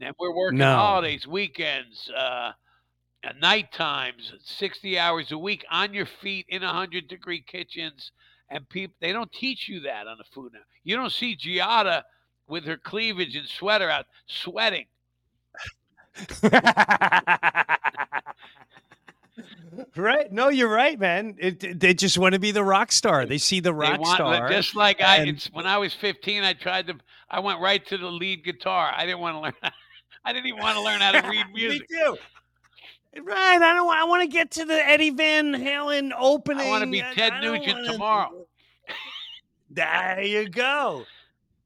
And 0.00 0.14
we're 0.18 0.34
working 0.34 0.58
No. 0.60 0.74
holidays, 0.74 1.26
weekends, 1.26 2.10
uh, 2.10 2.52
night 3.38 3.72
times, 3.72 4.32
60 4.42 4.98
hours 4.98 5.32
a 5.32 5.38
week 5.38 5.64
on 5.70 5.92
your 5.94 6.06
feet 6.06 6.46
in 6.48 6.62
100 6.62 7.08
degree 7.08 7.42
kitchens. 7.42 8.12
And 8.48 8.68
people, 8.68 8.96
they 9.00 9.12
don't 9.12 9.30
teach 9.32 9.68
you 9.68 9.80
that 9.80 10.06
on 10.06 10.18
the 10.18 10.24
food 10.24 10.52
now. 10.52 10.60
You 10.82 10.96
don't 10.96 11.12
see 11.12 11.36
Giada 11.36 12.02
with 12.48 12.64
her 12.64 12.76
cleavage 12.76 13.36
and 13.36 13.46
sweater 13.46 13.88
out 13.88 14.06
sweating. 14.26 14.86
right? 19.96 20.32
No, 20.32 20.48
you're 20.48 20.68
right, 20.68 20.98
man. 20.98 21.36
It, 21.38 21.78
they 21.80 21.94
just 21.94 22.18
want 22.18 22.34
to 22.34 22.40
be 22.40 22.50
the 22.50 22.64
rock 22.64 22.92
star. 22.92 23.26
They 23.26 23.38
see 23.38 23.60
the 23.60 23.72
rock 23.72 24.00
want- 24.00 24.14
star. 24.14 24.48
Just 24.48 24.74
like 24.76 25.00
I, 25.00 25.18
and- 25.18 25.30
it's, 25.30 25.46
when 25.52 25.66
I 25.66 25.78
was 25.78 25.94
15, 25.94 26.42
I 26.42 26.52
tried 26.54 26.86
to, 26.88 26.94
I 27.30 27.40
went 27.40 27.60
right 27.60 27.84
to 27.86 27.98
the 27.98 28.08
lead 28.08 28.44
guitar. 28.44 28.92
I 28.94 29.06
didn't 29.06 29.20
want 29.20 29.36
to 29.36 29.40
learn, 29.40 29.54
I 30.24 30.32
didn't 30.32 30.46
even 30.46 30.60
want 30.60 30.76
to 30.76 30.82
learn 30.82 31.00
how 31.00 31.12
to 31.12 31.28
read 31.28 31.46
music. 31.54 31.86
Me 31.90 31.96
too. 31.98 32.16
Right. 33.18 33.60
I 33.60 33.72
don't. 33.74 33.86
want- 33.86 33.98
I 33.98 34.04
want 34.04 34.22
to 34.22 34.28
get 34.28 34.52
to 34.52 34.64
the 34.64 34.74
Eddie 34.74 35.10
Van 35.10 35.52
Halen 35.52 36.12
opening. 36.16 36.66
I 36.66 36.70
want 36.70 36.84
to 36.84 36.90
be 36.90 37.00
Ted 37.14 37.32
I 37.32 37.40
Nugent 37.40 37.78
wanna- 37.78 37.92
tomorrow. 37.92 38.46
There 39.72 40.22
you 40.22 40.48
go. 40.48 41.04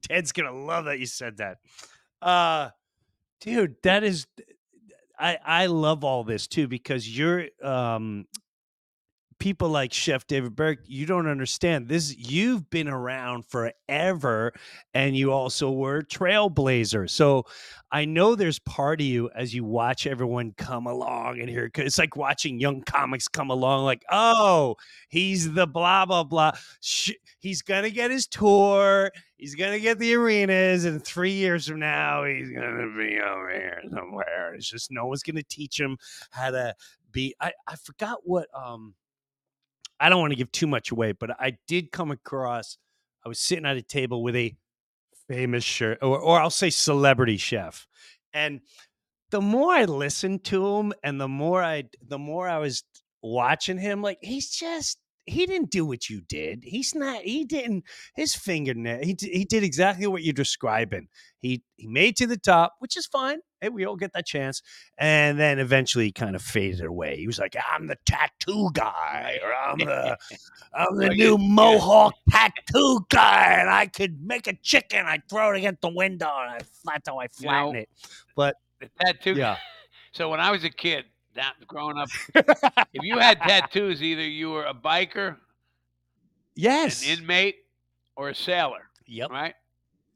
Ted's 0.03 0.32
gonna 0.32 0.53
love 0.53 0.84
that 0.84 0.99
you 0.99 1.07
said 1.07 1.38
that. 1.38 1.59
Uh 2.20 2.68
dude, 3.40 3.76
that 3.82 4.05
is 4.05 4.26
I 5.18 5.38
I 5.45 5.66
love 5.66 6.05
all 6.05 6.22
this 6.24 6.47
too 6.47 6.68
because 6.68 7.09
you're 7.09 7.47
um 7.62 8.26
people 9.39 9.68
like 9.68 9.93
Chef 9.93 10.26
David 10.26 10.57
Burke, 10.57 10.80
you 10.87 11.07
don't 11.07 11.26
understand. 11.26 11.89
This 11.89 12.16
you've 12.16 12.68
been 12.70 12.89
around 12.89 13.47
forever 13.47 14.53
and 14.95 15.16
you 15.16 15.32
also 15.32 15.70
were 15.70 16.03
trailblazer. 16.03 17.09
So 17.09 17.45
I 17.93 18.05
know 18.05 18.35
there's 18.35 18.59
part 18.59 19.01
of 19.01 19.07
you 19.07 19.30
as 19.35 19.55
you 19.55 19.64
watch 19.64 20.07
everyone 20.07 20.53
come 20.57 20.87
along 20.87 21.41
and 21.41 21.49
here 21.49 21.70
it's 21.76 21.99
like 21.99 22.16
watching 22.16 22.59
young 22.59 22.82
comics 22.82 23.28
come 23.28 23.51
along 23.51 23.85
like, 23.85 24.05
"Oh, 24.11 24.76
he's 25.09 25.53
the 25.53 25.66
blah 25.66 26.07
blah 26.07 26.24
blah. 26.24 26.53
He's 27.39 27.62
to 27.82 27.91
get 27.91 28.11
his 28.11 28.26
tour. 28.26 29.11
He's 29.37 29.55
to 29.72 29.80
get 29.80 29.99
the 29.99 30.14
arenas 30.14 30.85
and 30.85 31.05
3 31.05 31.32
years 31.32 31.68
from 31.68 31.80
now 31.80 32.24
he's 32.24 32.51
to 32.66 32.97
be 32.97 33.20
over 33.20 33.51
here 33.51 33.82
somewhere." 33.91 34.55
It's 34.55 34.68
just 34.68 34.91
no 34.91 35.07
one's 35.07 35.22
to 35.37 35.43
teach 35.45 35.78
him 35.78 35.99
how 36.30 36.51
to 36.51 36.74
be 37.12 37.35
I 37.41 37.53
I 37.66 37.76
forgot 37.76 38.18
what 38.24 38.49
um 38.55 38.95
I 40.01 40.09
don't 40.09 40.20
want 40.20 40.32
to 40.32 40.36
give 40.36 40.53
too 40.53 40.66
much 40.66 40.90
away, 40.90 41.12
but 41.12 41.30
I 41.40 41.57
did 41.66 41.92
come 41.92 42.11
across. 42.11 42.78
I 43.24 43.28
was 43.28 43.38
sitting 43.38 43.66
at 43.66 43.76
a 43.76 43.82
table 43.82 44.22
with 44.22 44.36
a 44.36 44.55
famous 45.28 45.64
chef, 45.64 45.99
or, 46.03 46.18
or 46.18 46.40
I'll 46.40 46.51
say 46.51 46.70
celebrity 46.70 47.36
chef, 47.36 47.86
and 48.32 48.61
the 49.30 49.40
more 49.40 49.72
I 49.72 49.84
listened 49.84 50.45
to 50.45 50.76
him, 50.76 50.92
and 51.03 51.20
the 51.20 51.28
more 51.28 51.62
I, 51.62 51.84
the 52.07 52.18
more 52.18 52.49
I 52.49 52.59
was 52.59 52.84
watching 53.22 53.78
him, 53.78 54.03
like 54.03 54.18
he's 54.20 54.51
just 54.51 54.99
he 55.27 55.47
didn't 55.47 55.70
do 55.70 55.87
what 55.87 56.09
you 56.11 56.20
did. 56.20 56.64
He's 56.64 56.95
not. 56.95 57.22
He 57.22 57.45
didn't. 57.45 57.85
His 58.14 58.35
fingernail. 58.35 59.01
He 59.05 59.16
he 59.20 59.45
did 59.45 59.62
exactly 59.62 60.07
what 60.07 60.22
you're 60.22 60.33
describing. 60.33 61.09
He 61.41 61.62
he 61.77 61.87
made 61.87 62.16
to 62.16 62.27
the 62.27 62.37
top, 62.37 62.75
which 62.79 62.97
is 62.97 63.07
fine. 63.07 63.39
Hey, 63.61 63.70
we 63.70 63.87
all 63.87 63.97
get 63.97 64.12
that 64.12 64.27
chance. 64.27 64.61
And 64.99 65.39
then 65.41 65.59
eventually 65.59 66.07
he 66.07 66.12
kind 66.12 66.37
of 66.37 66.43
faded 66.43 66.85
away. 66.85 67.16
He 67.16 67.27
was 67.27 67.39
like, 67.39 67.57
I'm 67.72 67.87
the 67.87 67.97
tattoo 68.05 68.70
guy, 68.75 69.39
or 69.43 69.55
I'm 69.55 69.79
the 69.79 70.18
I'm 70.75 70.97
the 70.99 71.09
new. 71.11 71.39
Mohawk 71.39 72.14
tattoo 72.31 73.01
guy, 73.09 73.57
and 73.61 73.70
I 73.70 73.87
could 73.87 74.20
make 74.22 74.47
a 74.47 74.55
chicken. 74.62 75.07
I 75.07 75.22
throw 75.31 75.53
it 75.55 75.59
against 75.59 75.81
the 75.81 75.89
window, 75.91 76.31
and 76.43 76.51
I, 76.51 76.59
that's 76.85 77.09
how 77.09 77.18
I 77.18 77.25
You 77.25 77.29
flatten 77.33 77.72
know, 77.72 77.79
it. 77.81 77.89
But 78.37 78.57
The 78.81 78.91
tattoo. 79.01 79.35
yeah, 79.35 79.57
So 80.12 80.29
when 80.31 80.41
I 80.41 80.51
was 80.51 80.62
a 80.64 80.70
kid, 80.70 81.07
that 81.35 81.55
growing 81.66 81.99
up, 81.99 82.09
if 82.93 83.03
you 83.03 83.18
had 83.18 83.41
tattoos, 83.41 84.03
either 84.03 84.22
you 84.22 84.51
were 84.51 84.64
a 84.64 84.74
biker, 84.74 85.37
yes, 86.55 87.03
an 87.03 87.18
inmate, 87.18 87.57
or 88.16 88.30
a 88.30 88.35
sailor, 88.35 88.91
yep, 89.07 89.30
right? 89.30 89.55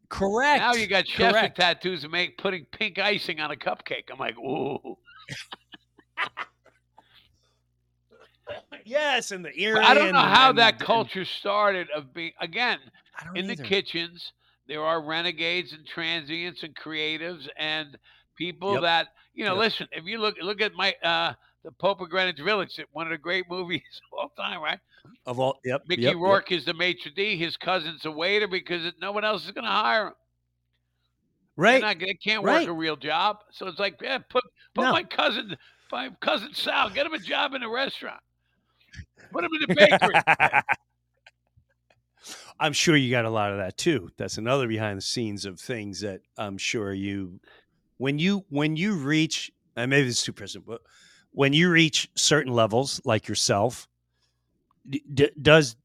correct. 0.08 0.60
Now 0.60 0.74
you 0.74 0.86
got 0.86 1.06
chefs 1.06 1.42
with 1.42 1.54
tattoos 1.54 2.04
and 2.04 2.12
make 2.12 2.38
putting 2.38 2.64
pink 2.66 2.98
icing 2.98 3.40
on 3.40 3.50
a 3.50 3.56
cupcake. 3.56 4.04
I'm 4.10 4.18
like, 4.18 4.38
ooh. 4.38 4.96
yes, 8.84 9.30
and 9.30 9.44
the 9.44 9.52
ear. 9.54 9.80
I 9.80 9.94
don't 9.94 10.12
know 10.12 10.20
how 10.20 10.52
that 10.52 10.78
culture 10.78 11.24
started 11.24 11.88
of 11.94 12.14
being 12.14 12.32
again 12.40 12.78
in 13.34 13.46
the 13.46 13.56
kitchens. 13.56 14.32
There 14.66 14.82
are 14.82 15.02
renegades 15.02 15.72
and 15.72 15.86
transients 15.86 16.62
and 16.62 16.76
creatives 16.76 17.48
and 17.56 17.96
people 18.36 18.72
Yep. 18.72 18.82
that 18.82 19.08
you 19.38 19.44
know. 19.44 19.54
Yep. 19.54 19.62
Listen, 19.64 19.88
if 19.92 20.04
you 20.04 20.18
look 20.18 20.34
look 20.42 20.60
at 20.60 20.74
my 20.74 20.92
uh, 21.02 21.32
the 21.62 21.70
Pope 21.70 22.00
of 22.00 22.10
Greenwich 22.10 22.40
Village, 22.40 22.78
one 22.92 23.06
of 23.06 23.10
the 23.10 23.18
great 23.18 23.48
movies 23.48 23.82
of 24.12 24.18
all 24.18 24.32
time, 24.36 24.60
right? 24.60 24.80
of 25.26 25.38
all. 25.38 25.60
Yep, 25.64 25.84
Mickey 25.86 26.02
yep, 26.02 26.14
yep. 26.14 26.20
Rourke 26.20 26.50
is 26.52 26.64
the 26.64 26.74
maitre 26.74 27.12
d. 27.14 27.36
His 27.36 27.56
cousin's 27.56 28.04
a 28.04 28.10
waiter 28.10 28.48
because 28.48 28.84
it- 28.84 28.96
no 29.00 29.12
one 29.12 29.24
else 29.24 29.44
is 29.44 29.52
going 29.52 29.64
to 29.64 29.70
hire 29.70 30.08
him. 30.08 30.12
Right. 31.56 31.80
not, 31.80 31.98
they 31.98 32.14
can't 32.14 32.44
right. 32.44 32.60
work 32.60 32.68
a 32.68 32.72
real 32.72 32.96
job. 32.96 33.38
So 33.52 33.66
it's 33.68 33.78
like, 33.78 34.00
yeah, 34.02 34.18
put 34.18 34.44
put 34.74 34.82
No. 34.82 34.92
my 34.92 35.04
cousin, 35.04 35.56
my 35.92 36.10
cousin 36.20 36.52
Sal, 36.52 36.90
get 36.90 37.06
him 37.06 37.14
a 37.14 37.18
job 37.18 37.54
in 37.54 37.62
a 37.62 37.68
restaurant. 37.68 38.20
Put 39.32 39.44
him 39.44 39.50
in 39.54 39.60
the 39.68 39.74
bakery. 39.74 40.62
I'm 42.60 42.72
sure 42.72 42.96
you 42.96 43.10
got 43.10 43.24
a 43.24 43.30
lot 43.30 43.52
of 43.52 43.58
that 43.58 43.76
too. 43.76 44.10
That's 44.16 44.36
another 44.38 44.66
behind 44.66 44.98
the 44.98 45.02
scenes 45.02 45.44
of 45.44 45.60
things 45.60 46.00
that 46.00 46.22
I'm 46.36 46.58
sure 46.58 46.92
you, 46.92 47.40
when 47.98 48.18
you 48.18 48.44
when 48.48 48.76
you 48.76 48.94
reach, 48.94 49.52
and 49.76 49.90
maybe 49.90 50.08
it's 50.08 50.22
too 50.22 50.32
personal, 50.32 50.64
but 50.66 50.80
when 51.30 51.52
you 51.52 51.70
reach 51.70 52.10
certain 52.14 52.52
levels, 52.52 53.00
like 53.04 53.28
yourself, 53.28 53.86
d- 54.88 55.30
does 55.40 55.76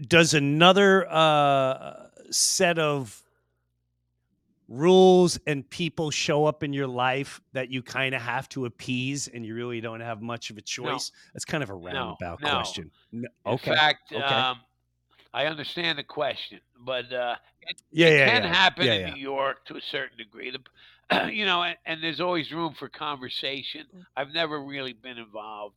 does 0.00 0.34
another 0.34 1.06
uh, 1.10 2.06
set 2.30 2.78
of 2.78 3.22
rules 4.68 5.38
and 5.46 5.68
people 5.70 6.10
show 6.10 6.44
up 6.44 6.62
in 6.62 6.72
your 6.72 6.86
life 6.86 7.40
that 7.52 7.70
you 7.70 7.82
kind 7.82 8.14
of 8.14 8.20
have 8.20 8.48
to 8.50 8.66
appease 8.66 9.26
and 9.28 9.44
you 9.44 9.54
really 9.54 9.80
don't 9.80 10.00
have 10.00 10.20
much 10.20 10.50
of 10.50 10.58
a 10.58 10.60
choice? 10.60 11.10
That's 11.32 11.44
kind 11.44 11.62
of 11.62 11.70
a 11.70 11.74
roundabout 11.74 12.40
no. 12.42 12.48
question. 12.48 12.90
No, 13.12 13.28
In 13.46 13.52
okay. 13.54 13.74
fact, 13.74 14.12
okay. 14.12 14.22
um, 14.22 14.60
I 15.38 15.46
understand 15.46 15.98
the 15.98 16.02
question, 16.02 16.58
but 16.84 17.12
uh, 17.12 17.36
it, 17.62 17.82
yeah, 17.92 18.06
it 18.08 18.18
yeah, 18.18 18.28
can 18.30 18.42
yeah. 18.42 18.54
happen 18.54 18.86
yeah, 18.86 18.92
in 18.94 19.00
yeah. 19.02 19.14
New 19.14 19.20
York 19.20 19.64
to 19.66 19.76
a 19.76 19.80
certain 19.80 20.16
degree. 20.18 20.50
The, 20.50 21.30
you 21.32 21.46
know, 21.46 21.62
and, 21.62 21.76
and 21.86 22.02
there's 22.02 22.20
always 22.20 22.50
room 22.52 22.74
for 22.74 22.88
conversation. 22.88 23.86
I've 24.16 24.32
never 24.34 24.60
really 24.60 24.94
been 24.94 25.16
involved 25.16 25.76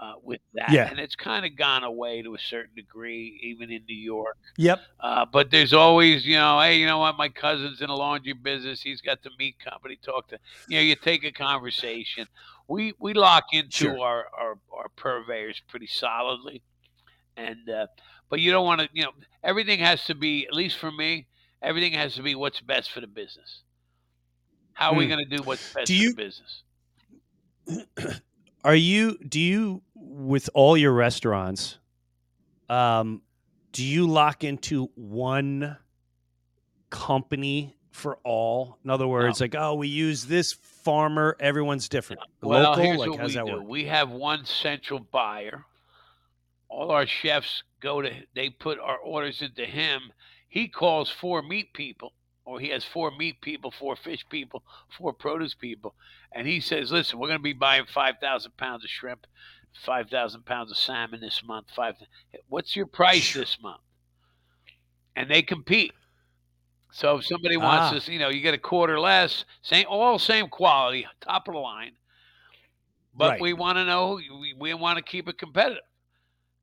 uh, 0.00 0.14
with 0.22 0.40
that, 0.54 0.70
Yeah. 0.70 0.88
and 0.88 1.00
it's 1.00 1.16
kind 1.16 1.44
of 1.44 1.56
gone 1.56 1.82
away 1.84 2.22
to 2.22 2.34
a 2.34 2.38
certain 2.38 2.74
degree, 2.76 3.40
even 3.42 3.70
in 3.72 3.82
New 3.88 3.96
York. 4.14 4.38
Yep. 4.56 4.80
Uh, 5.00 5.26
but 5.26 5.50
there's 5.50 5.72
always, 5.72 6.24
you 6.24 6.36
know, 6.36 6.60
hey, 6.60 6.76
you 6.78 6.86
know 6.86 6.98
what? 6.98 7.18
My 7.18 7.28
cousin's 7.28 7.80
in 7.82 7.90
a 7.90 7.94
laundry 7.96 8.32
business. 8.34 8.80
He's 8.82 9.00
got 9.00 9.22
the 9.22 9.30
meat 9.38 9.56
company. 9.58 9.98
Talk 10.02 10.28
to, 10.28 10.38
you 10.68 10.76
know, 10.76 10.82
you 10.82 10.94
take 10.96 11.24
a 11.24 11.32
conversation. 11.32 12.26
We 12.68 12.94
we 13.00 13.14
lock 13.14 13.46
into 13.52 13.70
Sure. 13.76 13.98
our, 13.98 14.26
our 14.38 14.58
our 14.72 14.88
purveyors 14.96 15.60
pretty 15.68 15.88
solidly, 15.88 16.62
and 17.36 17.68
uh, 17.68 17.86
but 18.32 18.40
you 18.40 18.50
don't 18.50 18.64
want 18.64 18.80
to, 18.80 18.88
you 18.94 19.02
know, 19.02 19.10
everything 19.44 19.78
has 19.80 20.04
to 20.06 20.14
be 20.14 20.46
at 20.46 20.54
least 20.54 20.78
for 20.78 20.90
me. 20.90 21.26
Everything 21.60 21.92
has 21.92 22.14
to 22.14 22.22
be 22.22 22.34
what's 22.34 22.62
best 22.62 22.90
for 22.90 23.02
the 23.02 23.06
business. 23.06 23.60
How 24.72 24.92
are 24.92 24.94
we 24.96 25.04
Hmm. 25.04 25.10
going 25.10 25.28
to 25.28 25.36
do 25.36 25.42
what's 25.42 25.70
best 25.74 25.86
Do 25.88 25.94
for 25.94 26.02
you- 26.02 26.14
the 26.14 26.16
business? 26.16 26.62
Are 28.64 28.74
you 28.74 29.18
do 29.18 29.38
you 29.38 29.82
with 29.94 30.48
all 30.54 30.76
your 30.78 30.92
restaurants 30.92 31.78
um 32.70 33.20
do 33.72 33.84
you 33.84 34.06
lock 34.08 34.44
into 34.44 34.86
one 34.94 35.76
company 36.90 37.76
for 37.90 38.16
all? 38.24 38.78
In 38.84 38.88
other 38.90 39.06
words, 39.08 39.40
like, 39.42 39.54
oh, 39.54 39.74
we 39.74 39.88
use 39.88 40.24
this 40.26 40.52
farmer. 40.52 41.36
Everyone's 41.38 41.88
different. 41.88 42.22
Well, 42.40 42.62
Local, 42.70 42.82
here's 42.82 42.98
like, 42.98 43.10
what 43.10 43.26
we 43.26 43.34
that 43.34 43.46
do. 43.46 43.52
work? 43.52 43.68
We 43.68 43.84
have 43.86 44.10
one 44.10 44.44
central 44.46 45.00
buyer. 45.00 45.64
All 46.68 46.90
our 46.92 47.06
chefs 47.06 47.62
go 47.82 48.02
to. 48.02 48.10
They 48.34 48.50
put 48.50 48.78
our 48.78 48.98
orders 48.98 49.42
into 49.42 49.66
him. 49.66 50.12
He 50.48 50.68
calls 50.68 51.10
four 51.10 51.42
meat 51.42 51.72
people, 51.74 52.12
or 52.44 52.60
he 52.60 52.68
has 52.70 52.84
four 52.84 53.10
meat 53.10 53.40
people, 53.42 53.70
four 53.70 53.96
fish 53.96 54.24
people, 54.30 54.62
four 54.96 55.12
produce 55.12 55.54
people, 55.54 55.94
and 56.32 56.46
he 56.46 56.60
says, 56.60 56.92
"Listen, 56.92 57.18
we're 57.18 57.28
going 57.28 57.38
to 57.38 57.42
be 57.42 57.52
buying 57.54 57.86
five 57.86 58.16
thousand 58.20 58.56
pounds 58.56 58.84
of 58.84 58.90
shrimp, 58.90 59.26
five 59.84 60.08
thousand 60.10 60.44
pounds 60.46 60.70
of 60.70 60.76
salmon 60.78 61.20
this 61.20 61.42
month. 61.44 61.66
Five. 61.74 61.96
What's 62.48 62.76
your 62.76 62.86
price 62.86 63.32
this 63.34 63.58
month?" 63.60 63.80
And 65.16 65.30
they 65.30 65.42
compete. 65.42 65.92
So 66.92 67.16
if 67.18 67.26
somebody 67.26 67.56
wants 67.56 67.88
Ah. 67.88 67.94
this, 67.94 68.08
you 68.08 68.18
know, 68.18 68.28
you 68.28 68.40
get 68.42 68.54
a 68.54 68.58
quarter 68.58 69.00
less, 69.00 69.44
same 69.62 69.86
all 69.88 70.18
same 70.18 70.48
quality, 70.48 71.06
top 71.20 71.48
of 71.48 71.54
the 71.54 71.60
line. 71.60 71.92
But 73.14 73.32
Right. 73.32 73.40
we 73.40 73.52
want 73.54 73.78
to 73.78 73.84
know 73.84 74.14
we, 74.14 74.54
we 74.58 74.74
want 74.74 74.98
to 74.98 75.02
keep 75.02 75.28
it 75.28 75.38
competitive. 75.38 75.82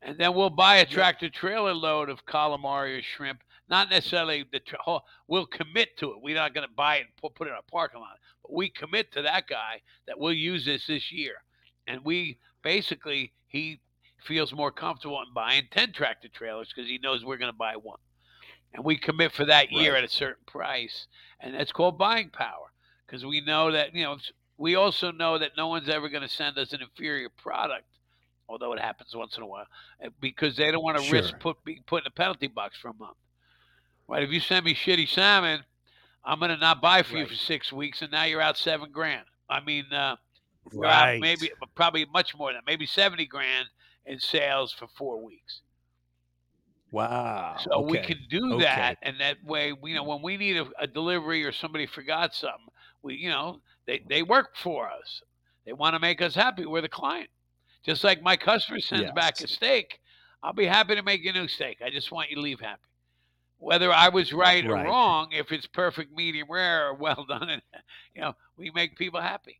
And 0.01 0.17
then 0.17 0.33
we'll 0.33 0.49
buy 0.49 0.77
a 0.77 0.85
tractor 0.85 1.29
trailer 1.29 1.73
load 1.73 2.09
of 2.09 2.25
calamari 2.25 2.99
or 2.99 3.01
shrimp. 3.01 3.41
Not 3.69 3.89
necessarily 3.89 4.45
the 4.51 4.59
tra- 4.59 4.81
whole, 4.81 5.03
we'll 5.27 5.45
commit 5.45 5.97
to 5.97 6.11
it. 6.11 6.21
We're 6.21 6.35
not 6.35 6.53
going 6.53 6.67
to 6.67 6.73
buy 6.73 6.97
it 6.97 7.01
and 7.01 7.15
put, 7.21 7.35
put 7.35 7.47
it 7.47 7.51
in 7.51 7.57
a 7.57 7.71
parking 7.71 7.99
lot. 7.99 8.17
But 8.41 8.53
we 8.53 8.69
commit 8.69 9.11
to 9.13 9.21
that 9.23 9.47
guy 9.47 9.81
that 10.07 10.17
we'll 10.19 10.33
use 10.33 10.65
this 10.65 10.87
this 10.87 11.11
year. 11.11 11.33
And 11.85 12.03
we 12.03 12.39
basically 12.63 13.33
he 13.47 13.81
feels 14.23 14.53
more 14.53 14.71
comfortable 14.71 15.19
in 15.21 15.33
buying 15.33 15.63
10 15.71 15.91
tractor 15.93 16.27
trailers 16.29 16.71
because 16.73 16.89
he 16.89 16.97
knows 16.97 17.23
we're 17.23 17.37
going 17.37 17.51
to 17.51 17.57
buy 17.57 17.75
one. 17.75 17.99
And 18.73 18.83
we 18.85 18.97
commit 18.97 19.31
for 19.31 19.45
that 19.45 19.71
year 19.71 19.93
Right. 19.93 20.03
at 20.03 20.09
a 20.09 20.13
certain 20.13 20.43
price. 20.45 21.07
And 21.39 21.55
that's 21.55 21.71
called 21.71 21.97
buying 21.97 22.29
power 22.29 22.71
because 23.05 23.25
we 23.25 23.41
know 23.41 23.71
that, 23.71 23.95
you 23.95 24.03
know, 24.03 24.17
we 24.57 24.75
also 24.75 25.11
know 25.11 25.37
that 25.37 25.51
no 25.57 25.67
one's 25.67 25.89
ever 25.89 26.09
going 26.09 26.21
to 26.21 26.29
send 26.29 26.57
us 26.57 26.73
an 26.73 26.81
inferior 26.81 27.29
product, 27.29 27.85
although 28.49 28.73
it 28.73 28.79
happens 28.79 29.15
once 29.15 29.37
in 29.37 29.43
a 29.43 29.47
while, 29.47 29.67
uh, 30.03 30.09
because 30.19 30.57
they 30.57 30.71
don't 30.71 30.83
want 30.83 30.97
to 30.97 31.01
risk 31.01 31.33
Sure. 31.33 31.39
put, 31.39 31.63
be 31.63 31.81
put 31.87 32.03
in 32.03 32.07
a 32.07 32.11
penalty 32.11 32.47
box 32.47 32.77
for 32.77 32.89
a 32.89 32.93
month. 32.95 33.17
Right? 34.07 34.23
If 34.23 34.31
you 34.31 34.39
send 34.39 34.65
me 34.65 34.73
shitty 34.73 35.07
salmon, 35.07 35.63
I'm 36.25 36.39
going 36.39 36.51
to 36.51 36.57
not 36.57 36.81
buy 36.81 37.03
for 37.03 37.17
you 37.17 37.25
for 37.27 37.35
six 37.35 37.71
weeks, 37.71 38.01
and 38.01 38.11
now 38.11 38.25
you're 38.25 38.41
out 38.41 38.57
seven 38.57 38.91
grand. 38.91 39.25
I 39.49 39.61
mean, 39.61 39.85
uh, 39.93 40.15
you're 40.71 40.81
Right. 40.81 41.19
maybe 41.21 41.51
probably 41.75 42.05
much 42.05 42.35
more 42.35 42.49
than 42.49 42.55
that, 42.57 42.69
maybe 42.69 42.85
70 42.85 43.25
grand 43.27 43.67
in 44.05 44.19
sales 44.19 44.73
for 44.73 44.87
four 44.97 45.23
weeks. 45.23 45.61
Wow. 46.91 47.69
So 47.71 47.81
we 47.81 47.99
can 47.99 48.17
do 48.29 48.55
Okay. 48.55 48.61
that, 48.61 48.97
and 49.01 49.19
that 49.19 49.43
way, 49.43 49.73
you 49.83 49.95
know, 49.95 50.03
when 50.03 50.21
we 50.21 50.37
need 50.37 50.57
a, 50.57 50.67
a 50.79 50.87
delivery 50.87 51.43
or 51.43 51.51
somebody 51.51 51.85
forgot 51.85 52.33
something, 52.33 52.67
we, 53.03 53.15
you 53.15 53.29
know, 53.29 53.61
they 53.85 54.01
they 54.09 54.23
work 54.23 54.55
for 54.55 54.89
us. 54.89 55.21
They 55.65 55.73
want 55.73 55.93
to 55.95 55.99
make 55.99 56.21
us 56.21 56.35
happy. 56.35 56.65
We're 56.65 56.81
the 56.81 56.89
client. 56.89 57.29
Just 57.85 58.03
like 58.03 58.21
my 58.21 58.35
customer 58.35 58.79
sends 58.79 59.11
back 59.11 59.39
a 59.41 59.47
steak, 59.47 59.99
I'll 60.43 60.53
be 60.53 60.65
happy 60.65 60.95
to 60.95 61.03
make 61.03 61.23
you 61.23 61.29
a 61.31 61.33
new 61.33 61.47
steak. 61.47 61.79
I 61.83 61.89
just 61.89 62.11
want 62.11 62.29
you 62.29 62.35
to 62.35 62.41
leave 62.41 62.59
happy. 62.59 62.81
Whether 63.57 63.91
I 63.91 64.09
was 64.09 64.31
right, 64.31 64.65
Right. 64.65 64.85
or 64.85 64.89
wrong, 64.89 65.29
if 65.31 65.51
it's 65.51 65.67
perfect, 65.67 66.15
medium 66.15 66.47
rare, 66.49 66.87
or 66.89 66.93
well 66.93 67.25
done, 67.29 67.49
and 67.49 67.61
you 68.15 68.21
know, 68.21 68.33
we 68.57 68.71
make 68.71 68.97
people 68.97 69.19
happy 69.21 69.59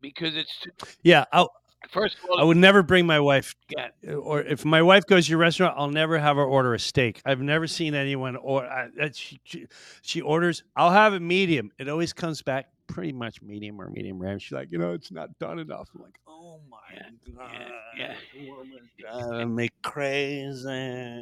because 0.00 0.34
it's 0.36 0.58
too, 0.60 0.70
Yeah. 1.02 1.24
I, 1.32 1.46
first 1.90 2.16
of 2.22 2.30
all, 2.30 2.40
I 2.40 2.44
would 2.44 2.56
never 2.56 2.82
bring 2.82 3.06
my 3.06 3.20
wife, 3.20 3.54
yeah, 3.68 4.14
or 4.14 4.40
if 4.40 4.64
my 4.64 4.80
wife 4.80 5.04
goes 5.06 5.26
to 5.26 5.30
your 5.30 5.38
restaurant, 5.38 5.74
I'll 5.76 5.90
never 5.90 6.18
have 6.18 6.36
her 6.36 6.44
order 6.44 6.72
a 6.72 6.78
steak. 6.78 7.20
I've 7.26 7.40
never 7.40 7.66
seen 7.66 7.94
anyone 7.94 8.36
or 8.36 8.64
I, 8.64 8.88
she, 9.12 9.38
she 9.44 9.66
she 10.00 10.20
orders. 10.22 10.64
I'll 10.76 10.90
have 10.92 11.12
a 11.12 11.20
medium. 11.20 11.70
It 11.78 11.88
always 11.90 12.14
comes 12.14 12.40
back 12.40 12.66
pretty 12.86 13.12
much 13.12 13.40
medium 13.42 13.80
or 13.80 13.88
medium 13.90 14.18
rare. 14.18 14.38
She's 14.38 14.52
like, 14.52 14.70
you 14.70 14.78
know, 14.78 14.92
it's 14.92 15.10
not 15.10 15.36
done 15.38 15.58
enough. 15.58 15.88
I'm 15.94 16.02
like, 16.02 16.18
oh 16.26 16.60
my 16.68 16.98
god, 17.36 17.70
yeah. 17.96 18.14
uh, 19.12 19.46
make 19.46 19.72
crazy. 19.82 20.68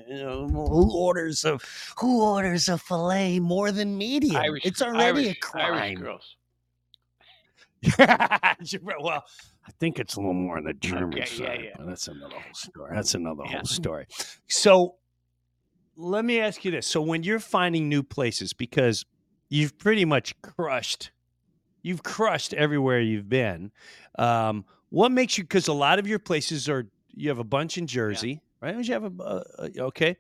You 0.09 0.17
know, 0.17 0.49
who 0.49 0.97
orders 0.97 1.45
a 1.45 1.59
who 1.99 2.23
orders 2.23 2.69
a 2.69 2.79
fillet 2.79 3.41
more 3.41 3.73
than 3.73 3.97
medium? 3.97 4.37
Irish, 4.37 4.63
it's 4.65 4.83
already 4.83 5.27
Irish, 5.27 5.37
a 5.37 5.41
crime. 5.41 5.75
Irish 5.75 5.99
girls. 5.99 6.37
well, 7.99 9.25
I 9.67 9.71
think 9.81 9.99
it's 9.99 10.15
a 10.15 10.21
little 10.21 10.35
more 10.35 10.59
on 10.59 10.65
the 10.65 10.75
German 10.75 11.09
Okay, 11.09 11.19
yeah, 11.19 11.25
side, 11.25 11.61
yeah. 11.65 11.71
but 11.77 11.87
that's 11.87 12.07
another 12.09 12.35
whole 12.35 12.55
story. 12.55 12.91
That's 12.95 13.15
another 13.15 13.43
Yeah. 13.45 13.57
whole 13.57 13.65
story. 13.65 14.07
So, 14.49 14.97
let 15.97 16.25
me 16.25 16.39
ask 16.39 16.65
you 16.65 16.71
this: 16.71 16.87
So, 16.87 17.03
when 17.03 17.23
you're 17.25 17.41
finding 17.41 17.89
new 17.89 18.03
places, 18.05 18.53
because 18.53 19.05
you've 19.49 19.79
pretty 19.79 20.05
much 20.05 20.41
crushed, 20.43 21.11
you've 21.83 22.03
crushed 22.03 22.55
everywhere 22.55 23.01
you've 23.01 23.29
been. 23.29 23.71
Um, 24.19 24.65
what 24.91 25.13
makes 25.13 25.39
you? 25.39 25.45
Because 25.45 25.69
a 25.69 25.73
lot 25.73 25.99
of 25.99 26.07
your 26.07 26.19
places 26.19 26.69
are 26.69 26.87
you 27.15 27.29
have 27.29 27.39
a 27.39 27.45
bunch 27.45 27.79
in 27.79 27.87
Jersey, 27.87 28.41
right? 28.61 28.77
You 28.77 28.93
have 28.95 29.05
a 29.21 29.23
uh, 29.23 29.69
okay, 29.79 30.17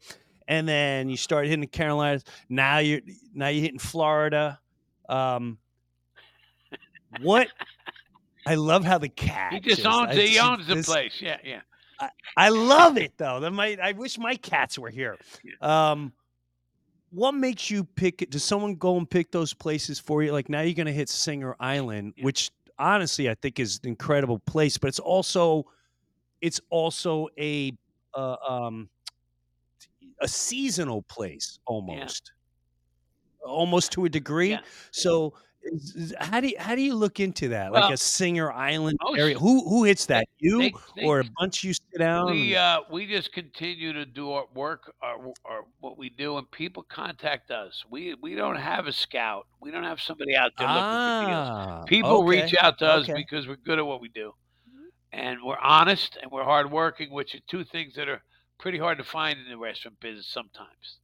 and 0.48 0.68
then 0.68 1.08
you 1.08 1.16
start 1.16 1.46
hitting 1.46 1.60
the 1.60 1.66
Carolinas. 1.66 2.24
Now 2.48 2.78
you're 2.78 3.00
now 3.34 3.48
you're 3.48 3.62
hitting 3.62 3.78
Florida. 3.78 4.58
Um, 5.08 5.58
what? 7.20 7.48
I 8.46 8.56
love 8.56 8.84
how 8.84 8.98
the 8.98 9.08
cat. 9.08 9.52
He 9.52 9.60
just 9.60 9.82
just- 9.82 9.86
owns 9.86 10.10
I. 10.10 10.14
He 10.22 10.38
owns 10.38 10.66
the 10.66 10.74
this- 10.76 10.86
place. 10.86 11.20
Yeah, 11.20 11.38
yeah. 11.44 11.60
I 12.36 12.48
love 12.48 12.98
it 12.98 13.12
though. 13.16 13.38
That 13.38 13.52
might. 13.52 13.78
I 13.78 13.92
wish 13.92 14.18
my 14.18 14.34
cats 14.34 14.76
were 14.76 14.90
here. 14.90 15.16
Um, 15.60 16.12
what 17.12 17.32
makes 17.32 17.70
you 17.70 17.84
pick 17.84 18.22
it? 18.22 18.30
Does 18.30 18.42
someone 18.42 18.74
go 18.74 18.96
and 18.96 19.08
pick 19.08 19.30
those 19.30 19.54
places 19.54 19.98
for 19.98 20.22
you? 20.22 20.32
Like 20.32 20.48
now 20.48 20.62
you're 20.62 20.74
going 20.74 20.86
to 20.86 20.92
hit 20.92 21.08
Singer 21.08 21.54
Island, 21.60 22.14
which 22.20 22.50
honestly 22.78 23.30
I 23.30 23.34
think 23.34 23.60
is 23.60 23.78
an 23.84 23.90
incredible 23.90 24.38
place, 24.40 24.78
but 24.78 24.88
it's 24.88 24.98
also, 24.98 25.66
it's 26.40 26.60
also 26.70 27.28
a, 27.38 27.72
uh, 28.14 28.36
um, 28.48 28.88
a 30.20 30.26
seasonal 30.26 31.02
place 31.02 31.58
almost, 31.66 32.32
almost 33.44 33.92
to 33.92 34.06
a 34.06 34.08
degree. 34.08 34.50
Yeah. 34.50 34.60
So. 34.90 35.34
Is- 35.64 35.94
is- 35.96 36.14
How 36.18 36.40
do 36.40 36.48
you, 36.48 36.56
how 36.58 36.74
do 36.74 36.82
you 36.82 36.94
look 36.94 37.20
into 37.20 37.48
that? 37.48 37.72
Like 37.72 37.84
Well, 37.84 37.92
a 37.92 37.96
Singer 37.96 38.50
Island 38.52 38.98
most- 39.02 39.18
area? 39.18 39.38
Who 39.38 39.68
who 39.68 39.84
hits 39.84 40.06
that? 40.06 40.24
You 40.38 40.58
they- 40.58 40.74
they- 40.96 41.04
or 41.06 41.20
a 41.20 41.24
bunch 41.38 41.62
you 41.64 41.72
sit 41.74 41.98
down? 41.98 42.30
We 42.30 42.56
uh 42.56 42.80
we 42.90 43.06
just 43.06 43.32
continue 43.32 43.92
to 43.92 44.04
do 44.04 44.32
our 44.32 44.46
work, 44.54 44.92
our, 45.02 45.16
our 45.44 45.64
what 45.80 45.96
we 45.98 46.10
do, 46.10 46.36
and 46.38 46.50
people 46.50 46.82
contact 46.82 47.50
us. 47.50 47.84
We 47.90 48.14
we 48.14 48.34
don't 48.34 48.56
have 48.56 48.86
a 48.86 48.92
scout. 48.92 49.46
We 49.60 49.70
don't 49.70 49.84
have 49.84 50.00
somebody 50.00 50.34
out 50.36 50.52
there 50.58 50.66
looking 50.68 50.80
for 50.80 50.88
Ah, 50.88 51.74
deals. 51.76 51.88
People 51.88 52.24
reach 52.24 52.54
out 52.60 52.78
to 52.78 52.86
us 52.86 53.04
okay. 53.08 53.14
because 53.14 53.46
we're 53.46 53.56
good 53.56 53.78
at 53.78 53.86
what 53.86 54.00
we 54.00 54.08
do, 54.08 54.34
and 55.12 55.38
we're 55.44 55.58
honest 55.58 56.18
and 56.20 56.30
we're 56.30 56.44
hardworking, 56.44 57.10
which 57.12 57.34
are 57.34 57.40
two 57.48 57.64
things 57.64 57.94
that 57.94 58.08
are 58.08 58.22
pretty 58.58 58.78
hard 58.78 58.96
to 58.98 59.04
find 59.04 59.38
in 59.40 59.48
the 59.48 59.58
restaurant 59.58 59.98
business 60.00 60.26
sometimes. 60.26 60.98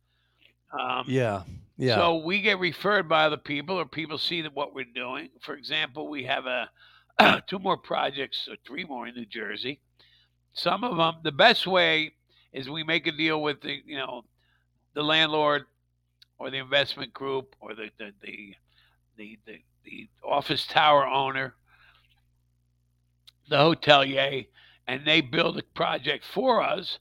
Um, 0.79 1.05
Yeah, 1.09 1.43
yeah. 1.79 1.95
So 1.95 2.17
we 2.17 2.41
get 2.41 2.59
referred 2.59 3.09
by 3.09 3.25
other 3.25 3.37
people, 3.37 3.79
or 3.79 3.87
people 3.87 4.19
see 4.19 4.43
that 4.43 4.55
what 4.55 4.75
we're 4.75 4.85
doing. 4.85 5.31
For 5.41 5.55
example, 5.55 6.09
we 6.09 6.25
have 6.25 6.45
a 6.47 6.69
two 7.47 7.61
more 7.61 7.77
projects, 7.77 8.49
or 8.51 8.57
three 8.67 8.85
more 8.85 9.07
in 9.07 9.15
New 9.15 9.27
Jersey. 9.27 9.81
Some 10.53 10.83
of 10.83 10.97
them, 10.97 11.21
the 11.23 11.33
best 11.33 11.67
way 11.67 12.13
is 12.53 12.69
we 12.69 12.83
make 12.83 13.07
a 13.07 13.13
deal 13.13 13.41
with 13.41 13.61
the, 13.61 13.79
you 13.87 13.97
know, 13.97 14.25
the 14.95 15.03
landlord, 15.05 15.65
or 16.39 16.51
the 16.51 16.59
investment 16.59 17.13
group, 17.15 17.55
or 17.61 17.75
the 17.75 17.91
the 17.99 18.13
the 18.23 18.55
the, 19.17 19.39
the, 19.47 19.61
the 19.85 20.09
office 20.25 20.67
tower 20.67 21.07
owner, 21.07 21.55
the 23.49 23.57
hotelier, 23.57 24.47
and 24.89 25.05
they 25.05 25.21
build 25.21 25.59
a 25.59 25.63
project 25.75 26.25
for 26.25 26.61
us. 26.61 26.99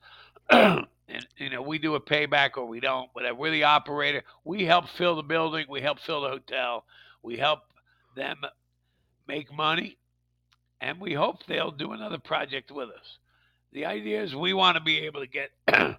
and 1.07 1.25
you 1.37 1.49
know, 1.49 1.61
we 1.61 1.77
do 1.79 1.95
a 1.95 2.01
payback 2.01 2.57
or 2.57 2.65
we 2.65 2.79
don't, 2.79 3.09
whatever. 3.13 3.35
We're 3.35 3.51
the 3.51 3.63
operator. 3.63 4.23
We 4.43 4.65
help 4.65 4.89
fill 4.89 5.15
the 5.15 5.23
building. 5.23 5.65
We 5.69 5.81
help 5.81 5.99
fill 5.99 6.21
the 6.21 6.29
hotel. 6.29 6.85
We 7.23 7.37
help 7.37 7.59
them 8.15 8.41
make 9.27 9.53
money, 9.53 9.97
and 10.81 10.99
we 10.99 11.13
hope 11.13 11.45
they'll 11.45 11.71
do 11.71 11.91
another 11.91 12.17
project 12.17 12.71
with 12.71 12.89
us. 12.89 13.19
The 13.73 13.85
idea 13.85 14.23
is 14.23 14.35
we 14.35 14.53
want 14.53 14.77
to 14.77 14.83
be 14.83 14.99
able 14.99 15.21
to 15.21 15.27
get 15.27 15.51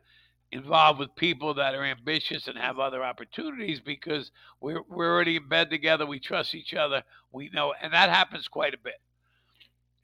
involved 0.52 0.98
with 0.98 1.14
people 1.16 1.54
that 1.54 1.74
are 1.74 1.84
ambitious 1.84 2.48
and 2.48 2.58
have 2.58 2.78
other 2.78 3.04
opportunities 3.04 3.80
because 3.80 4.30
we're 4.60 4.82
we're 4.88 5.12
already 5.12 5.36
in 5.36 5.48
bed 5.48 5.70
together. 5.70 6.06
We 6.06 6.20
trust 6.20 6.54
each 6.54 6.74
other. 6.74 7.02
We 7.32 7.50
know, 7.52 7.74
and 7.80 7.92
that 7.92 8.10
happens 8.10 8.48
quite 8.48 8.74
a 8.74 8.78
bit. 8.78 9.00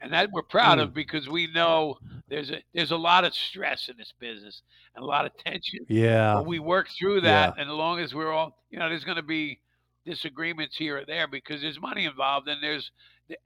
And 0.01 0.13
that 0.13 0.31
we're 0.33 0.43
proud 0.43 0.79
of 0.79 0.93
because 0.93 1.29
we 1.29 1.47
know 1.53 1.99
there's 2.29 2.51
a 2.51 2.63
there's 2.75 2.91
a 2.91 2.97
lot 2.97 3.25
of 3.25 3.35
stress 3.35 3.89
in 3.89 3.97
this 3.97 4.13
business 4.19 4.63
and 4.95 5.03
a 5.03 5.07
lot 5.07 5.25
of 5.25 5.33
tension. 5.39 5.81
Yeah. 5.89 6.35
But 6.35 6.47
we 6.47 6.59
work 6.59 6.89
through 6.99 7.23
that, 7.23 7.55
and 7.59 7.71
as 7.71 7.75
long 7.75 8.01
as 8.01 8.15
we're 8.15 8.33
all, 8.33 8.59
you 8.71 8.79
know, 8.79 8.89
there's 8.89 9.05
going 9.05 9.17
to 9.17 9.23
be 9.23 9.61
disagreements 10.05 10.77
here 10.77 10.99
or 10.99 11.05
there 11.07 11.27
because 11.27 11.63
there's 11.63 11.81
money 11.81 12.05
involved, 12.05 12.49
and 12.49 12.63
there's 12.63 12.91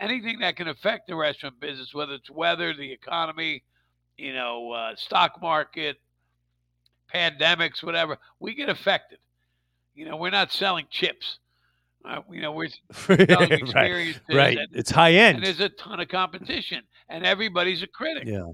anything 0.00 0.40
that 0.40 0.56
can 0.56 0.68
affect 0.68 1.06
the 1.06 1.14
restaurant 1.14 1.60
business, 1.60 1.94
whether 1.94 2.14
it's 2.14 2.30
weather, 2.30 2.74
the 2.74 2.92
economy, 2.92 3.62
you 4.16 4.32
know, 4.32 4.72
uh, 4.72 4.96
stock 4.96 5.40
market, 5.40 5.98
pandemics, 7.14 7.82
whatever. 7.82 8.18
We 8.40 8.54
get 8.54 8.68
affected. 8.68 9.18
You 9.94 10.08
know, 10.08 10.16
we're 10.16 10.30
not 10.30 10.52
selling 10.52 10.86
chips. 10.90 11.38
Uh, 12.04 12.20
you 12.30 12.40
know, 12.40 12.52
we're 12.52 12.68
selling 12.92 13.26
right, 13.28 13.52
experiences, 13.52 14.22
right. 14.30 14.56
and, 14.58 14.68
It's 14.72 14.90
high 14.90 15.10
and 15.10 15.36
end. 15.36 15.44
there's 15.44 15.60
a 15.60 15.68
ton 15.68 16.00
of 16.00 16.08
competition, 16.08 16.82
and 17.08 17.24
everybody's 17.26 17.82
a 17.82 17.86
critic. 17.86 18.24
Yeah. 18.26 18.50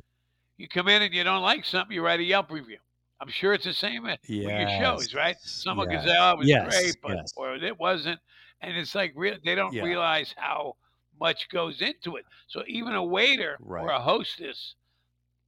You 0.57 0.68
come 0.68 0.88
in 0.88 1.03
and 1.03 1.12
you 1.14 1.24
don't 1.24 1.42
like 1.42 1.64
something, 1.64 1.95
you 1.95 2.03
write 2.03 2.20
a 2.20 2.24
Yelp 2.24 2.51
review. 2.51 2.78
I'm 3.20 3.28
sure 3.28 3.55
it's 3.55 3.64
the 3.64 3.72
same 3.72 4.07
at 4.07 4.18
with 4.28 4.38
your 4.38 4.68
shows, 4.80 5.14
right? 5.14 5.36
Yes, 5.40 5.51
Someone 5.62 5.88
can 5.88 6.05
say, 6.05 6.14
"Oh, 6.18 6.32
it 6.32 6.38
was 6.38 6.49
yes, 6.49 6.68
great," 6.76 6.97
but 7.03 7.16
yes. 7.16 7.32
or 7.36 7.55
it 7.55 7.78
wasn't, 7.78 8.18
and 8.61 8.76
it's 8.76 8.95
like 8.95 9.12
real. 9.14 9.36
They 9.45 9.55
don't 9.55 9.72
Yeah. 9.72 9.84
realize 9.84 10.34
how 10.36 10.76
much 11.20 11.49
goes 11.49 11.80
into 11.80 12.16
it. 12.16 12.24
So 12.49 12.62
even 12.66 12.95
a 12.95 13.03
waiter 13.03 13.57
or 13.64 13.88
a 13.90 14.01
hostess 14.01 14.74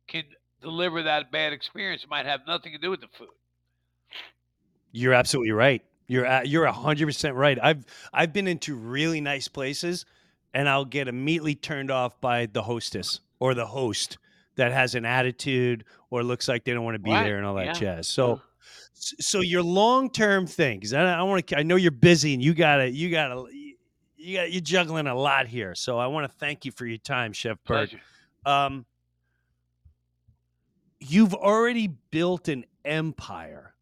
can 0.07 0.23
deliver 0.63 1.03
that 1.03 1.31
bad 1.33 1.53
experience. 1.53 2.05
It 2.05 2.09
might 2.11 2.25
have 2.27 2.41
nothing 2.47 2.73
to 2.73 2.79
do 2.79 2.91
with 2.91 3.01
the 3.01 3.09
food. 3.19 3.29
You're 4.93 5.13
absolutely 5.15 5.53
right. 5.53 5.83
You're 6.09 6.25
a- 6.25 6.45
you're 6.45 6.67
hundred 6.67 7.07
percent 7.07 7.35
right. 7.35 7.59
I've 7.63 7.85
I've 8.13 8.33
been 8.33 8.47
into 8.47 8.77
really 8.77 9.21
nice 9.21 9.49
places, 9.49 10.05
and 10.55 10.69
I'll 10.69 10.85
get 10.85 11.09
immediately 11.09 11.55
turned 11.55 11.91
off 11.91 12.21
by 12.21 12.47
the 12.47 12.63
hostess 12.63 13.21
or 13.41 13.55
the 13.55 13.67
host 13.67 14.19
that 14.57 14.73
has 14.73 14.95
an 14.95 15.05
attitude 15.05 15.85
or 16.11 16.23
looks 16.23 16.49
like 16.49 16.65
they 16.65 16.73
don't 16.73 16.85
want 16.85 16.95
to 16.95 16.99
be 17.01 17.11
Right, 17.11 17.25
there 17.25 17.37
and 17.37 17.45
all 17.47 17.55
that 17.57 17.67
yeah, 17.67 17.73
jazz. 17.73 18.09
So, 18.09 18.41
s- 18.97 19.15
so 19.21 19.41
your 19.41 19.63
long 19.63 20.09
term 20.11 20.47
thing, 20.47 20.79
because 20.79 20.93
I, 20.95 21.03
I 21.19 21.23
want 21.25 21.47
to. 21.49 21.59
I 21.59 21.63
know 21.63 21.77
you're 21.77 21.91
busy 21.91 22.33
and 22.35 22.43
you 22.43 22.55
gotta 22.55 22.91
you 22.91 23.11
gotta 23.11 23.45
you 24.17 24.37
got 24.39 24.53
you're 24.53 24.61
juggling 24.61 25.09
a 25.09 25.15
lot 25.15 25.47
here. 25.49 25.75
So 25.75 25.99
I 25.99 26.07
want 26.07 26.31
to 26.31 26.39
thank 26.39 26.65
you 26.65 26.73
for 26.73 26.87
your 26.87 26.99
time, 26.99 27.33
Chef 27.33 27.59
Burke. 27.65 27.91
Um, 28.47 28.87
you've 31.01 31.35
already 31.35 31.89
built 32.11 32.49
an 32.49 32.65
empire 32.85 33.75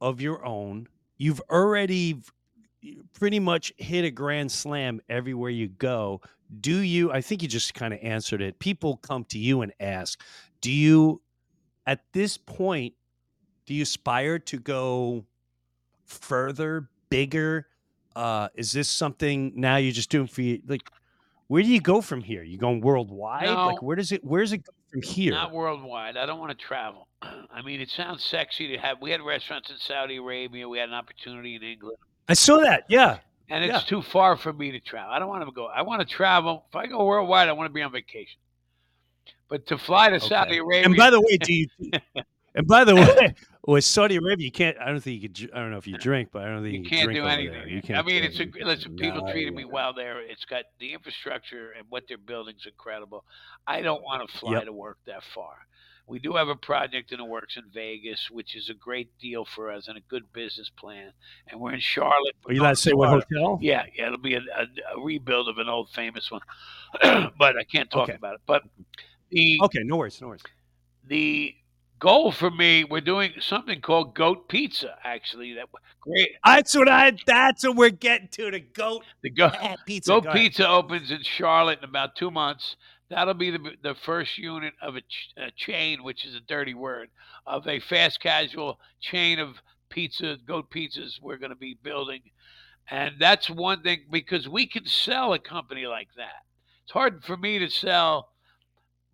of 0.00 0.20
your 0.20 0.44
own. 0.44 0.88
You've 1.18 1.42
already 1.50 2.22
pretty 3.12 3.40
much 3.40 3.72
hit 3.76 4.04
a 4.04 4.10
grand 4.10 4.50
slam 4.50 5.00
everywhere 5.08 5.50
you 5.50 5.68
go. 5.68 6.20
Do 6.60 6.78
you? 6.78 7.12
I 7.12 7.20
think 7.20 7.42
you 7.42 7.48
just 7.48 7.74
kind 7.74 7.92
of 7.92 8.00
answered 8.02 8.40
it. 8.40 8.58
People 8.58 8.96
come 8.98 9.24
to 9.24 9.38
you 9.38 9.62
and 9.62 9.72
ask, 9.80 10.20
do 10.60 10.70
you, 10.70 11.20
at 11.86 12.00
this 12.12 12.38
point, 12.38 12.94
do 13.66 13.74
you 13.74 13.82
aspire 13.82 14.38
to 14.38 14.58
go 14.58 15.24
further, 16.06 16.88
bigger? 17.10 17.66
Uh, 18.16 18.48
is 18.54 18.72
this 18.72 18.88
something 18.88 19.52
now 19.56 19.76
you're 19.76 19.92
just 19.92 20.10
doing 20.10 20.26
for 20.26 20.42
you? 20.42 20.62
Like, 20.66 20.88
where 21.48 21.62
do 21.62 21.68
you 21.68 21.80
go 21.80 22.00
from 22.00 22.22
here? 22.22 22.42
You 22.42 22.58
going 22.58 22.80
worldwide? 22.80 23.48
Like, 23.48 23.82
where 23.82 23.96
does 23.96 24.12
it? 24.12 24.24
Where's 24.24 24.52
it 24.52 24.58
go 24.58 24.72
from 24.90 25.02
here? 25.02 25.32
Not 25.32 25.52
worldwide. 25.52 26.16
I 26.16 26.26
don't 26.26 26.38
want 26.38 26.56
to 26.56 26.64
travel. 26.64 27.07
I 27.22 27.62
mean, 27.62 27.80
it 27.80 27.88
sounds 27.90 28.22
sexy 28.24 28.68
to 28.68 28.78
have. 28.78 29.00
We 29.00 29.10
had 29.10 29.20
restaurants 29.22 29.70
in 29.70 29.76
Saudi 29.78 30.16
Arabia. 30.16 30.68
We 30.68 30.78
had 30.78 30.88
an 30.88 30.94
opportunity 30.94 31.56
in 31.56 31.62
England. 31.62 31.96
I 32.28 32.34
saw 32.34 32.58
that. 32.58 32.84
Yeah. 32.88 33.18
and 33.50 33.64
it's 33.64 33.72
Yeah. 33.72 33.80
too 33.80 34.02
far 34.02 34.36
for 34.36 34.52
me 34.52 34.70
to 34.72 34.80
travel. 34.80 35.10
I 35.10 35.18
don't 35.18 35.28
want 35.28 35.42
to 35.44 35.50
go. 35.50 35.66
I 35.66 35.80
want 35.82 36.06
to 36.06 36.06
travel. 36.06 36.66
If 36.68 36.76
I 36.76 36.86
go 36.86 37.04
worldwide, 37.04 37.48
I 37.48 37.52
want 37.52 37.66
to 37.70 37.72
be 37.72 37.80
on 37.82 37.90
vacation. 37.90 38.38
But 39.48 39.66
to 39.68 39.78
fly 39.78 40.10
to 40.10 40.20
Saudi 40.20 40.58
Arabia, 40.58 40.84
And 40.84 40.96
by 40.96 41.08
the 41.10 41.20
way, 41.20 41.38
do 41.38 41.54
you? 41.54 41.66
and 42.54 42.66
by 42.66 42.84
the 42.84 42.94
way, 42.94 43.34
with 43.66 43.84
Saudi 43.84 44.16
Arabia, 44.16 44.44
you 44.44 44.52
can't. 44.52 44.76
I 44.78 44.90
don't 44.90 45.00
think 45.00 45.22
you 45.22 45.28
could. 45.30 45.50
I 45.54 45.60
don't 45.60 45.70
know 45.70 45.78
if 45.78 45.86
you 45.86 45.96
drink, 45.96 46.28
but 46.30 46.42
I 46.42 46.48
don't 46.48 46.62
think 46.62 46.74
you, 46.74 46.80
you 46.80 46.88
can 46.88 46.98
can't 46.98 47.04
drink 47.06 47.20
do 47.20 47.26
anything. 47.26 47.68
You 47.70 47.80
can't 47.80 47.98
I 47.98 48.02
mean, 48.02 48.22
it's 48.22 48.38
a 48.38 48.46
listen. 48.62 48.94
People 48.96 49.24
No, 49.24 49.32
treated 49.32 49.54
me 49.54 49.64
well 49.64 49.94
there. 49.94 50.20
It's 50.20 50.44
got 50.44 50.64
the 50.78 50.92
infrastructure 50.92 51.70
and 51.72 51.86
what 51.88 52.04
they're 52.06 52.18
building's 52.18 52.66
incredible. 52.66 53.24
I 53.66 53.80
don't 53.80 54.02
want 54.02 54.28
to 54.28 54.38
fly 54.38 54.52
Yep. 54.52 54.64
to 54.66 54.72
work 54.74 54.98
that 55.06 55.22
far. 55.34 55.54
We 56.08 56.18
do 56.18 56.32
have 56.34 56.48
a 56.48 56.56
project 56.56 57.12
in 57.12 57.18
the 57.18 57.24
works 57.24 57.56
in 57.56 57.64
Vegas, 57.72 58.30
which 58.30 58.56
is 58.56 58.70
a 58.70 58.74
great 58.74 59.10
deal 59.18 59.44
for 59.44 59.70
us 59.70 59.88
and 59.88 59.98
a 59.98 60.00
good 60.08 60.32
business 60.32 60.70
plan. 60.70 61.12
And 61.48 61.60
we're 61.60 61.74
in 61.74 61.80
Charlotte. 61.80 62.34
Are 62.46 62.52
you 62.52 62.62
allowed 62.62 62.70
to 62.70 62.76
say 62.76 62.92
what 62.92 63.10
hotel? 63.10 63.58
Yeah, 63.60 63.84
yeah, 63.94 64.06
it'll 64.06 64.18
be 64.18 64.34
a, 64.34 64.38
a, 64.40 64.96
a 64.96 65.00
rebuild 65.00 65.48
of 65.48 65.58
an 65.58 65.68
old 65.68 65.90
famous 65.90 66.30
one, 66.30 66.40
but 67.38 67.56
I 67.58 67.64
can't 67.70 67.90
talk 67.90 68.08
Okay. 68.08 68.14
about 68.16 68.34
it. 68.34 68.40
But 68.46 68.62
the 69.30 69.60
Okay, 69.64 69.80
no 69.84 69.96
worries, 69.98 70.20
no 70.20 70.28
worries. 70.28 70.42
the 71.06 71.54
goal 71.98 72.32
for 72.32 72.50
me, 72.50 72.84
we're 72.84 73.00
doing 73.02 73.32
something 73.40 73.80
called 73.80 74.14
Goat 74.14 74.48
Pizza. 74.48 74.96
Actually, 75.04 75.54
that 75.54 75.68
great. 76.00 76.30
That's 76.44 76.74
what 76.74 76.88
I. 76.88 77.12
That's 77.26 77.66
what 77.66 77.76
we're 77.76 77.90
getting 77.90 78.28
to. 78.28 78.50
The 78.50 78.60
goat 78.60 79.04
The 79.22 79.30
goat 79.30 79.54
pizza. 79.86 80.12
Goat 80.12 80.24
Go. 80.24 80.32
Pizza 80.32 80.66
opens 80.68 81.10
in 81.10 81.22
Charlotte 81.22 81.80
in 81.80 81.84
about 81.84 82.16
two 82.16 82.30
months. 82.30 82.76
That'll 83.10 83.34
be 83.34 83.50
the 83.50 83.72
the 83.82 83.94
first 83.94 84.36
unit 84.36 84.74
of 84.82 84.96
a, 84.96 85.00
ch- 85.00 85.32
a 85.36 85.50
chain, 85.50 86.02
which 86.02 86.24
is 86.24 86.34
a 86.34 86.40
dirty 86.40 86.74
word, 86.74 87.08
of 87.46 87.66
a 87.66 87.80
fast 87.80 88.20
casual 88.20 88.78
chain 89.00 89.38
of 89.38 89.56
pizza, 89.88 90.36
goat 90.46 90.70
pizzas 90.70 91.20
we're 91.20 91.38
going 91.38 91.50
to 91.50 91.56
be 91.56 91.76
building. 91.82 92.22
And 92.90 93.14
that's 93.18 93.50
one 93.50 93.82
thing 93.82 94.04
because 94.10 94.48
we 94.48 94.66
can 94.66 94.86
sell 94.86 95.32
a 95.32 95.38
company 95.38 95.86
like 95.86 96.08
that. 96.16 96.44
It's 96.84 96.92
hard 96.92 97.22
for 97.24 97.36
me 97.36 97.58
to 97.58 97.68
sell 97.68 98.30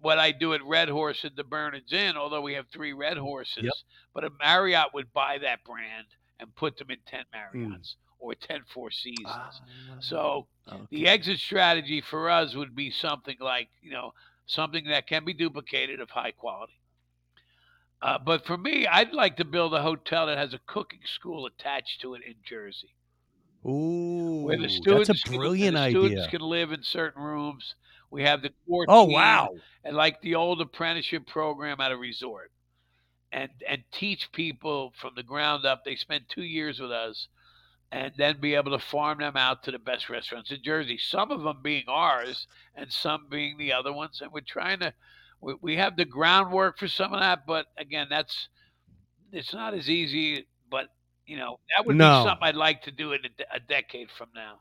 what 0.01 0.19
I 0.19 0.33
do 0.33 0.55
at 0.55 0.65
Red 0.65 0.89
Horse 0.89 1.25
at 1.25 1.35
the 1.35 1.45
Bernards 1.45 1.93
Inn, 1.93 2.17
although 2.17 2.43
we 2.43 2.55
have 2.55 2.67
three 2.73 2.93
Red 2.93 3.17
Horses. 3.17 3.71
But 4.13 4.25
a 4.25 4.31
Marriott 4.39 4.95
would 4.95 5.13
buy 5.13 5.39
that 5.39 5.65
brand 5.65 6.07
and 6.39 6.55
put 6.55 6.77
them 6.77 6.91
in 6.91 6.99
10 7.07 7.25
hmm. 7.33 7.59
Marriotts 7.59 7.95
or 8.25 8.35
10 8.41 8.61
Four 8.73 8.91
Seasons. 8.91 9.61
so 10.01 10.47
the 10.91 11.07
exit 11.09 11.39
strategy 11.39 12.01
for 12.01 12.31
us 12.31 12.55
would 12.55 12.75
be 12.75 12.91
something 12.91 13.37
like, 13.41 13.69
you 13.83 13.91
know, 13.91 14.13
something 14.47 14.87
that 14.87 15.07
can 15.07 15.25
be 15.25 15.33
duplicated 15.35 16.01
of 16.01 16.11
high 16.11 16.31
quality. 16.33 16.73
Uh, 18.03 18.19
but 18.19 18.45
for 18.47 18.57
me, 18.59 18.87
I'd 18.87 19.13
like 19.13 19.37
to 19.39 19.45
build 19.45 19.73
a 19.75 19.81
hotel 19.83 20.27
that 20.27 20.37
has 20.39 20.53
a 20.53 20.59
cooking 20.67 21.01
school 21.05 21.47
attached 21.47 22.01
to 22.03 22.15
it 22.15 22.23
in 22.27 22.35
Jersey 22.45 22.95
Ooh, 23.67 24.43
where 24.45 24.59
the 24.59 24.69
students, 24.69 25.09
that's 25.09 25.21
a 25.25 25.29
can- 25.29 25.39
brilliant 25.39 25.77
the 25.77 25.89
students 25.91 26.21
idea. 26.23 26.31
can 26.31 26.41
live 26.43 26.73
in 26.73 26.83
certain 26.83 27.23
rooms. 27.23 27.75
We 28.11 28.23
have 28.23 28.43
the 28.43 28.51
core 28.69 28.85
Oh, 28.89 29.05
wow. 29.05 29.49
and 29.85 29.97
like 29.97 30.21
the 30.21 30.35
old 30.35 30.61
apprenticeship 30.61 31.27
program 31.27 31.81
at 31.81 31.93
a 31.93 31.97
resort, 31.97 32.51
and 33.33 33.51
and 33.69 33.83
teach 33.91 34.31
people 34.33 34.93
from 35.01 35.15
the 35.17 35.23
ground 35.23 35.65
up. 35.65 35.83
They 35.85 35.97
spend 35.97 36.25
two 36.29 36.45
years 36.45 36.79
with 36.79 36.93
us, 36.93 37.29
and 37.95 38.13
then 38.19 38.41
be 38.41 38.55
able 38.57 38.73
to 38.73 38.85
farm 38.85 39.19
them 39.21 39.37
out 39.37 39.63
to 39.65 39.71
the 39.71 39.79
best 39.79 40.11
restaurants 40.11 40.51
in 40.51 40.63
Jersey. 40.63 40.99
Some 40.99 41.31
of 41.31 41.43
them 41.43 41.63
being 41.63 41.85
ours, 41.89 42.49
and 42.75 42.93
some 42.93 43.29
being 43.31 43.57
the 43.59 43.73
other 43.73 43.93
ones. 43.93 44.21
And 44.21 44.33
we're 44.33 44.41
trying 44.41 44.81
to. 44.81 44.95
We, 45.41 45.55
we 45.63 45.77
have 45.77 45.97
the 45.97 46.05
groundwork 46.07 46.79
for 46.79 46.89
some 46.89 47.15
of 47.15 47.21
that, 47.21 47.47
but 47.47 47.67
again, 47.79 48.09
that's 48.11 48.49
it's 49.33 49.55
not 49.55 49.75
as 49.75 49.91
easy. 49.91 50.47
But 50.71 50.89
you 51.27 51.37
know, 51.37 51.61
that 51.77 51.87
would 51.87 51.99
No. 51.99 52.03
be 52.03 52.13
something 52.15 52.49
I'd 52.49 52.57
like 52.57 52.83
to 52.83 52.93
do 52.93 53.13
in 53.13 53.21
a, 53.27 53.57
a 53.57 53.61
decade 53.61 54.11
from 54.11 54.31
now. 54.35 54.61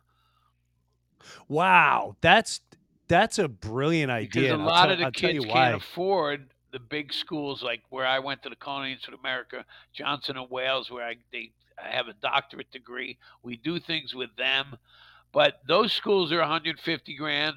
Wow, 1.48 2.16
that's 2.22 2.62
that's 3.08 3.40
a 3.40 3.48
brilliant 3.48 4.12
because 4.20 4.50
idea. 4.50 4.52
a 4.52 4.58
I'll 4.58 4.66
lot 4.66 4.90
of 4.90 5.00
the 5.00 5.06
I'll 5.06 5.12
kids 5.12 5.46
can't 5.46 5.74
why. 5.74 5.74
afford 5.76 6.54
the 6.72 6.80
big 6.80 7.14
schools 7.14 7.62
like 7.64 7.82
where 7.90 8.06
I 8.06 8.20
went 8.20 8.42
to 8.44 8.50
the 8.50 8.56
Institute 8.86 9.14
of 9.14 9.20
America, 9.20 9.66
Johnson 9.94 10.38
and 10.38 10.50
Wales, 10.50 10.90
where 10.90 11.06
I 11.06 11.16
they 11.32 11.52
have 11.78 12.08
a 12.08 12.14
doctorate 12.14 12.72
degree. 12.72 13.18
We 13.42 13.58
do 13.58 13.80
things 13.80 14.14
with 14.14 14.36
them, 14.38 14.78
but 15.32 15.62
those 15.68 15.92
schools 15.94 16.32
are 16.32 16.40
150 16.40 17.16
grand, 17.16 17.56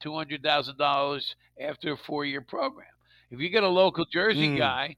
200 0.00 0.42
thousand 0.42 0.78
dollars 0.78 1.34
after 1.60 1.92
a 1.92 1.96
four 1.96 2.24
year 2.24 2.40
program. 2.40 2.88
If 3.30 3.40
you 3.40 3.48
get 3.48 3.64
a 3.64 3.68
local 3.68 4.04
Jersey 4.04 4.48
Mm. 4.50 4.58
guy 4.58 4.96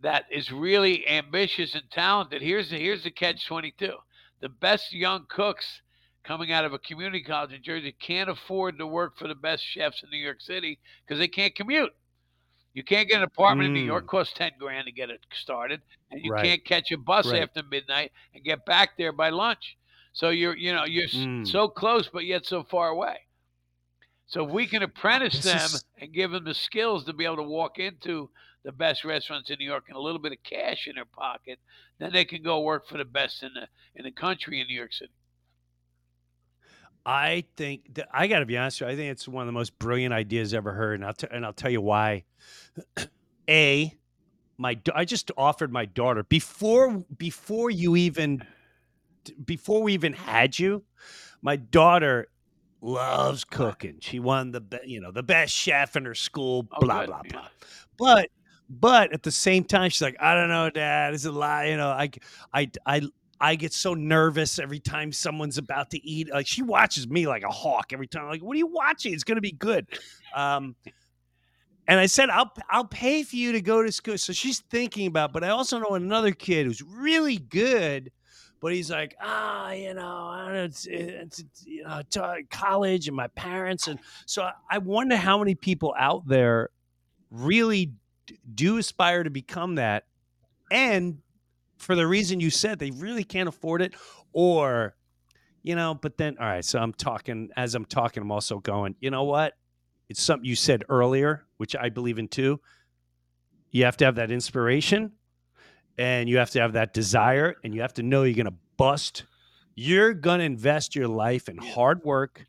that 0.00 0.24
is 0.30 0.50
really 0.52 1.06
ambitious 1.08 1.74
and 1.74 1.90
talented, 1.90 2.42
here's 2.42 2.70
the 2.70 2.78
here's 2.78 3.04
the 3.04 3.10
catch 3.10 3.46
22. 3.46 3.92
The 4.40 4.48
best 4.48 4.92
young 4.92 5.26
cooks 5.28 5.82
coming 6.24 6.52
out 6.52 6.64
of 6.64 6.72
a 6.72 6.78
community 6.78 7.22
college 7.22 7.52
in 7.52 7.62
Jersey 7.62 7.92
can't 7.92 8.28
afford 8.30 8.78
to 8.78 8.86
work 8.86 9.16
for 9.18 9.26
the 9.28 9.34
best 9.34 9.64
chefs 9.64 10.02
in 10.02 10.10
New 10.10 10.18
York 10.18 10.40
City 10.40 10.78
because 11.04 11.18
they 11.18 11.28
can't 11.28 11.54
commute. 11.54 11.92
You 12.74 12.84
can't 12.84 13.08
get 13.08 13.16
an 13.18 13.22
apartment 13.24 13.68
in 13.68 13.74
New 13.74 13.80
York; 13.80 14.06
costs 14.06 14.34
ten 14.34 14.52
grand 14.58 14.86
to 14.86 14.92
get 14.92 15.10
it 15.10 15.24
started, 15.32 15.82
and 16.10 16.22
you 16.24 16.32
Right. 16.32 16.44
can't 16.44 16.64
catch 16.64 16.92
a 16.92 16.98
bus 16.98 17.26
Right. 17.26 17.42
after 17.42 17.62
midnight 17.62 18.12
and 18.34 18.44
get 18.44 18.64
back 18.66 18.96
there 18.96 19.12
by 19.12 19.30
lunch. 19.30 19.76
So 20.12 20.30
you're, 20.30 20.56
you 20.56 20.72
know, 20.72 20.84
you're 20.84 21.08
Mm. 21.08 21.46
so 21.46 21.68
close 21.68 22.08
but 22.08 22.24
yet 22.24 22.44
so 22.46 22.62
far 22.64 22.88
away. 22.88 23.26
So 24.26 24.44
if 24.46 24.50
we 24.50 24.66
can 24.66 24.82
apprentice 24.82 25.34
This 25.42 25.44
them 25.44 25.64
is- 25.64 25.84
and 25.96 26.12
give 26.12 26.30
them 26.32 26.44
the 26.44 26.54
skills 26.54 27.04
to 27.06 27.12
be 27.12 27.24
able 27.24 27.36
to 27.36 27.42
walk 27.42 27.78
into 27.78 28.30
the 28.62 28.72
best 28.72 29.04
restaurants 29.04 29.48
in 29.50 29.58
New 29.58 29.64
York 29.64 29.84
and 29.88 29.96
a 29.96 30.00
little 30.00 30.18
bit 30.20 30.32
of 30.32 30.42
cash 30.42 30.86
in 30.86 30.96
their 30.96 31.04
pocket, 31.06 31.58
then 31.98 32.12
they 32.12 32.24
can 32.24 32.42
go 32.42 32.60
work 32.60 32.86
for 32.86 32.98
the 32.98 33.04
best 33.04 33.42
in 33.42 33.54
the 33.54 33.68
in 33.94 34.04
the 34.04 34.12
country 34.12 34.60
in 34.60 34.66
New 34.66 34.74
York 34.76 34.92
City. 34.92 35.12
I 37.08 37.44
think 37.56 37.94
that, 37.94 38.08
I 38.12 38.26
got 38.26 38.40
to 38.40 38.46
be 38.46 38.58
honest 38.58 38.82
with 38.82 38.90
you. 38.90 38.92
I 38.92 38.96
think 38.96 39.10
it's 39.12 39.26
one 39.26 39.40
of 39.40 39.46
the 39.46 39.52
most 39.52 39.78
brilliant 39.78 40.12
ideas 40.12 40.52
ever 40.52 40.72
heard, 40.74 40.96
and 40.96 41.06
I'll 41.06 41.14
t- 41.14 41.26
and 41.30 41.42
I'll 41.46 41.54
tell 41.54 41.70
you 41.70 41.80
why. 41.80 42.24
A, 43.48 43.94
my 44.58 44.74
da- 44.74 44.92
I 44.94 45.06
just 45.06 45.30
offered 45.38 45.72
my 45.72 45.86
daughter 45.86 46.22
before 46.22 47.02
before 47.16 47.70
you 47.70 47.96
even 47.96 48.42
before 49.42 49.82
we 49.82 49.94
even 49.94 50.12
had 50.12 50.58
you. 50.58 50.84
My 51.40 51.56
daughter 51.56 52.28
loves 52.82 53.42
cooking. 53.42 53.96
She 54.00 54.20
won 54.20 54.50
the 54.50 54.60
be- 54.60 54.78
you 54.84 55.00
know 55.00 55.10
the 55.10 55.22
best 55.22 55.54
chef 55.54 55.96
in 55.96 56.04
her 56.04 56.14
school. 56.14 56.68
Oh, 56.72 56.80
blah 56.80 57.00
good, 57.00 57.06
blah 57.06 57.22
yeah. 57.24 57.32
blah. 57.32 57.48
But 57.96 58.28
but 58.68 59.14
at 59.14 59.22
the 59.22 59.30
same 59.30 59.64
time, 59.64 59.88
she's 59.88 60.02
like, 60.02 60.16
I 60.20 60.34
don't 60.34 60.50
know, 60.50 60.68
Dad. 60.68 61.14
It's 61.14 61.24
a 61.24 61.32
lie. 61.32 61.68
You 61.68 61.78
know, 61.78 61.88
I 61.88 62.10
I 62.52 62.70
I 62.84 63.00
I 63.40 63.54
get 63.54 63.72
so 63.72 63.94
nervous 63.94 64.58
every 64.58 64.80
time 64.80 65.12
someone's 65.12 65.58
about 65.58 65.90
to 65.90 66.04
eat. 66.04 66.28
Like 66.32 66.46
she 66.46 66.62
watches 66.62 67.08
me 67.08 67.26
like 67.26 67.44
a 67.44 67.50
hawk 67.50 67.92
every 67.92 68.08
time. 68.08 68.28
Like, 68.28 68.42
what 68.42 68.54
are 68.54 68.58
you 68.58 68.66
watching? 68.66 69.12
It's 69.12 69.24
gonna 69.24 69.40
be 69.40 69.52
good. 69.52 69.86
Um, 70.34 70.74
and 71.86 71.98
I 71.98 72.06
said, 72.06 72.30
I'll 72.30 72.52
I'll 72.68 72.84
pay 72.84 73.22
for 73.22 73.36
you 73.36 73.52
to 73.52 73.62
go 73.62 73.82
to 73.82 73.90
school. 73.92 74.18
So 74.18 74.32
she's 74.32 74.60
thinking 74.60 75.06
about, 75.06 75.32
but 75.32 75.44
I 75.44 75.48
also 75.48 75.78
know 75.78 75.94
another 75.94 76.32
kid 76.32 76.66
who's 76.66 76.82
really 76.82 77.38
good, 77.38 78.10
but 78.60 78.72
he's 78.72 78.90
like, 78.90 79.14
ah, 79.22 79.70
you 79.70 79.94
know, 79.94 80.26
I 80.26 80.44
don't 80.44 80.54
know, 80.54 80.64
it's, 80.64 80.86
it's, 80.86 81.44
you 81.64 81.84
know, 81.84 82.02
to 82.10 82.42
college 82.50 83.06
and 83.06 83.16
my 83.16 83.28
parents, 83.28 83.86
and 83.86 84.00
so 84.26 84.50
I 84.70 84.78
wonder 84.78 85.16
how 85.16 85.38
many 85.38 85.54
people 85.54 85.94
out 85.96 86.26
there 86.26 86.70
really 87.30 87.92
do 88.54 88.78
aspire 88.78 89.22
to 89.22 89.30
become 89.30 89.76
that, 89.76 90.04
and 90.70 91.18
for 91.78 91.94
the 91.94 92.06
reason 92.06 92.40
you 92.40 92.50
said, 92.50 92.78
they 92.78 92.90
really 92.90 93.24
can't 93.24 93.48
afford 93.48 93.82
it, 93.82 93.94
or 94.32 94.94
you 95.62 95.74
know, 95.74 95.94
but 95.94 96.16
then 96.16 96.36
all 96.38 96.46
right, 96.46 96.64
so 96.64 96.78
I'm 96.78 96.92
talking 96.92 97.50
as 97.56 97.74
I'm 97.74 97.84
talking, 97.84 98.22
I'm 98.22 98.32
also 98.32 98.58
going, 98.58 98.94
you 99.00 99.10
know 99.10 99.24
what? 99.24 99.54
It's 100.08 100.22
something 100.22 100.44
you 100.44 100.56
said 100.56 100.84
earlier, 100.88 101.44
which 101.58 101.76
I 101.76 101.88
believe 101.90 102.18
in 102.18 102.28
too. 102.28 102.60
You 103.70 103.84
have 103.84 103.96
to 103.98 104.04
have 104.06 104.14
that 104.14 104.30
inspiration 104.30 105.12
and 105.98 106.28
you 106.28 106.38
have 106.38 106.50
to 106.50 106.60
have 106.60 106.72
that 106.72 106.94
desire 106.94 107.56
and 107.62 107.74
you 107.74 107.82
have 107.82 107.92
to 107.94 108.02
know 108.02 108.22
you're 108.22 108.34
going 108.34 108.46
to 108.46 108.60
bust. 108.76 109.24
You're 109.74 110.14
going 110.14 110.38
to 110.38 110.44
invest 110.44 110.96
your 110.96 111.08
life 111.08 111.48
in 111.48 111.58
hard 111.58 112.02
work 112.04 112.46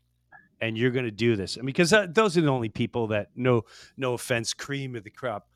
and 0.60 0.78
you're 0.78 0.90
going 0.90 1.04
to 1.04 1.10
do 1.10 1.36
this. 1.36 1.56
I 1.56 1.60
And 1.60 1.66
because 1.66 1.92
uh, 1.92 2.06
those 2.08 2.36
are 2.36 2.40
the 2.40 2.48
only 2.48 2.68
people 2.68 3.08
that 3.08 3.28
no 3.34 3.62
no 3.96 4.14
offense 4.14 4.54
cream 4.54 4.96
of 4.96 5.04
the 5.04 5.10
crop 5.10 5.48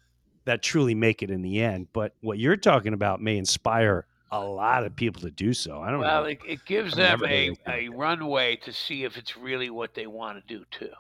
that 0.45 0.63
truly 0.63 0.95
make 0.95 1.23
it 1.23 1.31
in 1.31 1.43
the 1.43 1.61
end, 1.63 1.89
but 1.93 2.15
what 2.21 2.39
you're 2.39 2.57
talking 2.57 2.93
about 2.93 3.21
may 3.21 3.37
inspire 3.39 4.07
a 4.31 4.41
lot 4.41 4.85
of 4.85 4.95
people 4.97 5.23
to 5.23 5.31
do 5.31 5.55
so. 5.55 5.81
I 5.81 5.91
don't 5.91 6.01
Well, 6.01 6.23
know. 6.23 6.29
it, 6.29 6.39
it 6.47 6.65
gives 6.67 6.95
them 6.95 7.23
a, 7.25 7.53
a 7.69 7.89
runway 7.89 8.57
to 8.57 8.73
see 8.73 9.05
if 9.05 9.17
it's 9.17 9.37
really 9.37 9.71
what 9.71 9.95
they 9.95 10.07
want 10.07 10.39
to 10.47 10.59
do 10.59 10.65
too. 10.71 10.91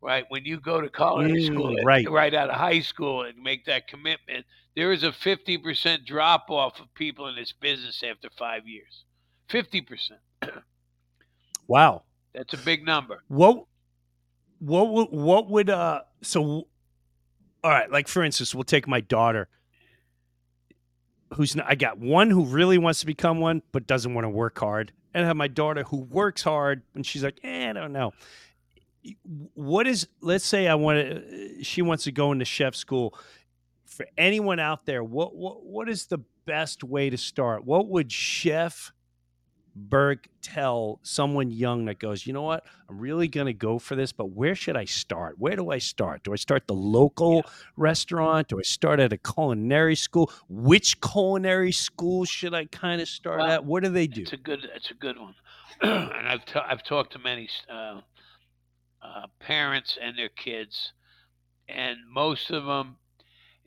Right? 0.00 0.24
When 0.28 0.44
you 0.44 0.58
go 0.60 0.80
to 0.80 0.88
college 0.88 1.48
Mm, 1.48 1.78
uh, 1.80 1.82
right. 1.84 2.08
right 2.10 2.34
out 2.34 2.50
of 2.50 2.56
high 2.56 2.80
school 2.80 3.22
and 3.22 3.36
make 3.38 3.64
that 3.66 3.86
commitment, 3.88 4.46
there 4.74 4.92
is 4.92 5.02
a 5.04 5.10
50% 5.12 6.04
drop 6.06 6.46
off 6.50 6.80
of 6.80 6.92
people 6.94 7.28
in 7.28 7.36
this 7.36 7.52
business 7.52 8.02
after 8.02 8.28
five 8.36 8.66
years. 8.66 9.04
50%. 9.50 10.12
Wow. 11.66 12.02
That's 12.34 12.54
a 12.54 12.58
big 12.58 12.84
number. 12.84 13.22
What 13.28 13.64
what 14.58 14.88
would 14.92 15.08
what 15.10 15.50
would 15.50 15.68
uh 15.70 16.02
so 16.22 16.68
all 17.64 17.70
right, 17.70 17.90
like 17.90 18.08
for 18.08 18.22
instance, 18.22 18.54
we'll 18.54 18.64
take 18.64 18.88
my 18.88 19.00
daughter 19.00 19.48
who's 21.34 21.56
not, 21.56 21.66
I 21.68 21.74
got 21.74 21.98
one 21.98 22.30
who 22.30 22.44
really 22.44 22.78
wants 22.78 23.00
to 23.00 23.06
become 23.06 23.40
one 23.40 23.62
but 23.72 23.86
doesn't 23.86 24.12
want 24.12 24.24
to 24.24 24.30
work 24.30 24.58
hard. 24.58 24.92
And 25.14 25.24
I 25.24 25.26
have 25.26 25.36
my 25.36 25.48
daughter 25.48 25.84
who 25.84 25.98
works 25.98 26.42
hard 26.42 26.82
and 26.94 27.04
she's 27.04 27.22
like, 27.22 27.40
eh, 27.42 27.70
I 27.70 27.72
don't 27.72 27.92
know. 27.92 28.12
What 29.54 29.86
is 29.88 30.06
let's 30.20 30.44
say 30.44 30.68
I 30.68 30.76
want 30.76 31.00
to 31.00 31.64
she 31.64 31.82
wants 31.82 32.04
to 32.04 32.12
go 32.12 32.30
into 32.32 32.44
chef 32.44 32.76
school. 32.76 33.18
For 33.84 34.06
anyone 34.16 34.60
out 34.60 34.86
there, 34.86 35.02
what 35.02 35.34
what 35.34 35.64
what 35.64 35.88
is 35.88 36.06
the 36.06 36.18
best 36.46 36.84
way 36.84 37.10
to 37.10 37.18
start? 37.18 37.64
What 37.64 37.88
would 37.88 38.12
chef 38.12 38.92
Burke 39.74 40.28
tell 40.42 41.00
someone 41.02 41.50
young 41.50 41.86
that 41.86 41.98
goes, 41.98 42.26
you 42.26 42.32
know 42.32 42.42
what, 42.42 42.64
I'm 42.88 42.98
really 42.98 43.28
going 43.28 43.46
to 43.46 43.54
go 43.54 43.78
for 43.78 43.96
this, 43.96 44.12
but 44.12 44.30
where 44.30 44.54
should 44.54 44.76
I 44.76 44.84
start? 44.84 45.38
Where 45.38 45.56
do 45.56 45.70
I 45.70 45.78
start? 45.78 46.24
Do 46.24 46.32
I 46.32 46.36
start 46.36 46.66
the 46.66 46.74
local 46.74 47.44
restaurant? 47.76 48.48
Do 48.48 48.58
I 48.58 48.62
start 48.62 49.00
at 49.00 49.12
a 49.12 49.18
culinary 49.18 49.96
school? 49.96 50.30
Which 50.48 51.00
culinary 51.00 51.72
school 51.72 52.24
should 52.24 52.54
I 52.54 52.66
kind 52.66 53.00
of 53.00 53.08
start 53.08 53.38
Well, 53.38 53.50
at? 53.50 53.64
What 53.64 53.82
do 53.82 53.88
they 53.88 54.06
do? 54.06 54.22
It's 54.22 54.32
a 54.32 54.36
good. 54.36 54.68
It's 54.74 54.90
a 54.90 54.94
good 54.94 55.18
one. 55.18 55.34
and 55.80 56.28
I've 56.28 56.44
ta- 56.44 56.66
I've 56.68 56.82
talked 56.82 57.12
to 57.14 57.18
many 57.18 57.48
uh, 57.70 58.00
uh, 59.02 59.26
parents 59.40 59.98
and 60.00 60.18
their 60.18 60.28
kids, 60.28 60.92
and 61.68 61.98
most 62.12 62.50
of 62.50 62.66
them, 62.66 62.96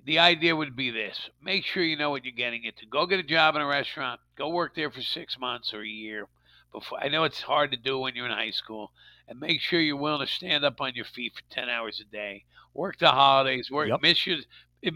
the 0.06 0.20
idea 0.20 0.56
would 0.56 0.76
be 0.76 0.92
this: 0.92 1.30
make 1.42 1.66
sure 1.66 1.84
you 1.84 1.98
know 1.98 2.10
what 2.12 2.24
you're 2.26 2.34
getting 2.34 2.64
into. 2.64 2.86
Go 2.86 3.06
get 3.06 3.20
a 3.20 3.24
job 3.24 3.56
in 3.56 3.62
a 3.62 3.66
restaurant. 3.66 4.20
Go 4.38 4.50
work 4.50 4.76
there 4.76 4.92
for 4.92 5.02
six 5.02 5.38
months 5.40 5.74
or 5.74 5.82
a 5.82 5.88
year. 5.88 6.28
Before 6.72 7.00
I 7.04 7.10
know 7.10 7.24
it's 7.24 7.42
hard 7.42 7.72
to 7.72 7.78
do 7.78 8.00
when 8.00 8.16
you're 8.16 8.26
in 8.26 8.32
high 8.32 8.52
school, 8.52 8.92
and 9.28 9.40
make 9.40 9.62
sure 9.62 9.80
you're 9.80 9.96
willing 9.96 10.26
to 10.26 10.32
stand 10.32 10.64
up 10.66 10.82
on 10.82 10.94
your 10.96 11.06
feet 11.06 11.34
for 11.36 11.54
ten 11.54 11.70
hours 11.70 12.00
a 12.00 12.06
day. 12.06 12.46
Work 12.74 13.00
the 13.00 13.12
holidays. 13.12 13.72
Work 13.72 13.90
Yep. 13.90 14.02
miss 14.02 14.28
your 14.28 14.38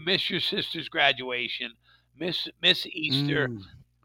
miss 0.04 0.30
your 0.30 0.40
sister's 0.40 0.88
graduation. 0.88 1.72
Miss 2.16 2.48
miss 2.62 2.86
Easter. 2.86 3.48
Mm, 3.48 3.62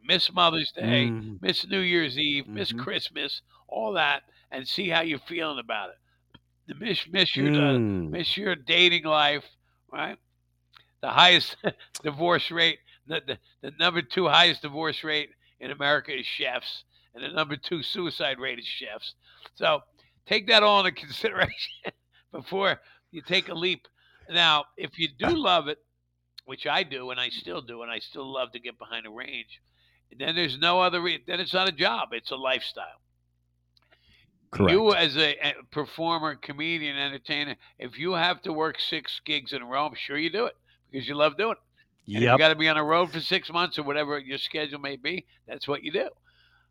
Miss 0.07 0.31
Mother's 0.31 0.71
Day, 0.71 1.07
mm, 1.07 1.41
miss 1.41 1.65
New 1.67 1.79
Year's 1.79 2.17
Eve, 2.17 2.47
miss 2.47 2.71
mhm. 2.71 2.79
Christmas, 2.79 3.41
all 3.67 3.93
that, 3.93 4.23
and 4.51 4.67
see 4.67 4.89
how 4.89 5.01
you're 5.01 5.17
feeling 5.17 5.57
about 5.59 5.89
it. 5.89 6.77
Miss 6.79 7.07
miss 7.07 7.35
your 7.35 7.47
uh, 7.47 7.77
mm. 7.77 8.09
miss 8.11 8.37
your 8.37 8.55
dating 8.55 9.03
life, 9.05 9.43
right? 9.91 10.17
The 11.05 11.11
highest 11.11 11.55
divorce 12.03 12.49
rate, 12.49 12.79
the, 13.05 13.21
the 13.27 13.37
the 13.61 13.71
number 13.79 14.01
two 14.01 14.27
highest 14.27 14.63
divorce 14.63 15.03
rate 15.03 15.29
in 15.59 15.69
America 15.69 16.11
is 16.11 16.25
chefs, 16.25 16.83
and 17.13 17.23
the 17.23 17.27
number 17.27 17.55
two 17.55 17.83
suicide 17.83 18.39
rate 18.39 18.57
is 18.57 18.65
chefs. 18.65 19.13
So 19.53 19.81
take 20.25 20.47
that 20.47 20.63
all 20.63 20.79
into 20.79 20.91
consideration 21.05 21.91
before 22.31 22.81
you 23.11 23.21
take 23.21 23.49
a 23.49 23.53
leap. 23.53 23.87
Now, 24.31 24.65
if 24.77 24.97
you 24.97 25.09
do 25.15 25.27
love 25.35 25.67
it, 25.67 25.77
which 26.45 26.65
I 26.65 26.81
do, 26.81 27.11
and 27.11 27.19
I 27.19 27.29
still 27.29 27.61
do, 27.61 27.83
and 27.83 27.91
I 27.91 27.99
still 27.99 28.25
love 28.25 28.51
to 28.53 28.59
get 28.59 28.79
behind 28.79 29.05
a 29.05 29.11
range. 29.11 29.61
Then 30.17 30.33
there's 30.33 30.57
no 30.57 30.81
other. 30.81 31.01
Re- 31.01 31.23
then 31.27 31.39
it's 31.39 31.53
not 31.53 31.69
a 31.69 31.71
job; 31.71 32.13
it's 32.13 32.31
a 32.31 32.35
lifestyle. 32.35 32.99
Correct. 34.49 34.71
You, 34.71 34.91
as 34.95 35.15
a, 35.17 35.35
a 35.49 35.53
performer, 35.69 36.33
comedian, 36.33 36.97
entertainer, 36.97 37.57
if 37.77 37.99
you 37.99 38.13
have 38.13 38.41
to 38.41 38.51
work 38.51 38.79
six 38.79 39.21
gigs 39.23 39.53
in 39.53 39.61
a 39.61 39.65
row, 39.67 39.85
I'm 39.85 39.93
sure 39.93 40.17
you 40.17 40.31
do 40.31 40.45
it 40.45 40.55
because 40.95 41.09
you 41.09 41.15
love 41.15 41.37
doing 41.37 41.53
it. 41.53 41.57
If 42.17 42.21
you 42.33 42.37
got 42.37 42.49
to 42.49 42.55
be 42.55 42.69
on 42.69 42.77
the 42.77 42.83
road 42.83 43.11
for 43.11 43.19
six 43.19 43.51
months 43.51 43.77
or 43.77 43.83
whatever 43.83 44.17
your 44.17 44.37
schedule 44.37 44.79
may 44.79 44.95
be, 44.95 45.25
that's 45.45 45.67
what 45.67 45.83
you 45.83 45.91
do, 45.91 46.09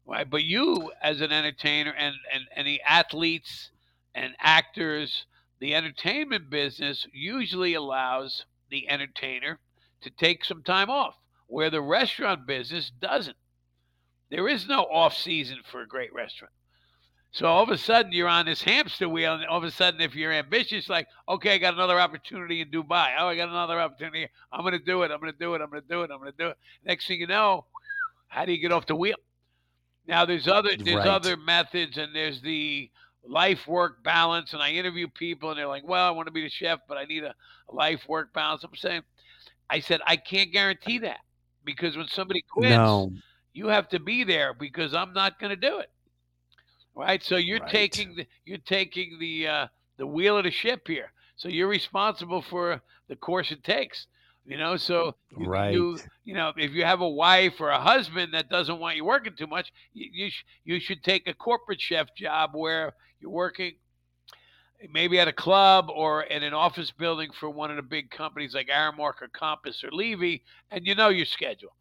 right? 0.06 0.28
But 0.28 0.44
you, 0.44 0.92
as 1.02 1.20
an 1.20 1.32
entertainer, 1.32 1.92
and 1.92 2.14
and 2.32 2.44
and 2.56 2.66
the 2.66 2.80
athletes 2.86 3.70
and 4.14 4.34
actors, 4.38 5.26
the 5.60 5.74
entertainment 5.74 6.48
business 6.48 7.06
usually 7.12 7.74
allows 7.74 8.46
the 8.70 8.88
entertainer 8.88 9.58
to 10.00 10.10
take 10.10 10.44
some 10.44 10.62
time 10.62 10.88
off, 10.88 11.16
where 11.48 11.70
the 11.70 11.82
restaurant 11.82 12.46
business 12.46 12.90
doesn't. 12.90 13.36
There 14.30 14.48
is 14.48 14.66
no 14.66 14.84
off 14.84 15.14
season 15.16 15.58
for 15.70 15.82
a 15.82 15.86
great 15.86 16.14
restaurant. 16.14 16.52
So 17.34 17.46
all 17.46 17.64
of 17.64 17.68
a 17.70 17.76
sudden 17.76 18.12
you're 18.12 18.28
on 18.28 18.46
this 18.46 18.62
hamster 18.62 19.08
wheel, 19.08 19.34
and 19.34 19.44
all 19.46 19.58
of 19.58 19.64
a 19.64 19.70
sudden, 19.72 20.00
if 20.00 20.14
you're 20.14 20.30
ambitious, 20.32 20.88
like, 20.88 21.08
okay, 21.28 21.54
I 21.54 21.58
got 21.58 21.74
another 21.74 21.98
opportunity 21.98 22.60
in 22.60 22.70
Dubai. 22.70 23.12
Oh, 23.18 23.26
I 23.26 23.34
got 23.34 23.48
another 23.48 23.80
opportunity. 23.80 24.28
I'm 24.52 24.62
gonna 24.62 24.78
do 24.78 25.02
it. 25.02 25.10
I'm 25.10 25.18
gonna 25.18 25.32
do 25.32 25.54
it. 25.54 25.60
I'm 25.60 25.68
gonna 25.68 25.82
do 25.82 26.02
it. 26.02 26.12
I'm 26.12 26.20
gonna 26.20 26.30
do 26.38 26.46
it. 26.46 26.58
Next 26.84 27.08
thing 27.08 27.18
you 27.18 27.26
know, 27.26 27.64
how 28.28 28.44
do 28.44 28.52
you 28.52 28.58
get 28.58 28.70
off 28.70 28.86
the 28.86 28.94
wheel? 28.94 29.16
Now 30.06 30.24
there's 30.24 30.46
other 30.46 30.76
there's 30.78 30.98
Right. 30.98 31.08
other 31.08 31.36
methods, 31.36 31.98
and 31.98 32.14
there's 32.14 32.40
the 32.40 32.88
life 33.26 33.66
work 33.66 34.04
balance. 34.04 34.52
And 34.52 34.62
I 34.62 34.70
interview 34.70 35.08
people, 35.08 35.50
and 35.50 35.58
they're 35.58 35.66
like, 35.66 35.82
well, 35.88 36.06
I 36.06 36.12
want 36.12 36.28
to 36.28 36.32
be 36.32 36.42
the 36.42 36.50
chef, 36.50 36.78
but 36.86 36.98
I 36.98 37.04
need 37.04 37.24
a, 37.24 37.34
life 37.68 38.08
work 38.08 38.32
balance. 38.32 38.62
I'm 38.62 38.76
saying, 38.76 39.02
I 39.68 39.80
said 39.80 40.00
I 40.06 40.14
can't 40.18 40.52
guarantee 40.52 40.98
that 40.98 41.18
because 41.64 41.96
when 41.96 42.06
somebody 42.06 42.42
quits, 42.48 42.76
No. 42.76 43.12
you 43.54 43.66
have 43.66 43.88
to 43.88 43.98
be 43.98 44.22
there 44.22 44.54
because 44.54 44.94
I'm 44.94 45.12
not 45.12 45.40
going 45.40 45.50
to 45.50 45.56
do 45.56 45.78
it. 45.80 45.90
Right? 46.94 47.22
So 47.22 47.36
you're 47.36 47.60
Right. 47.60 47.70
taking 47.70 48.14
the 48.16 48.26
you're 48.44 48.58
taking 48.58 49.18
the 49.18 49.48
uh, 49.48 49.66
the 49.96 50.06
wheel 50.06 50.38
of 50.38 50.44
the 50.44 50.50
ship 50.50 50.86
here. 50.86 51.12
So 51.36 51.48
you're 51.48 51.68
responsible 51.68 52.42
for 52.42 52.80
the 53.08 53.16
course 53.16 53.50
it 53.50 53.64
takes. 53.64 54.06
You 54.46 54.58
know, 54.58 54.76
so 54.76 55.16
you, 55.30 55.48
Right. 55.48 55.72
you 55.72 56.00
you 56.24 56.34
know 56.34 56.52
if 56.56 56.72
you 56.72 56.84
have 56.84 57.00
a 57.00 57.08
wife 57.08 57.60
or 57.60 57.70
a 57.70 57.80
husband 57.80 58.34
that 58.34 58.48
doesn't 58.50 58.78
want 58.78 58.96
you 58.96 59.04
working 59.04 59.34
too 59.36 59.46
much, 59.46 59.72
you 59.92 60.08
you, 60.12 60.30
sh- 60.30 60.44
you 60.64 60.80
should 60.80 61.02
take 61.02 61.26
a 61.26 61.34
corporate 61.34 61.80
chef 61.80 62.08
job 62.16 62.50
where 62.54 62.92
you're 63.20 63.30
working 63.30 63.72
maybe 64.92 65.18
at 65.18 65.28
a 65.28 65.32
club 65.32 65.88
or 65.88 66.22
in 66.24 66.42
an 66.42 66.52
office 66.52 66.90
building 66.90 67.30
for 67.32 67.48
one 67.48 67.70
of 67.70 67.76
the 67.76 67.82
big 67.82 68.10
companies 68.10 68.54
like 68.54 68.68
Aramark 68.68 69.22
or 69.22 69.28
Compass 69.32 69.82
or 69.82 69.90
Levy, 69.90 70.44
and 70.70 70.86
you 70.86 70.94
know 70.94 71.08
your 71.08 71.26
schedule. 71.26 71.74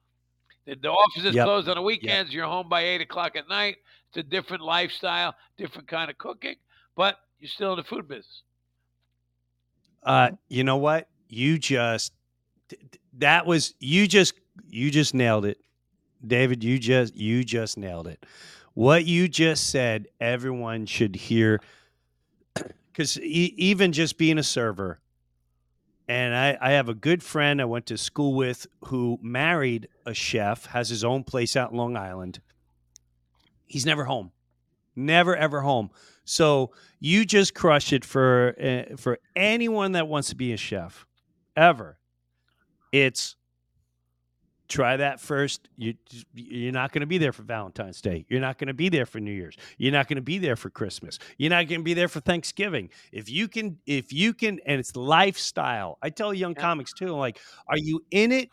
The, 0.66 0.76
the 0.76 0.92
office 0.92 1.26
is 1.26 1.36
Yep. 1.36 1.44
closed 1.44 1.68
on 1.68 1.76
the 1.76 1.82
weekends. 1.82 2.34
You're 2.34 2.46
home 2.48 2.70
by 2.70 2.84
eight 2.84 3.02
o'clock 3.02 3.36
at 3.36 3.50
night. 3.50 3.78
It's 4.14 4.28
a 4.28 4.30
different 4.30 4.64
lifestyle, 4.64 5.34
different 5.58 5.88
kind 5.88 6.12
of 6.12 6.18
cooking, 6.20 6.56
but 6.96 7.18
you're 7.40 7.50
still 7.50 7.72
in 7.74 7.78
the 7.78 7.84
food 7.84 8.08
business. 8.08 8.44
Uh, 10.04 10.32
you 10.50 10.64
know 10.64 10.78
what? 10.78 11.08
You 11.30 11.58
just 11.58 12.14
th- 12.70 12.80
th- 12.80 13.02
that 13.18 13.48
was 13.48 13.74
you 13.80 14.08
just 14.08 14.36
you 14.68 14.92
just 14.92 15.16
nailed 15.16 15.46
it, 15.46 15.58
David. 16.26 16.64
You 16.64 16.78
just 16.78 17.16
you 17.16 17.44
just 17.44 17.76
nailed 17.76 18.08
it. 18.08 18.24
What 18.76 19.06
you 19.06 19.28
just 19.28 19.70
said, 19.72 20.08
everyone 20.20 20.86
should 20.86 21.16
hear, 21.16 21.60
because 22.92 23.20
e- 23.20 23.56
even 23.58 23.94
just 23.94 24.20
being 24.20 24.38
a 24.38 24.44
server, 24.44 25.00
and 26.08 26.36
I, 26.36 26.58
I 26.62 26.72
have 26.74 26.88
a 26.88 26.94
good 26.94 27.24
friend 27.24 27.60
I 27.60 27.66
went 27.66 27.88
to 27.88 27.98
school 27.98 28.36
with 28.36 28.68
who 28.86 29.18
married 29.24 29.88
a 30.06 30.14
chef, 30.14 30.68
has 30.68 30.90
his 30.90 31.04
own 31.04 31.24
place 31.24 31.56
out 31.56 31.72
in 31.72 31.78
Long 31.78 31.98
Island. 31.98 32.42
He's 33.74 33.88
never 33.88 34.04
home, 34.04 34.32
never 34.96 35.36
ever 35.36 35.62
home. 35.62 35.90
So 36.26 36.74
you 37.00 37.26
just 37.26 37.56
crush 37.56 37.92
it 37.92 38.06
for 38.06 38.54
uh, 38.62 38.98
for 38.98 39.18
anyone 39.36 39.94
that 39.94 40.08
wants 40.08 40.30
to 40.30 40.36
be 40.36 40.54
a 40.54 40.58
chef, 40.58 41.08
ever. 41.56 41.98
It's 42.92 43.36
try 44.68 44.96
that 44.98 45.20
first. 45.20 45.70
You 45.76 45.96
you're 46.36 46.72
not 46.72 46.92
going 46.92 47.02
to 47.02 47.08
be 47.08 47.18
there 47.18 47.34
for 47.34 47.42
Valentine's 47.42 48.00
Day. 48.00 48.28
You're 48.30 48.42
not 48.42 48.60
going 48.60 48.68
to 48.68 48.76
be 48.76 48.90
there 48.90 49.08
for 49.08 49.20
New 49.20 49.32
Year's. 49.32 49.58
You're 49.80 49.92
not 49.92 50.08
going 50.08 50.18
to 50.18 50.22
be 50.22 50.38
there 50.38 50.56
for 50.56 50.70
Christmas. 50.70 51.18
You're 51.40 51.50
not 51.50 51.68
going 51.68 51.82
to 51.82 51.84
be 51.84 51.96
there 51.96 52.08
for 52.08 52.20
Thanksgiving. 52.20 52.92
If 53.12 53.28
you 53.28 53.48
can, 53.48 53.80
if 53.88 54.14
you 54.14 54.36
can, 54.36 54.60
and 54.68 54.80
it's 54.80 54.96
lifestyle. 54.96 55.98
I 56.04 56.12
tell 56.12 56.32
young 56.32 56.54
comics 56.54 56.94
too, 56.94 57.08
like, 57.08 57.40
are 57.68 57.80
you 57.80 58.06
in 58.12 58.32
it 58.32 58.50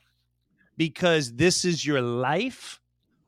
because 0.78 1.34
this 1.34 1.66
is 1.66 1.84
your 1.84 2.00
life? 2.00 2.80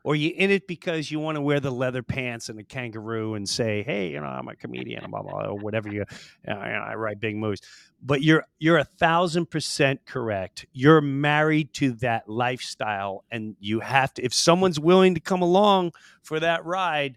Or 0.04 0.16
you 0.16 0.32
in 0.36 0.50
it 0.50 0.66
because 0.66 1.10
you 1.10 1.20
want 1.20 1.36
to 1.36 1.40
wear 1.40 1.60
the 1.60 1.70
leather 1.70 2.02
pants 2.02 2.48
and 2.48 2.58
the 2.58 2.64
kangaroo 2.64 3.34
and 3.34 3.48
say, 3.48 3.82
"Hey, 3.84 4.10
you 4.10 4.20
know, 4.20 4.26
I'm 4.26 4.48
a 4.48 4.56
comedian," 4.56 5.08
blah 5.10 5.22
blah, 5.22 5.46
or 5.46 5.58
whatever 5.58 5.88
you. 5.88 6.04
you 6.46 6.54
know, 6.54 6.58
I 6.58 6.94
write 6.94 7.20
big 7.20 7.36
movies 7.36 7.60
but 8.02 8.22
you're 8.22 8.44
you're 8.58 8.78
a 8.78 8.84
thousand 8.84 9.46
percent 9.50 10.04
correct 10.04 10.66
you're 10.72 11.00
married 11.00 11.72
to 11.72 11.92
that 11.92 12.28
lifestyle 12.28 13.24
and 13.30 13.56
you 13.60 13.80
have 13.80 14.12
to 14.12 14.22
if 14.22 14.34
someone's 14.34 14.80
willing 14.80 15.14
to 15.14 15.20
come 15.20 15.40
along 15.40 15.92
for 16.22 16.40
that 16.40 16.64
ride 16.64 17.16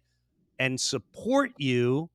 and 0.60 0.80
support 0.80 1.52
you 1.58 2.10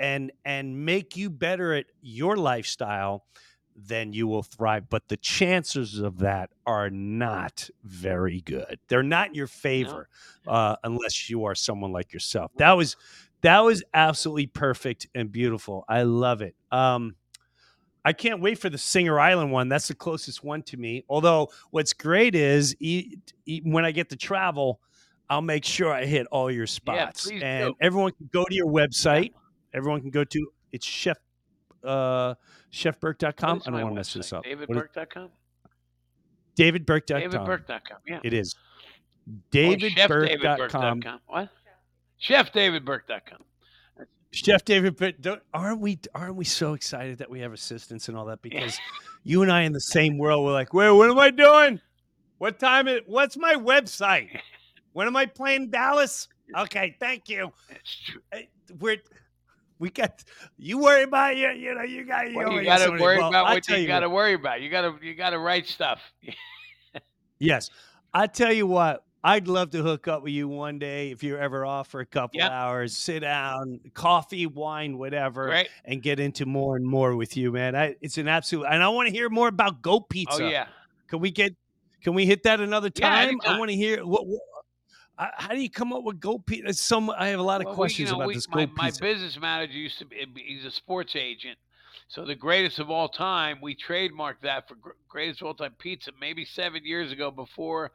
and 0.00 0.32
and 0.44 0.84
make 0.84 1.16
you 1.16 1.28
better 1.30 1.74
at 1.74 1.86
your 2.00 2.36
lifestyle 2.36 3.24
then 3.76 4.12
you 4.12 4.26
will 4.26 4.42
thrive 4.42 4.88
but 4.88 5.08
the 5.08 5.16
chances 5.16 5.98
of 5.98 6.18
that 6.18 6.50
are 6.66 6.90
not 6.90 7.68
very 7.84 8.40
good 8.40 8.78
they're 8.88 9.02
not 9.02 9.28
in 9.28 9.34
your 9.34 9.46
favor 9.46 10.08
no. 10.46 10.52
uh, 10.52 10.76
unless 10.84 11.28
you 11.28 11.44
are 11.44 11.54
someone 11.54 11.92
like 11.92 12.12
yourself 12.12 12.50
that 12.56 12.72
was 12.72 12.96
that 13.42 13.60
was 13.60 13.82
absolutely 13.94 14.46
perfect 14.46 15.06
and 15.14 15.30
beautiful 15.30 15.84
i 15.88 16.02
love 16.02 16.42
it 16.42 16.54
um 16.72 17.14
I 18.04 18.12
can't 18.12 18.40
wait 18.40 18.60
for 18.60 18.70
the 18.70 18.78
Singer 18.78 19.18
Island 19.18 19.50
one. 19.50 19.68
That's 19.68 19.88
the 19.88 19.94
closest 19.96 20.44
one 20.44 20.62
to 20.62 20.76
me. 20.76 21.04
Although 21.08 21.50
what's 21.72 21.92
great 21.92 22.36
is 22.36 22.76
e- 22.78 23.16
e- 23.46 23.62
when 23.64 23.84
I 23.84 23.90
get 23.90 24.10
to 24.10 24.16
travel, 24.16 24.80
I'll 25.28 25.42
make 25.42 25.64
sure 25.64 25.92
I 25.92 26.04
hit 26.04 26.28
all 26.30 26.48
your 26.48 26.68
spots. 26.68 27.28
Yeah, 27.28 27.40
and 27.44 27.68
do. 27.70 27.76
everyone 27.80 28.12
can 28.12 28.30
go 28.32 28.44
to 28.44 28.54
your 28.54 28.68
website. 28.68 29.32
Everyone 29.74 30.02
can 30.02 30.10
go 30.10 30.22
to 30.22 30.46
it's 30.70 30.86
chef 30.86 31.16
uh 31.86 32.34
chefburke.com. 32.72 33.62
I 33.66 33.70
don't 33.70 33.82
want 33.82 33.92
to 33.92 33.94
mess 33.94 34.12
this 34.12 34.32
up. 34.32 34.44
Davidburke.com. 34.44 35.30
Davidburke.com. 36.58 37.30
Davidburke.com. 37.30 37.98
Yeah. 38.06 38.20
It 38.24 38.32
is. 38.32 38.54
Davidburke.com. 39.52 41.00
Davidburke.com. 41.00 41.20
What? 41.26 41.48
Chefdavidburke.com. 42.20 43.44
Chef 44.32 44.64
David, 44.64 44.96
but 44.96 45.14
aren't 45.54 45.80
we 45.80 45.98
aren't 46.14 46.36
we 46.36 46.44
so 46.44 46.74
excited 46.74 47.18
that 47.18 47.30
we 47.30 47.40
have 47.40 47.52
assistants 47.52 48.08
and 48.08 48.16
all 48.18 48.26
that? 48.26 48.42
Because 48.42 48.78
you 49.24 49.42
and 49.42 49.50
I 49.50 49.62
in 49.62 49.72
the 49.72 49.80
same 49.80 50.18
world, 50.18 50.44
we're 50.44 50.52
like, 50.52 50.74
wait, 50.74 50.90
what 50.90 51.08
am 51.08 51.18
I 51.18 51.30
doing? 51.30 51.80
What 52.38 52.58
time 52.58 52.86
is? 52.86 53.00
What's 53.06 53.36
my 53.36 53.54
website? 53.54 54.40
When 54.92 55.06
am 55.06 55.14
I 55.14 55.26
playing 55.26 55.68
Dallas? 55.68 56.26
Okay, 56.56 56.96
thank 56.98 57.28
you. 57.28 57.52
We're 58.80 58.96
we 59.78 59.90
got 59.90 60.24
you 60.56 60.78
worry 60.78 61.02
about 61.02 61.36
you. 61.36 61.48
You 61.50 61.74
know, 61.74 61.82
you 61.82 62.04
got 62.04 62.30
you. 62.30 62.36
Well, 62.36 62.52
you 62.52 62.64
got 62.64 62.78
to 62.78 62.90
worry 62.90 63.18
well, 63.18 63.28
about 63.28 63.46
I'll 63.46 63.54
what 63.54 63.68
you, 63.68 63.76
you 63.76 63.86
got 63.86 64.00
to 64.00 64.10
worry 64.10 64.34
about. 64.34 64.60
You 64.60 64.70
got 64.70 64.82
to 64.82 65.06
you 65.06 65.14
got 65.14 65.30
to 65.30 65.38
write 65.38 65.66
stuff. 65.68 66.00
Yes, 67.38 67.68
I 68.14 68.28
tell 68.28 68.52
you 68.52 68.66
what. 68.66 69.04
I'd 69.22 69.48
love 69.48 69.70
to 69.70 69.82
hook 69.82 70.06
up 70.06 70.22
with 70.22 70.32
you 70.32 70.46
one 70.46 70.78
day 70.78 71.10
if 71.10 71.24
you're 71.24 71.38
ever 71.38 71.66
off 71.66 71.88
for 71.88 72.00
a 72.00 72.06
couple 72.06 72.38
Yep. 72.38 72.50
hours, 72.50 72.96
sit 72.96 73.20
down, 73.20 73.80
coffee, 73.92 74.46
wine, 74.46 74.98
whatever, 74.98 75.48
Great. 75.48 75.68
and 75.84 76.00
get 76.00 76.20
into 76.20 76.46
more 76.46 76.76
and 76.76 76.86
more 76.86 77.16
with 77.16 77.36
you, 77.36 77.50
man. 77.50 77.74
I, 77.74 77.96
it's 78.00 78.18
an 78.18 78.28
absolute, 78.28 78.66
and 78.70 78.82
I 78.82 78.88
want 78.88 79.08
to 79.08 79.12
hear 79.12 79.28
more 79.28 79.48
about 79.48 79.82
Goat 79.82 80.04
oh, 80.04 80.06
Pizza. 80.08 80.44
Oh 80.44 80.48
yeah. 80.48 80.68
Can 81.08 81.18
we 81.18 81.30
get? 81.30 81.52
Can 82.02 82.14
we 82.14 82.24
hit 82.24 82.44
that 82.44 82.60
another 82.60 82.90
Yeah, 82.94 83.10
time? 83.10 83.40
I 83.44 83.58
want 83.58 83.70
to 83.70 83.76
hear 83.76 84.06
what. 84.06 84.26
what 84.26 84.40
uh, 85.18 85.28
how 85.36 85.48
do 85.48 85.60
you 85.60 85.70
come 85.70 85.92
up 85.92 86.02
with 86.04 86.20
goat 86.20 86.44
pizza? 86.46 86.72
Some 86.74 87.10
I 87.10 87.28
have 87.28 87.40
a 87.40 87.42
lot 87.42 87.60
of 87.60 87.66
Well, 87.66 87.74
we- 87.74 87.76
questions 87.76 88.10
you 88.10 88.12
know, 88.16 88.20
about 88.22 88.28
we- 88.28 88.34
this 88.34 88.48
my, 88.48 88.66
goat 88.66 88.74
my 88.76 88.86
pizza. 88.86 89.00
business 89.02 89.38
manager 89.40 89.72
used 89.78 89.98
to 89.98 90.04
be 90.04 90.42
he's 90.46 90.64
a 90.64 90.70
sports 90.70 91.16
agent. 91.16 91.58
So 92.08 92.24
the 92.24 92.34
greatest 92.36 92.78
of 92.78 92.90
all 92.90 93.08
time, 93.08 93.58
we 93.60 93.74
trademarked 93.74 94.40
that 94.42 94.68
for 94.68 94.76
gr- 94.76 94.90
greatest 95.08 95.40
of 95.40 95.48
all 95.48 95.54
time 95.54 95.74
pizza 95.78 96.12
maybe 96.20 96.44
seven 96.44 96.84
years 96.84 97.10
ago 97.10 97.30
before 97.30 97.90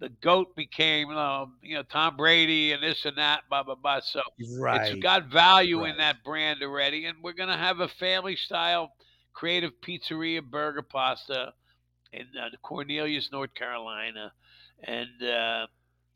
the 0.00 0.08
goat 0.08 0.56
became 0.56 1.08
um, 1.10 1.56
you 1.62 1.76
know 1.76 1.84
Tom 1.84 2.16
Brady 2.16 2.72
and 2.72 2.82
this 2.82 3.04
and 3.04 3.16
that 3.16 3.42
blah 3.48 3.62
blah 3.62 3.76
blah. 3.76 4.00
So 4.00 4.22
Right. 4.58 4.90
it's 4.92 5.00
got 5.02 5.26
value 5.26 5.82
Right. 5.82 5.90
in 5.90 5.98
that 5.98 6.24
brand 6.24 6.62
already, 6.62 7.04
and 7.06 7.22
we're 7.22 7.32
gonna 7.32 7.56
have 7.56 7.78
a 7.80 7.88
family 7.88 8.34
style 8.36 8.92
creative 9.34 9.72
pizzeria 9.82 10.42
burger 10.42 10.82
pasta 10.82 11.52
in 12.12 12.26
uh, 12.40 12.48
Cornelius, 12.62 13.30
North 13.32 13.52
Carolina, 13.54 14.32
and 14.82 15.22
uh, 15.22 15.66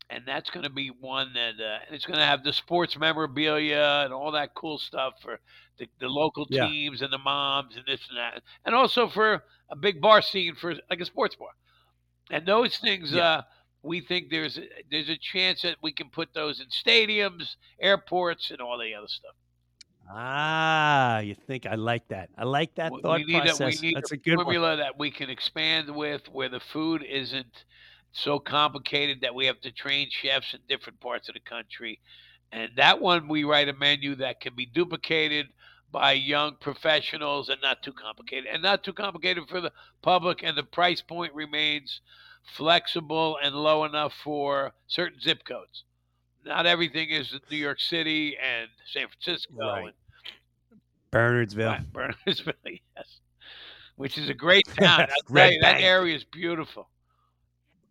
and 0.09 0.23
that's 0.25 0.49
going 0.49 0.63
to 0.63 0.69
be 0.71 0.89
one 0.99 1.33
that 1.33 1.53
uh, 1.59 1.79
and 1.85 1.95
it's 1.95 2.05
going 2.05 2.19
to 2.19 2.25
have 2.25 2.43
the 2.43 2.53
sports 2.53 2.97
memorabilia 2.97 4.01
and 4.05 4.13
all 4.13 4.31
that 4.31 4.53
cool 4.55 4.77
stuff 4.77 5.13
for 5.21 5.39
the, 5.77 5.87
the 5.99 6.07
local 6.09 6.45
Yeah. 6.49 6.67
teams 6.67 7.01
and 7.01 7.11
the 7.13 7.17
moms 7.19 7.75
and 7.75 7.85
this 7.85 8.01
and 8.09 8.17
that, 8.17 8.41
and 8.65 8.73
also 8.75 9.07
for 9.09 9.43
a 9.69 9.75
big 9.75 10.01
bar 10.01 10.21
scene 10.21 10.55
for 10.55 10.75
like 10.89 10.99
a 10.99 11.05
sports 11.05 11.35
bar, 11.35 11.49
and 12.31 12.45
those 12.45 12.77
things. 12.77 13.11
Yeah. 13.11 13.23
Uh, 13.23 13.41
we 13.81 14.01
think 14.01 14.29
there's 14.29 14.57
a, 14.57 14.63
there's 14.91 15.07
a 15.07 15.17
chance 15.17 15.61
that 15.61 15.77
we 15.81 15.93
can 15.93 16.09
put 16.09 16.33
those 16.33 16.59
in 16.59 16.65
stadiums, 16.67 17.55
airports, 17.79 18.51
and 18.51 18.59
all 18.59 18.77
the 18.77 18.93
other 18.93 19.07
stuff. 19.07 19.31
Ah, 20.11 21.19
you 21.19 21.35
think 21.47 21.65
I 21.65 21.75
like 21.75 22.07
that? 22.09 22.29
I 22.37 22.43
like 22.43 22.75
that 22.75 22.91
thought 23.01 23.21
process. 23.25 23.59
A, 23.61 23.65
we 23.65 23.87
need 23.87 23.95
That's 23.95 24.11
a 24.11 24.15
a 24.15 24.17
good 24.17 24.37
one. 24.37 24.45
formula 24.47 24.75
that 24.75 24.97
we 24.97 25.11
can 25.11 25.29
expand 25.29 25.89
with, 25.95 26.27
where 26.29 26.49
the 26.49 26.59
food 26.59 27.03
isn't 27.03 27.63
so 28.11 28.39
complicated 28.39 29.21
that 29.21 29.35
we 29.35 29.45
have 29.45 29.61
to 29.61 29.71
train 29.71 30.09
chefs 30.09 30.53
in 30.53 30.59
different 30.67 30.99
parts 30.99 31.27
of 31.29 31.33
the 31.35 31.39
country. 31.39 31.99
And 32.51 32.71
that 32.77 32.99
one, 32.99 33.27
we 33.27 33.43
write 33.43 33.69
a 33.69 33.73
menu 33.73 34.15
that 34.15 34.41
can 34.41 34.55
be 34.55 34.65
duplicated 34.65 35.47
by 35.91 36.13
young 36.13 36.55
professionals 36.59 37.49
and 37.49 37.61
not 37.61 37.81
too 37.83 37.93
complicated, 37.93 38.45
and 38.51 38.61
not 38.61 38.83
too 38.83 38.93
complicated 38.93 39.47
for 39.47 39.61
the 39.61 39.71
public. 40.01 40.43
And 40.43 40.57
the 40.57 40.63
price 40.63 41.01
point 41.01 41.33
remains 41.33 42.01
flexible 42.55 43.37
and 43.43 43.55
low 43.55 43.83
enough 43.85 44.13
for 44.23 44.71
certain 44.87 45.19
zip 45.19 45.43
codes. 45.45 45.83
Not 46.45 46.65
everything 46.65 47.09
is 47.09 47.37
New 47.51 47.57
York 47.57 47.79
City 47.79 48.37
and 48.37 48.69
San 48.91 49.07
Francisco 49.07 49.53
Right. 49.57 49.83
and 49.85 49.93
Bernardsville. 51.11 51.67
Right, 51.93 51.93
Bernardsville, 52.25 52.79
yes. 52.95 53.19
Which 53.95 54.17
is 54.17 54.29
a 54.29 54.33
great 54.33 54.65
town. 54.79 55.01
I'll 55.01 55.07
tell 55.07 55.17
Red 55.29 55.53
you, 55.53 55.59
that 55.61 55.81
area 55.81 56.15
is 56.15 56.23
beautiful. 56.23 56.89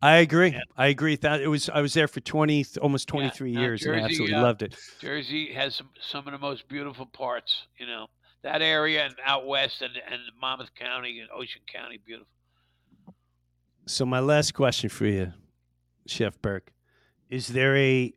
I 0.01 0.18
agree. 0.18 0.57
I 0.76 0.88
agree. 0.88 1.16
That 1.16 1.40
it 1.40 1.49
was. 1.49 1.68
I 1.68 1.80
was 1.80 1.92
there 1.92 2.07
for 2.07 2.20
twenty, 2.20 2.64
almost 2.80 3.09
twenty 3.09 3.30
three 3.30 3.53
no, 3.53 3.61
years, 3.61 3.84
and 3.84 3.96
I 3.96 4.01
absolutely 4.01 4.36
uh, 4.36 4.42
loved 4.42 4.62
it. 4.62 4.76
Jersey 5.01 5.53
has 5.55 5.74
some, 5.74 5.88
some 6.01 6.26
of 6.26 6.32
the 6.32 6.38
most 6.38 6.68
beautiful 6.68 7.07
parts, 7.07 7.66
you 7.78 7.86
know. 7.86 8.07
That 8.42 8.62
area 8.62 9.05
and 9.05 9.16
out 9.24 9.46
west 9.46 9.82
and, 9.82 9.92
and 10.11 10.20
Monmouth 10.40 10.72
County 10.76 11.18
and 11.18 11.28
Ocean 11.34 11.62
County, 11.72 11.99
beautiful. 12.07 12.28
So 13.86 14.07
my 14.07 14.20
last 14.20 14.55
question 14.55 14.88
for 14.88 15.07
you, 15.07 15.32
Chef 16.07 16.40
Burke, 16.40 16.72
is 17.28 17.49
there 17.49 17.76
a 17.76 18.14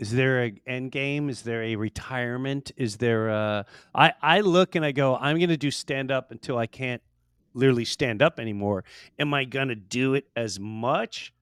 is 0.00 0.10
there 0.10 0.44
a 0.44 0.54
end 0.66 0.90
game? 0.90 1.28
Is 1.28 1.42
there 1.42 1.62
a 1.62 1.76
retirement? 1.76 2.72
Is 2.76 2.96
there 2.96 3.28
a 3.28 3.64
I 3.94 4.12
I 4.20 4.40
look 4.40 4.74
and 4.74 4.84
I 4.84 4.90
go, 4.90 5.16
I'm 5.16 5.36
going 5.36 5.50
to 5.50 5.56
do 5.56 5.70
stand 5.70 6.10
up 6.10 6.32
until 6.32 6.58
I 6.58 6.66
can't 6.66 7.02
literally 7.54 7.84
stand 7.84 8.22
up 8.22 8.38
anymore. 8.38 8.84
Am 9.18 9.34
I 9.34 9.44
going 9.44 9.68
to 9.68 9.74
do 9.74 10.14
it 10.14 10.28
as 10.36 10.58
much? 10.60 11.32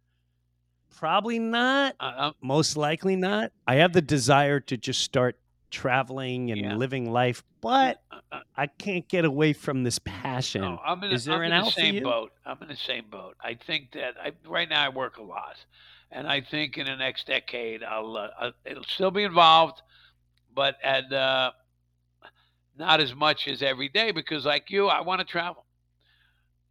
Probably 0.97 1.39
not. 1.39 1.95
Uh, 2.01 2.33
Most 2.43 2.77
likely 2.77 3.17
not. 3.17 3.53
I 3.67 3.77
have 3.77 3.93
the 3.93 4.03
desire 4.03 4.61
to 4.61 4.77
just 4.77 5.01
start 5.03 5.39
traveling 5.71 6.51
and 6.51 6.61
Yeah. 6.61 6.75
living 6.77 7.11
life, 7.11 7.43
but 7.61 8.03
I 8.57 8.67
can't 8.67 9.07
get 9.09 9.25
away 9.25 9.53
from 9.53 9.85
this 9.85 9.99
passion. 10.01 10.63
no, 10.63 10.81
I'm 10.85 11.03
in, 11.05 11.13
is 11.13 11.25
there 11.27 11.37
I'm 11.37 11.53
an 11.53 11.53
in 11.53 11.65
the 11.65 11.71
same 11.71 12.03
boat. 12.03 12.33
I'm 12.45 12.61
in 12.63 12.69
the 12.69 12.77
same 12.77 13.05
boat. 13.11 13.37
I 13.41 13.55
think 13.55 13.93
that 13.93 14.15
I, 14.21 14.33
right 14.47 14.69
now 14.69 14.85
I 14.85 14.89
work 14.89 15.19
a 15.19 15.23
lot. 15.23 15.57
And 16.11 16.27
I 16.27 16.41
think 16.41 16.79
in 16.79 16.87
the 16.87 16.97
next 16.97 17.27
decade, 17.27 17.83
I'll, 17.85 18.17
uh, 18.17 18.51
it'll 18.65 18.83
still 18.85 19.11
be 19.11 19.25
involved, 19.25 19.83
but 20.55 20.77
at, 20.83 21.13
uh, 21.13 21.53
not 22.79 23.01
as 23.01 23.15
much 23.15 23.47
as 23.47 23.63
every 23.63 23.89
day 23.89 24.11
because, 24.11 24.47
like 24.47 24.71
you, 24.71 24.87
I 24.87 25.03
want 25.03 25.21
to 25.21 25.25
travel. 25.27 25.65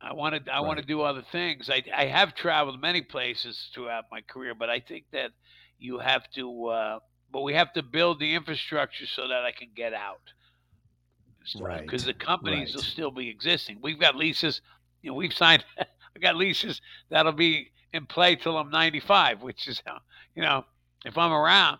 I 0.02 0.14
want 0.14 0.46
to 0.46 0.54
I 0.54 0.62
want 0.62 0.80
to 0.80 0.86
do 0.86 1.02
other 1.02 1.24
things. 1.32 1.70
I 1.70 1.84
I 1.96 2.06
have 2.06 2.36
traveled 2.36 2.80
many 2.80 3.02
places 3.02 3.70
throughout 3.74 4.06
my 4.12 4.22
career, 4.22 4.54
but 4.54 4.70
I 4.70 4.80
think 4.80 5.06
that 5.12 5.32
you 5.80 6.00
have 6.00 6.30
to 6.36 6.66
uh, 6.68 7.00
but 7.32 7.42
we 7.42 7.54
have 7.54 7.74
to 7.74 7.84
build 7.84 8.20
the 8.20 8.36
infrastructure 8.36 9.06
so 9.06 9.28
that 9.28 9.44
I 9.44 9.52
can 9.52 9.70
get 9.76 9.94
out. 9.94 10.22
Right, 11.60 11.82
because 11.82 12.04
the 12.04 12.14
companies 12.14 12.70
right. 12.70 12.76
will 12.76 12.84
still 12.84 13.12
be 13.12 13.30
existing. 13.30 13.80
We've 13.82 14.00
got 14.00 14.16
leases. 14.18 14.62
You 15.02 15.12
know, 15.12 15.16
we've 15.16 15.34
signed. 15.34 15.64
I 15.80 16.20
got 16.20 16.36
leases 16.36 16.82
that'll 17.10 17.32
be 17.32 17.70
in 17.94 18.06
play 18.06 18.36
till 18.36 18.58
I'm 18.58 18.70
95, 18.70 19.44
which 19.44 19.68
is 19.68 19.82
how 19.86 20.00
you 20.36 20.42
know 20.42 20.66
if 21.06 21.18
I'm 21.18 21.32
around. 21.32 21.80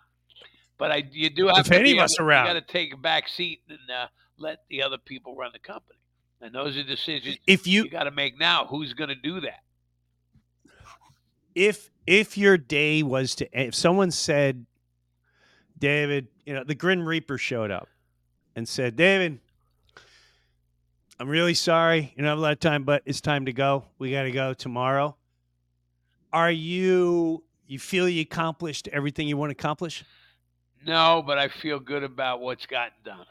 But 0.78 0.92
I, 0.92 1.08
you 1.10 1.28
do 1.28 1.48
have 1.48 1.58
If 1.58 1.66
to, 1.66 1.78
any 1.78 1.92
of 1.92 2.04
us 2.04 2.18
around. 2.20 2.46
You 2.46 2.54
got 2.54 2.66
to 2.66 2.72
take 2.72 2.94
a 2.94 2.96
back 2.96 3.28
seat 3.28 3.60
and 3.68 3.78
uh, 3.90 4.06
let 4.38 4.60
the 4.70 4.82
other 4.82 4.96
people 4.96 5.34
run 5.34 5.50
the 5.52 5.58
company. 5.58 5.97
And 6.40 6.54
those 6.54 6.76
are 6.76 6.84
decisions 6.84 7.36
If 7.46 7.66
you 7.66 7.84
you 7.84 7.90
got 7.90 8.04
to 8.04 8.10
make 8.10 8.38
now. 8.38 8.66
Who's 8.66 8.94
going 8.94 9.08
to 9.08 9.14
do 9.16 9.40
that? 9.40 9.60
if 11.54 11.90
if 12.06 12.38
your 12.38 12.56
day 12.56 13.02
was 13.02 13.34
to 13.34 13.48
if 13.52 13.74
someone 13.74 14.10
said 14.12 14.64
david 15.78 16.28
you 16.46 16.54
know 16.54 16.62
the 16.62 16.74
Grim 16.74 17.04
reaper 17.04 17.36
showed 17.36 17.70
up 17.72 17.88
and 18.54 18.68
said 18.68 18.94
david 18.94 19.40
i'm 21.18 21.28
really 21.28 21.54
sorry 21.54 22.12
you 22.14 22.22
don't 22.22 22.26
have 22.26 22.38
a 22.38 22.40
lot 22.40 22.52
of 22.52 22.60
time 22.60 22.84
but 22.84 23.02
it's 23.06 23.20
time 23.20 23.46
to 23.46 23.52
go 23.52 23.84
we 23.98 24.12
got 24.12 24.22
to 24.22 24.30
go 24.30 24.54
tomorrow 24.54 25.16
are 26.32 26.50
you 26.50 27.42
you 27.66 27.78
feel 27.78 28.08
you 28.08 28.22
accomplished 28.22 28.86
everything 28.92 29.26
you 29.26 29.36
want 29.36 29.50
to 29.50 29.52
accomplish 29.52 30.04
No, 30.86 31.24
but 31.26 31.38
I 31.38 31.48
feel 31.48 31.80
good 31.80 32.04
about 32.04 32.40
what's 32.40 32.66
gotten 32.66 32.92
done. 33.04 33.26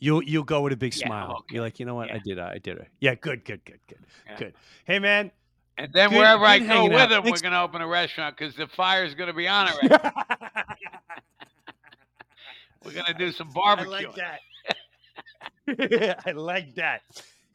You'll 0.00 0.22
you'll 0.22 0.44
go 0.44 0.60
with 0.62 0.72
a 0.72 0.76
big 0.76 0.94
Yeah, 0.96 1.06
smile 1.06 1.30
okay. 1.40 1.54
you're 1.54 1.62
like 1.62 1.78
you 1.80 1.86
know 1.86 1.94
what 1.94 2.10
i 2.10 2.18
did 2.18 2.38
it 2.38 2.44
i 2.44 2.58
did 2.58 2.78
it 2.78 2.88
yeah 3.00 3.14
good 3.14 3.44
good 3.44 3.64
good 3.64 3.80
good 3.88 3.98
Yeah. 4.26 4.36
good 4.38 4.54
hey 4.84 4.98
man 4.98 5.30
And 5.76 5.92
then 5.92 6.10
Good- 6.10 6.18
wherever 6.18 6.44
I 6.44 6.58
go 6.58 6.84
with 6.84 6.92
out. 6.94 7.08
them, 7.10 7.22
Thanks- 7.22 7.40
we're 7.40 7.50
going 7.50 7.58
to 7.58 7.62
open 7.62 7.80
a 7.82 7.86
restaurant 7.86 8.36
because 8.36 8.54
the 8.56 8.66
fire's 8.66 9.14
going 9.14 9.28
to 9.28 9.32
be 9.32 9.46
on 9.46 9.68
it. 9.68 9.74
Right? 9.90 10.12
we're 12.84 12.92
going 12.92 13.06
to 13.06 13.14
do 13.14 13.32
some 13.32 13.50
barbecue. 13.50 13.90
I 13.96 14.06
like 14.06 14.14
that. 14.16 14.40
I 16.26 16.30
like 16.32 16.74
that. 16.76 17.02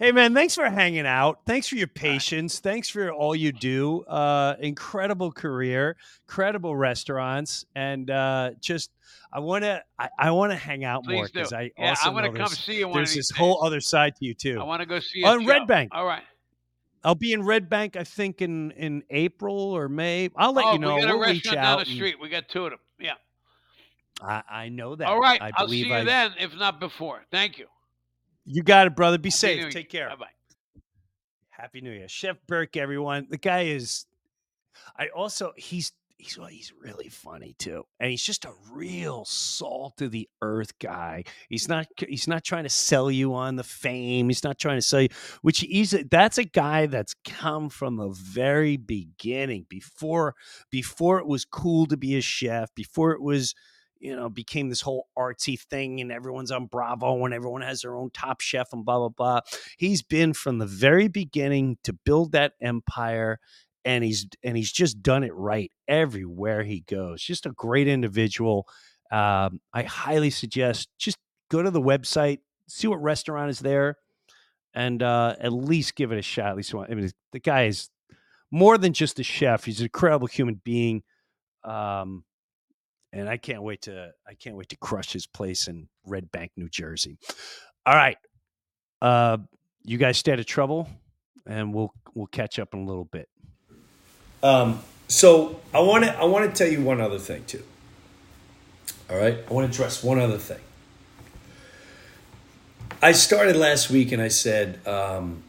Hey 0.04 0.12
man, 0.12 0.34
thanks 0.34 0.54
for 0.54 0.70
hanging 0.70 1.08
out. 1.08 1.40
Thanks 1.46 1.66
for 1.66 1.76
your 1.78 1.88
patience. 1.88 2.60
Thanks 2.60 2.90
for 2.90 3.14
all 3.14 3.34
you 3.34 3.54
do. 3.54 4.02
Uh, 4.02 4.54
incredible 4.60 5.32
career, 5.32 5.96
incredible 6.28 6.76
restaurants, 6.76 7.64
and 7.74 8.12
uh, 8.12 8.52
just 8.60 8.92
I 9.32 9.40
want 9.40 9.64
to 9.64 9.82
I, 9.98 10.10
I 10.20 10.32
want 10.32 10.52
to 10.52 10.58
hang 10.58 10.84
out 10.84 11.08
more 11.08 11.22
Please 11.22 11.32
do. 11.32 11.40
because 11.40 11.54
I 11.54 11.72
Yeah, 11.78 11.92
also 11.92 12.12
going 12.12 12.30
to 12.30 12.38
come 12.38 12.50
see 12.50 12.80
you 12.80 12.92
there's 12.94 13.16
this 13.16 13.32
whole 13.32 13.64
other 13.64 13.80
side 13.80 14.18
to 14.18 14.26
you 14.26 14.34
too. 14.34 14.60
I 14.60 14.66
want 14.66 14.82
to 14.82 14.86
go 14.86 15.00
see 15.00 15.24
On 15.24 15.42
a 15.42 15.48
Red 15.48 15.60
show. 15.60 15.66
Bank. 15.68 15.92
All 15.96 16.06
right. 16.06 16.24
I'll 17.06 17.16
be 17.16 17.32
in 17.32 17.42
Red 17.42 17.70
Bank, 17.70 17.96
I 17.96 18.04
think 18.04 18.42
in 18.42 18.72
in 18.72 19.04
April 19.10 19.58
or 19.58 19.88
May. 19.88 20.30
I'll 20.36 20.52
let 20.52 20.66
oh, 20.66 20.74
you 20.74 20.80
know. 20.80 20.96
we 20.96 21.02
got 21.04 21.12
a 21.12 21.18
we'll 21.18 21.28
restaurant 21.30 21.56
down 21.56 21.78
the 21.78 21.86
and- 21.86 21.96
street. 21.96 22.16
We 22.20 22.28
got 22.28 22.50
two 22.50 22.66
of 22.66 22.72
them. 22.72 22.80
Yeah. 23.00 23.14
I, 24.22 24.44
I 24.50 24.68
know 24.68 24.98
that. 24.98 25.08
All 25.08 25.22
right. 25.22 25.42
I 25.42 25.54
I'll 25.56 25.70
see 25.70 25.86
you 25.86 25.94
I. 25.94 26.04
then, 26.04 26.34
if 26.38 26.54
not 26.58 26.82
before. 26.82 27.22
Thank 27.32 27.58
you. 27.58 27.68
You 28.46 28.64
got 28.64 28.88
it, 28.88 28.96
brother. 28.96 29.18
Be 29.18 29.30
Happy 29.30 29.38
safe. 29.38 29.70
Take 29.72 29.90
care. 29.90 30.10
Bye 30.10 30.16
bye. 30.16 30.82
Happy 31.50 31.82
New 31.82 31.92
Year, 31.92 32.08
Chef 32.08 32.38
Burke. 32.48 32.76
Everyone, 32.78 33.28
the 33.30 33.38
guy 33.38 33.66
is. 33.66 34.06
I 34.98 35.08
also 35.10 35.54
he's 35.56 35.94
he's 36.18 36.38
well, 36.38 36.48
he's 36.48 36.74
really 36.82 37.10
funny 37.10 37.56
too, 37.60 37.84
and 38.00 38.10
he's 38.10 38.24
just 38.24 38.46
a 38.46 38.54
real 38.72 39.24
salt 39.26 40.02
of 40.02 40.12
the 40.12 40.28
earth 40.42 40.78
guy. 40.80 41.24
He's 41.50 41.70
not 41.70 41.88
he's 42.08 42.28
not 42.28 42.44
trying 42.44 42.64
to 42.64 42.70
sell 42.70 43.12
you 43.12 43.34
on 43.34 43.56
the 43.56 43.64
fame. 43.64 44.30
He's 44.30 44.44
not 44.44 44.58
trying 44.58 44.78
to 44.78 44.82
sell 44.82 45.02
you, 45.02 45.10
which 45.42 45.60
he's 45.60 45.96
that's 46.10 46.38
a 46.38 46.44
guy 46.44 46.88
that's 46.88 47.14
come 47.26 47.70
from 47.70 47.98
the 47.98 48.10
very 48.10 48.78
beginning 48.78 49.66
before 49.70 50.36
before 50.70 51.20
it 51.20 51.28
was 51.28 51.46
cool 51.46 51.86
to 51.88 51.98
be 51.98 52.18
a 52.18 52.22
chef, 52.22 52.74
before 52.76 53.12
it 53.12 53.22
was 53.22 53.54
you 54.04 54.14
know, 54.14 54.28
became 54.28 54.68
this 54.68 54.82
whole 54.82 55.08
artsy 55.18 55.58
thing 55.58 56.02
and 56.02 56.12
everyone's 56.12 56.52
on 56.52 56.66
Bravo 56.66 57.24
and 57.24 57.34
everyone 57.34 57.62
has 57.62 57.82
their 57.82 57.96
own 57.96 58.10
top 58.12 58.42
chef 58.42 58.68
and 58.74 58.84
blah, 58.84 59.00
blah, 59.00 59.10
blah. 59.10 59.40
He's 59.78 60.02
been 60.02 60.34
from 60.34 60.58
the 60.58 60.66
very 60.66 61.08
beginning 61.08 61.78
to 61.86 61.94
build 61.94 62.34
that 62.34 62.52
empire 62.62 63.40
and 63.86 64.04
he's 64.04 64.28
and 64.44 64.58
he's 64.58 64.74
just 64.74 65.02
done 65.02 65.24
it 65.24 65.34
right 65.34 65.72
everywhere 65.88 66.64
he 66.64 66.82
goes. 66.82 67.24
Just 67.24 67.46
a 67.46 67.52
great 67.52 67.88
individual. 67.88 68.68
Um, 69.10 69.62
I 69.74 69.84
highly 69.84 70.32
suggest 70.32 70.90
just 71.00 71.18
go 71.50 71.64
to 71.64 71.72
the 71.72 71.82
website, 71.82 72.40
see 72.68 72.88
what 72.88 73.02
restaurant 73.02 73.52
is 73.52 73.60
there, 73.60 73.96
and 74.74 75.02
uh, 75.02 75.38
at 75.40 75.54
least 75.54 75.96
give 75.96 76.12
it 76.12 76.18
a 76.18 76.22
shot. 76.22 76.48
At 76.48 76.58
least 76.58 76.74
one. 76.74 76.92
I 76.92 76.96
mean, 76.96 77.10
the 77.32 77.40
guy 77.40 77.64
is 77.68 77.90
more 78.52 78.78
than 78.78 78.92
just 78.92 79.18
a 79.20 79.24
chef. 79.24 79.64
He's 79.64 79.80
an 79.80 79.86
incredible 79.86 80.28
human 80.28 80.60
being. 80.62 81.04
Um, 81.64 82.26
and 83.14 83.30
I 83.30 83.38
can't 83.38 83.62
wait 83.62 83.84
to 83.84 84.12
I 84.28 84.34
can't 84.34 84.58
wait 84.58 84.70
to 84.70 84.78
crush 84.78 85.14
his 85.14 85.28
place 85.28 85.68
in 85.68 85.88
Red 86.06 86.32
Bank, 86.32 86.52
New 86.58 86.68
Jersey. 86.68 87.18
All 87.86 87.96
right, 87.96 88.18
uh, 89.02 89.38
you 89.84 89.98
guys 89.98 90.18
stay 90.18 90.34
out 90.34 90.40
of 90.40 90.46
trouble, 90.46 90.90
and 91.46 91.74
we'll 91.74 91.94
we'll 92.16 92.28
catch 92.28 92.60
up 92.60 92.74
in 92.74 92.82
a 92.82 92.86
little 92.86 93.06
bit. 93.06 93.30
Um, 94.42 94.82
so 95.08 95.62
I 95.74 95.80
want 95.80 96.04
to 96.04 96.18
I 96.18 96.26
want 96.26 96.50
to 96.50 96.64
tell 96.64 96.72
you 96.72 96.82
one 96.82 97.00
other 97.00 97.20
thing 97.20 97.46
too. 97.46 97.64
All 99.10 99.18
right, 99.18 99.38
I 99.50 99.54
want 99.54 99.72
to 99.72 99.76
address 99.76 100.04
one 100.04 100.20
other 100.20 100.38
thing. 100.38 100.60
I 103.02 103.12
started 103.12 103.56
last 103.56 103.90
week 103.90 104.14
and 104.14 104.22
I 104.22 104.30
said 104.30 104.86
um, 104.88 105.44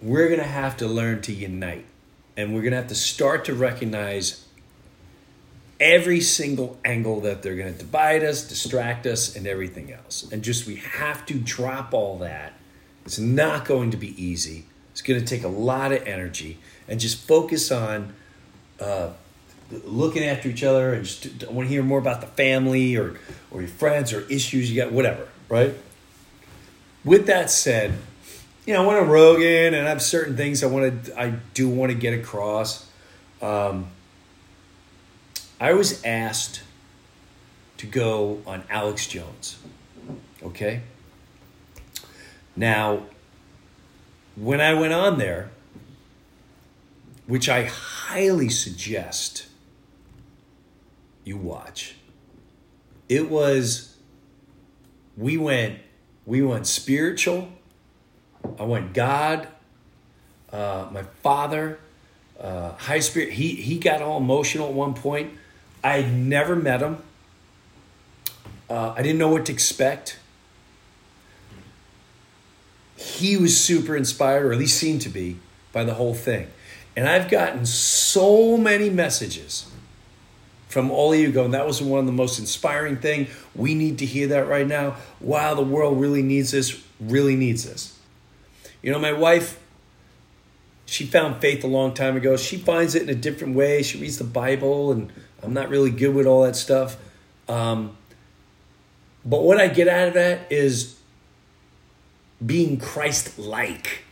we're 0.00 0.28
gonna 0.28 0.42
have 0.42 0.76
to 0.78 0.88
learn 0.88 1.22
to 1.22 1.32
unite, 1.32 1.84
and 2.36 2.54
we're 2.54 2.62
gonna 2.62 2.76
have 2.76 2.88
to 2.88 2.94
start 2.94 3.44
to 3.44 3.54
recognize 3.54 4.41
every 5.82 6.20
single 6.20 6.78
angle 6.84 7.20
that 7.22 7.42
they're 7.42 7.56
going 7.56 7.72
to 7.72 7.78
divide 7.78 8.22
us, 8.22 8.48
distract 8.48 9.04
us, 9.04 9.34
and 9.34 9.48
everything 9.48 9.92
else. 9.92 10.30
And 10.30 10.42
just 10.42 10.64
we 10.64 10.76
have 10.76 11.26
to 11.26 11.34
drop 11.34 11.92
all 11.92 12.18
that. 12.18 12.52
It's 13.04 13.18
not 13.18 13.64
going 13.64 13.90
to 13.90 13.96
be 13.96 14.22
easy. 14.22 14.66
It's 14.92 15.02
going 15.02 15.18
to 15.18 15.26
take 15.26 15.42
a 15.42 15.48
lot 15.48 15.90
of 15.90 16.06
energy, 16.06 16.58
and 16.86 17.00
just 17.00 17.26
focus 17.26 17.72
on 17.72 18.14
uh, 18.78 19.10
looking 19.84 20.22
after 20.22 20.48
each 20.48 20.62
other. 20.62 20.94
And 20.94 21.04
just 21.04 21.44
I 21.44 21.50
want 21.50 21.66
to 21.66 21.72
hear 21.72 21.82
more 21.82 21.98
about 21.98 22.20
the 22.20 22.28
family 22.28 22.96
or 22.96 23.18
or 23.50 23.60
your 23.60 23.70
friends 23.70 24.12
or 24.12 24.20
issues 24.30 24.70
you 24.70 24.80
got, 24.80 24.92
whatever. 24.92 25.26
Right. 25.48 25.74
With 27.04 27.26
that 27.26 27.50
said, 27.50 27.94
you 28.66 28.74
know, 28.74 28.84
I 28.84 28.86
want 28.86 29.04
to 29.04 29.10
Rogan, 29.10 29.74
and 29.74 29.86
I 29.86 29.88
have 29.88 30.00
certain 30.00 30.36
things 30.36 30.62
I 30.62 30.66
want 30.66 31.06
to. 31.06 31.20
I 31.20 31.30
do 31.54 31.68
want 31.68 31.90
to 31.90 31.98
get 31.98 32.14
across. 32.14 32.88
Um, 33.40 33.88
I 35.62 35.74
was 35.74 36.04
asked 36.04 36.64
to 37.76 37.86
go 37.86 38.42
on 38.48 38.64
Alex 38.68 39.06
Jones. 39.06 39.58
Okay? 40.42 40.80
Now, 42.56 43.04
when 44.34 44.60
I 44.60 44.74
went 44.74 44.92
on 44.92 45.18
there, 45.18 45.50
which 47.28 47.48
I 47.48 47.62
highly 47.62 48.48
suggest 48.48 49.46
you 51.22 51.36
watch, 51.36 51.94
it 53.08 53.30
was 53.30 53.96
we 55.16 55.36
went 55.36 55.78
we 56.26 56.42
went 56.42 56.66
spiritual. 56.66 57.48
I 58.58 58.64
went 58.64 58.94
God, 58.94 59.46
uh, 60.50 60.88
my 60.90 61.04
father, 61.22 61.78
uh, 62.40 62.72
high 62.72 62.98
spirit. 62.98 63.34
He 63.34 63.54
he 63.54 63.78
got 63.78 64.02
all 64.02 64.18
emotional 64.18 64.66
at 64.66 64.74
one 64.74 64.94
point. 64.94 65.34
I 65.82 66.00
had 66.00 66.12
never 66.12 66.54
met 66.54 66.80
him. 66.80 67.02
Uh, 68.70 68.94
I 68.96 69.02
didn't 69.02 69.18
know 69.18 69.28
what 69.28 69.46
to 69.46 69.52
expect. 69.52 70.18
He 72.96 73.36
was 73.36 73.58
super 73.58 73.96
inspired, 73.96 74.46
or 74.46 74.52
at 74.52 74.58
least 74.58 74.78
seemed 74.78 75.02
to 75.02 75.08
be, 75.08 75.38
by 75.72 75.84
the 75.84 75.94
whole 75.94 76.14
thing. 76.14 76.48
And 76.96 77.08
I've 77.08 77.28
gotten 77.30 77.66
so 77.66 78.56
many 78.56 78.90
messages 78.90 79.66
from 80.72 80.90
all 80.90 81.12
of 81.12 81.18
you 81.18 81.30
going, 81.30 81.50
that 81.50 81.66
was 81.66 81.82
one 81.82 82.00
of 82.00 82.06
the 82.06 82.12
most 82.12 82.38
inspiring 82.38 82.96
thing. 82.96 83.26
We 83.54 83.74
need 83.74 83.98
to 83.98 84.06
hear 84.06 84.28
that 84.28 84.48
right 84.48 84.66
now. 84.66 84.96
Wow, 85.20 85.52
the 85.52 85.62
world 85.62 86.00
really 86.00 86.22
needs 86.22 86.50
this, 86.52 86.82
really 86.98 87.36
needs 87.36 87.64
this. 87.64 87.98
You 88.82 88.90
know, 88.90 88.98
my 88.98 89.12
wife, 89.12 89.60
she 90.86 91.04
found 91.04 91.42
faith 91.42 91.62
a 91.62 91.66
long 91.66 91.92
time 91.92 92.16
ago. 92.16 92.38
She 92.38 92.56
finds 92.56 92.94
it 92.94 93.02
in 93.02 93.10
a 93.10 93.14
different 93.14 93.54
way. 93.54 93.82
She 93.82 94.00
reads 94.00 94.16
the 94.16 94.24
Bible, 94.24 94.90
and 94.92 95.12
I'm 95.42 95.52
not 95.52 95.68
really 95.68 95.90
good 95.90 96.14
with 96.14 96.26
all 96.26 96.44
that 96.44 96.56
stuff. 96.56 96.96
Um, 97.48 97.96
but 99.24 99.42
what 99.42 99.60
I 99.60 99.68
get 99.68 99.88
out 99.88 100.08
of 100.08 100.14
that 100.14 100.50
is 100.50 100.98
being 102.44 102.78
Christ 102.78 103.38
like. 103.38 104.04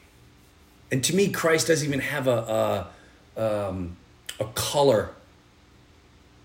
And 0.93 1.03
to 1.05 1.15
me, 1.15 1.31
Christ 1.31 1.69
doesn't 1.69 1.87
even 1.87 2.01
have 2.01 2.27
a, 2.27 2.89
a, 3.37 3.69
um, 3.69 3.97
a 4.39 4.45
color 4.47 5.11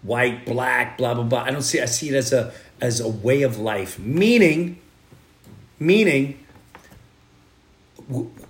white, 0.03 0.45
black, 0.45 0.97
blah, 0.97 1.13
blah, 1.13 1.23
blah. 1.23 1.41
I 1.41 1.51
don't 1.51 1.63
see 1.63 1.81
I 1.81 1.86
see 1.86 2.09
it 2.09 2.15
as 2.15 2.31
a 2.31 2.53
as 2.79 2.99
a 2.99 3.07
way 3.07 3.41
of 3.41 3.57
life. 3.57 3.97
Meaning, 3.97 4.79
meaning 5.79 6.39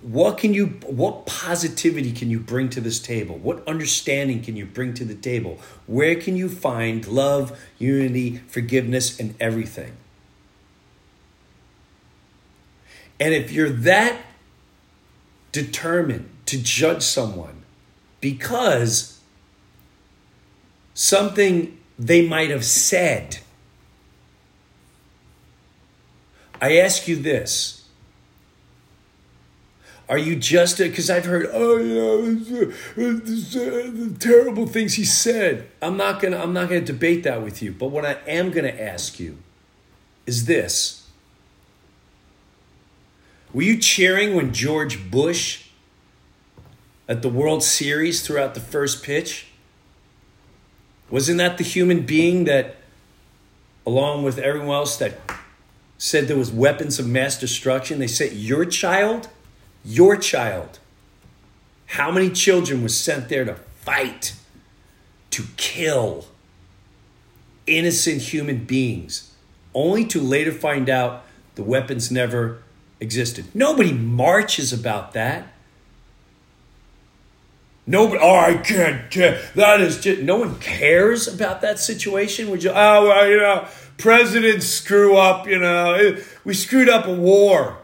what 0.06 0.38
can 0.38 0.54
you 0.54 0.66
what 0.86 1.26
positivity 1.26 2.12
can 2.12 2.30
you 2.30 2.38
bring 2.38 2.68
to 2.70 2.80
this 2.80 3.00
table? 3.00 3.36
What 3.38 3.66
understanding 3.66 4.40
can 4.40 4.54
you 4.54 4.64
bring 4.64 4.94
to 4.94 5.04
the 5.04 5.16
table? 5.16 5.58
Where 5.88 6.14
can 6.14 6.36
you 6.36 6.48
find 6.48 7.04
love 7.08 7.58
unity 7.76 8.36
forgiveness 8.46 9.18
and 9.18 9.34
everything? 9.40 9.96
And 13.18 13.34
if 13.34 13.50
you're 13.50 13.70
that 13.70 14.20
determined 15.50 16.30
to 16.46 16.62
judge 16.62 17.02
someone 17.02 17.64
because 18.20 19.18
something 20.94 21.78
they 21.98 22.28
might 22.28 22.50
have 22.50 22.64
said, 22.64 23.38
I 26.62 26.76
ask 26.76 27.08
you 27.08 27.16
this. 27.16 27.75
Are 30.08 30.18
you 30.18 30.36
just 30.36 30.80
uh, 30.80 30.84
because 30.84 31.10
I've 31.10 31.24
heard 31.24 31.48
oh 31.52 31.78
yeah 31.78 32.34
the 32.94 34.12
uh, 34.14 34.14
uh, 34.14 34.18
terrible 34.18 34.66
things 34.66 34.94
he 34.94 35.04
said. 35.04 35.68
I'm 35.82 35.96
not 35.96 36.20
gonna 36.20 36.38
I'm 36.38 36.52
not 36.52 36.68
gonna 36.68 36.80
debate 36.80 37.24
that 37.24 37.42
with 37.42 37.60
you. 37.60 37.72
But 37.72 37.88
what 37.88 38.04
I 38.04 38.18
am 38.28 38.52
gonna 38.52 38.68
ask 38.68 39.18
you 39.18 39.38
is 40.24 40.44
this: 40.46 41.08
Were 43.52 43.62
you 43.62 43.78
cheering 43.78 44.36
when 44.36 44.52
George 44.52 45.10
Bush 45.10 45.70
at 47.08 47.22
the 47.22 47.28
World 47.28 47.64
Series 47.64 48.24
throughout 48.24 48.54
the 48.54 48.60
first 48.60 49.02
pitch? 49.02 49.48
Wasn't 51.10 51.38
that 51.38 51.58
the 51.58 51.64
human 51.64 52.06
being 52.06 52.44
that, 52.44 52.76
along 53.84 54.24
with 54.24 54.38
everyone 54.38 54.74
else, 54.74 54.96
that 54.98 55.18
said 55.98 56.26
there 56.26 56.36
was 56.36 56.50
weapons 56.52 57.00
of 57.00 57.08
mass 57.08 57.38
destruction? 57.38 57.98
They 57.98 58.08
said 58.08 58.32
your 58.32 58.64
child 58.64 59.28
your 59.86 60.16
child. 60.16 60.80
How 61.86 62.10
many 62.10 62.30
children 62.30 62.82
were 62.82 62.88
sent 62.88 63.28
there 63.28 63.44
to 63.44 63.54
fight, 63.54 64.34
to 65.30 65.44
kill 65.56 66.26
innocent 67.66 68.22
human 68.22 68.64
beings, 68.64 69.32
only 69.72 70.04
to 70.06 70.20
later 70.20 70.52
find 70.52 70.90
out 70.90 71.22
the 71.54 71.62
weapons 71.62 72.10
never 72.10 72.58
existed? 73.00 73.46
Nobody 73.54 73.92
marches 73.92 74.72
about 74.72 75.12
that. 75.12 75.46
Nobody, 77.86 78.18
oh, 78.20 78.34
I 78.34 78.56
can't, 78.56 79.08
care. 79.12 79.40
that 79.54 79.80
is 79.80 80.00
just, 80.00 80.20
no 80.22 80.38
one 80.38 80.58
cares 80.58 81.28
about 81.28 81.60
that 81.60 81.78
situation. 81.78 82.50
Would 82.50 82.64
you, 82.64 82.70
oh, 82.70 83.06
well, 83.06 83.28
you 83.28 83.36
know, 83.36 83.68
presidents 83.96 84.66
screw 84.66 85.16
up, 85.16 85.46
you 85.46 85.60
know, 85.60 86.16
we 86.44 86.52
screwed 86.52 86.88
up 86.88 87.06
a 87.06 87.14
war 87.14 87.78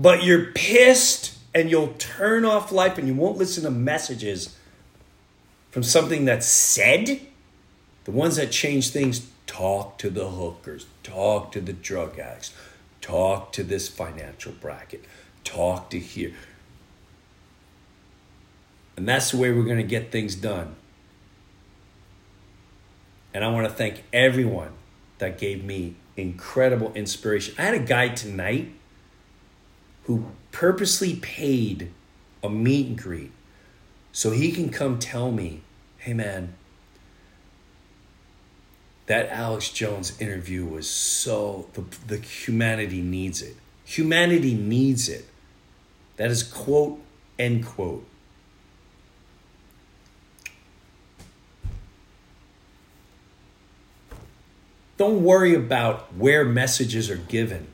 but 0.00 0.24
you're 0.24 0.46
pissed 0.52 1.36
and 1.54 1.70
you'll 1.70 1.94
turn 1.98 2.46
off 2.46 2.72
life 2.72 2.96
and 2.96 3.06
you 3.06 3.14
won't 3.14 3.36
listen 3.36 3.64
to 3.64 3.70
messages 3.70 4.56
from 5.70 5.82
something 5.82 6.24
that's 6.24 6.46
said, 6.46 7.20
the 8.04 8.10
ones 8.10 8.36
that 8.36 8.50
change 8.50 8.90
things 8.90 9.28
talk 9.46 9.98
to 9.98 10.08
the 10.08 10.30
hookers, 10.30 10.86
talk 11.02 11.52
to 11.52 11.60
the 11.60 11.74
drug 11.74 12.18
addicts, 12.18 12.54
talk 13.02 13.52
to 13.52 13.62
this 13.62 13.88
financial 13.88 14.52
bracket, 14.52 15.04
talk 15.44 15.90
to 15.90 15.98
here. 15.98 16.32
And 18.96 19.06
that's 19.06 19.32
the 19.32 19.36
way 19.36 19.52
we're 19.52 19.64
going 19.64 19.76
to 19.76 19.82
get 19.82 20.10
things 20.10 20.34
done. 20.34 20.76
And 23.34 23.44
I 23.44 23.48
want 23.48 23.68
to 23.68 23.72
thank 23.72 24.02
everyone 24.14 24.72
that 25.18 25.38
gave 25.38 25.62
me 25.62 25.96
incredible 26.16 26.90
inspiration. 26.94 27.54
I 27.58 27.62
had 27.62 27.74
a 27.74 27.78
guy 27.78 28.08
tonight 28.08 28.72
who 30.04 30.26
purposely 30.52 31.16
paid 31.16 31.90
a 32.42 32.48
meet 32.48 32.86
and 32.86 32.98
greet 32.98 33.32
so 34.12 34.30
he 34.30 34.52
can 34.52 34.70
come 34.70 34.98
tell 34.98 35.30
me, 35.30 35.62
hey 35.98 36.14
man, 36.14 36.54
that 39.06 39.28
Alex 39.28 39.70
Jones 39.70 40.20
interview 40.20 40.64
was 40.64 40.88
so, 40.88 41.68
the, 41.74 41.84
the 42.06 42.16
humanity 42.16 43.00
needs 43.00 43.42
it. 43.42 43.56
Humanity 43.84 44.54
needs 44.54 45.08
it. 45.08 45.26
That 46.16 46.30
is 46.30 46.42
quote, 46.42 47.00
end 47.38 47.66
quote. 47.66 48.06
Don't 54.96 55.24
worry 55.24 55.54
about 55.54 56.14
where 56.14 56.44
messages 56.44 57.08
are 57.08 57.16
given. 57.16 57.66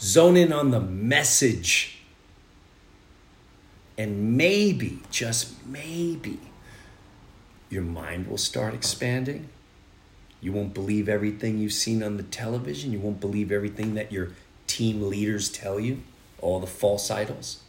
Zone 0.00 0.36
in 0.36 0.52
on 0.52 0.70
the 0.70 0.80
message. 0.80 1.98
And 3.98 4.36
maybe, 4.36 5.00
just 5.10 5.66
maybe, 5.66 6.40
your 7.70 7.82
mind 7.82 8.26
will 8.26 8.38
start 8.38 8.74
expanding. 8.74 9.48
You 10.40 10.52
won't 10.52 10.74
believe 10.74 11.08
everything 11.08 11.58
you've 11.58 11.72
seen 11.72 12.02
on 12.02 12.16
the 12.16 12.22
television. 12.22 12.92
You 12.92 12.98
won't 12.98 13.20
believe 13.20 13.52
everything 13.52 13.94
that 13.94 14.10
your 14.10 14.30
team 14.66 15.08
leaders 15.08 15.48
tell 15.48 15.78
you, 15.78 16.02
all 16.40 16.58
the 16.58 16.66
false 16.66 17.10
idols. 17.10 17.60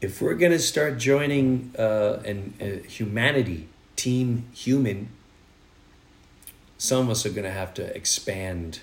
If 0.00 0.22
we're 0.22 0.34
going 0.34 0.52
to 0.52 0.60
start 0.60 0.98
joining 0.98 1.74
uh, 1.76 2.22
an, 2.24 2.84
humanity, 2.88 3.68
team 3.96 4.48
human, 4.54 5.08
some 6.76 7.06
of 7.06 7.10
us 7.10 7.26
are 7.26 7.30
going 7.30 7.44
to 7.44 7.50
have 7.50 7.74
to 7.74 7.96
expand 7.96 8.80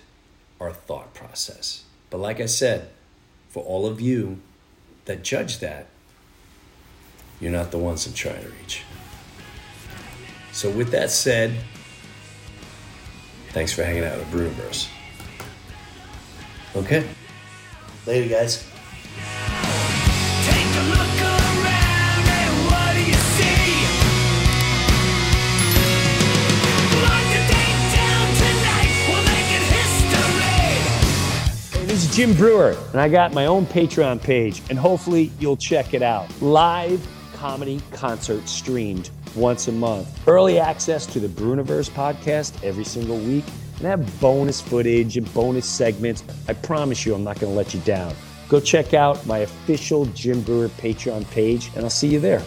our 0.60 0.72
thought 0.72 1.14
process. 1.14 1.84
But 2.10 2.20
like 2.20 2.40
I 2.40 2.46
said, 2.46 2.90
for 3.50 3.64
all 3.64 3.86
of 3.86 4.00
you 4.02 4.40
that 5.06 5.24
judge 5.24 5.60
that, 5.60 5.88
you're 7.40 7.52
not 7.52 7.72
the 7.72 7.78
ones 7.78 8.08
I'm 8.08 8.14
trying 8.14 8.42
to 8.42 8.50
reach. 8.50 8.84
So, 10.52 10.70
with 10.70 10.92
that 10.92 11.12
said, 11.12 11.52
thanks 13.50 13.74
for 13.74 13.84
hanging 13.84 14.06
out 14.06 14.18
with 14.18 14.28
Breuniverse. 14.32 14.88
Okay. 16.76 17.06
Later, 18.06 18.30
guys. 18.30 18.70
Jim 32.16 32.34
Breuer, 32.34 32.78
and 32.94 33.02
I 33.02 33.10
got 33.10 33.34
my 33.34 33.46
own 33.46 33.66
Patreon 33.66 34.24
page, 34.24 34.62
and 34.70 34.80
hopefully 34.80 35.34
you'll 35.38 35.58
check 35.58 35.94
it 35.94 36.02
out. 36.02 36.30
Live 36.42 37.06
comedy 37.34 37.82
concert 37.92 38.48
streamed 38.48 39.10
once 39.36 39.68
a 39.68 39.74
month. 39.74 40.26
Early 40.26 40.58
access 40.58 41.06
to 41.08 41.20
the 41.20 41.28
Breuniverse 41.28 41.90
podcast 41.90 42.64
every 42.64 42.86
single 42.86 43.18
week, 43.18 43.44
and 43.80 43.88
I 43.88 43.90
have 43.90 44.22
bonus 44.22 44.62
footage 44.62 45.18
and 45.18 45.34
bonus 45.34 45.66
segments. 45.66 46.24
I 46.48 46.54
promise 46.54 47.06
you, 47.06 47.14
I'm 47.14 47.26
not 47.26 47.38
going 47.38 47.52
to 47.52 47.58
let 47.58 47.74
you 47.74 47.82
down. 47.82 48.16
Go 48.48 48.62
check 48.62 48.94
out 48.94 49.26
my 49.26 49.40
official 49.40 50.06
Jim 50.06 50.40
Breuer 50.40 50.70
Patreon 50.70 51.30
page, 51.32 51.70
and 51.76 51.84
I'll 51.84 51.90
see 51.90 52.08
you 52.08 52.22
there. 52.22 52.42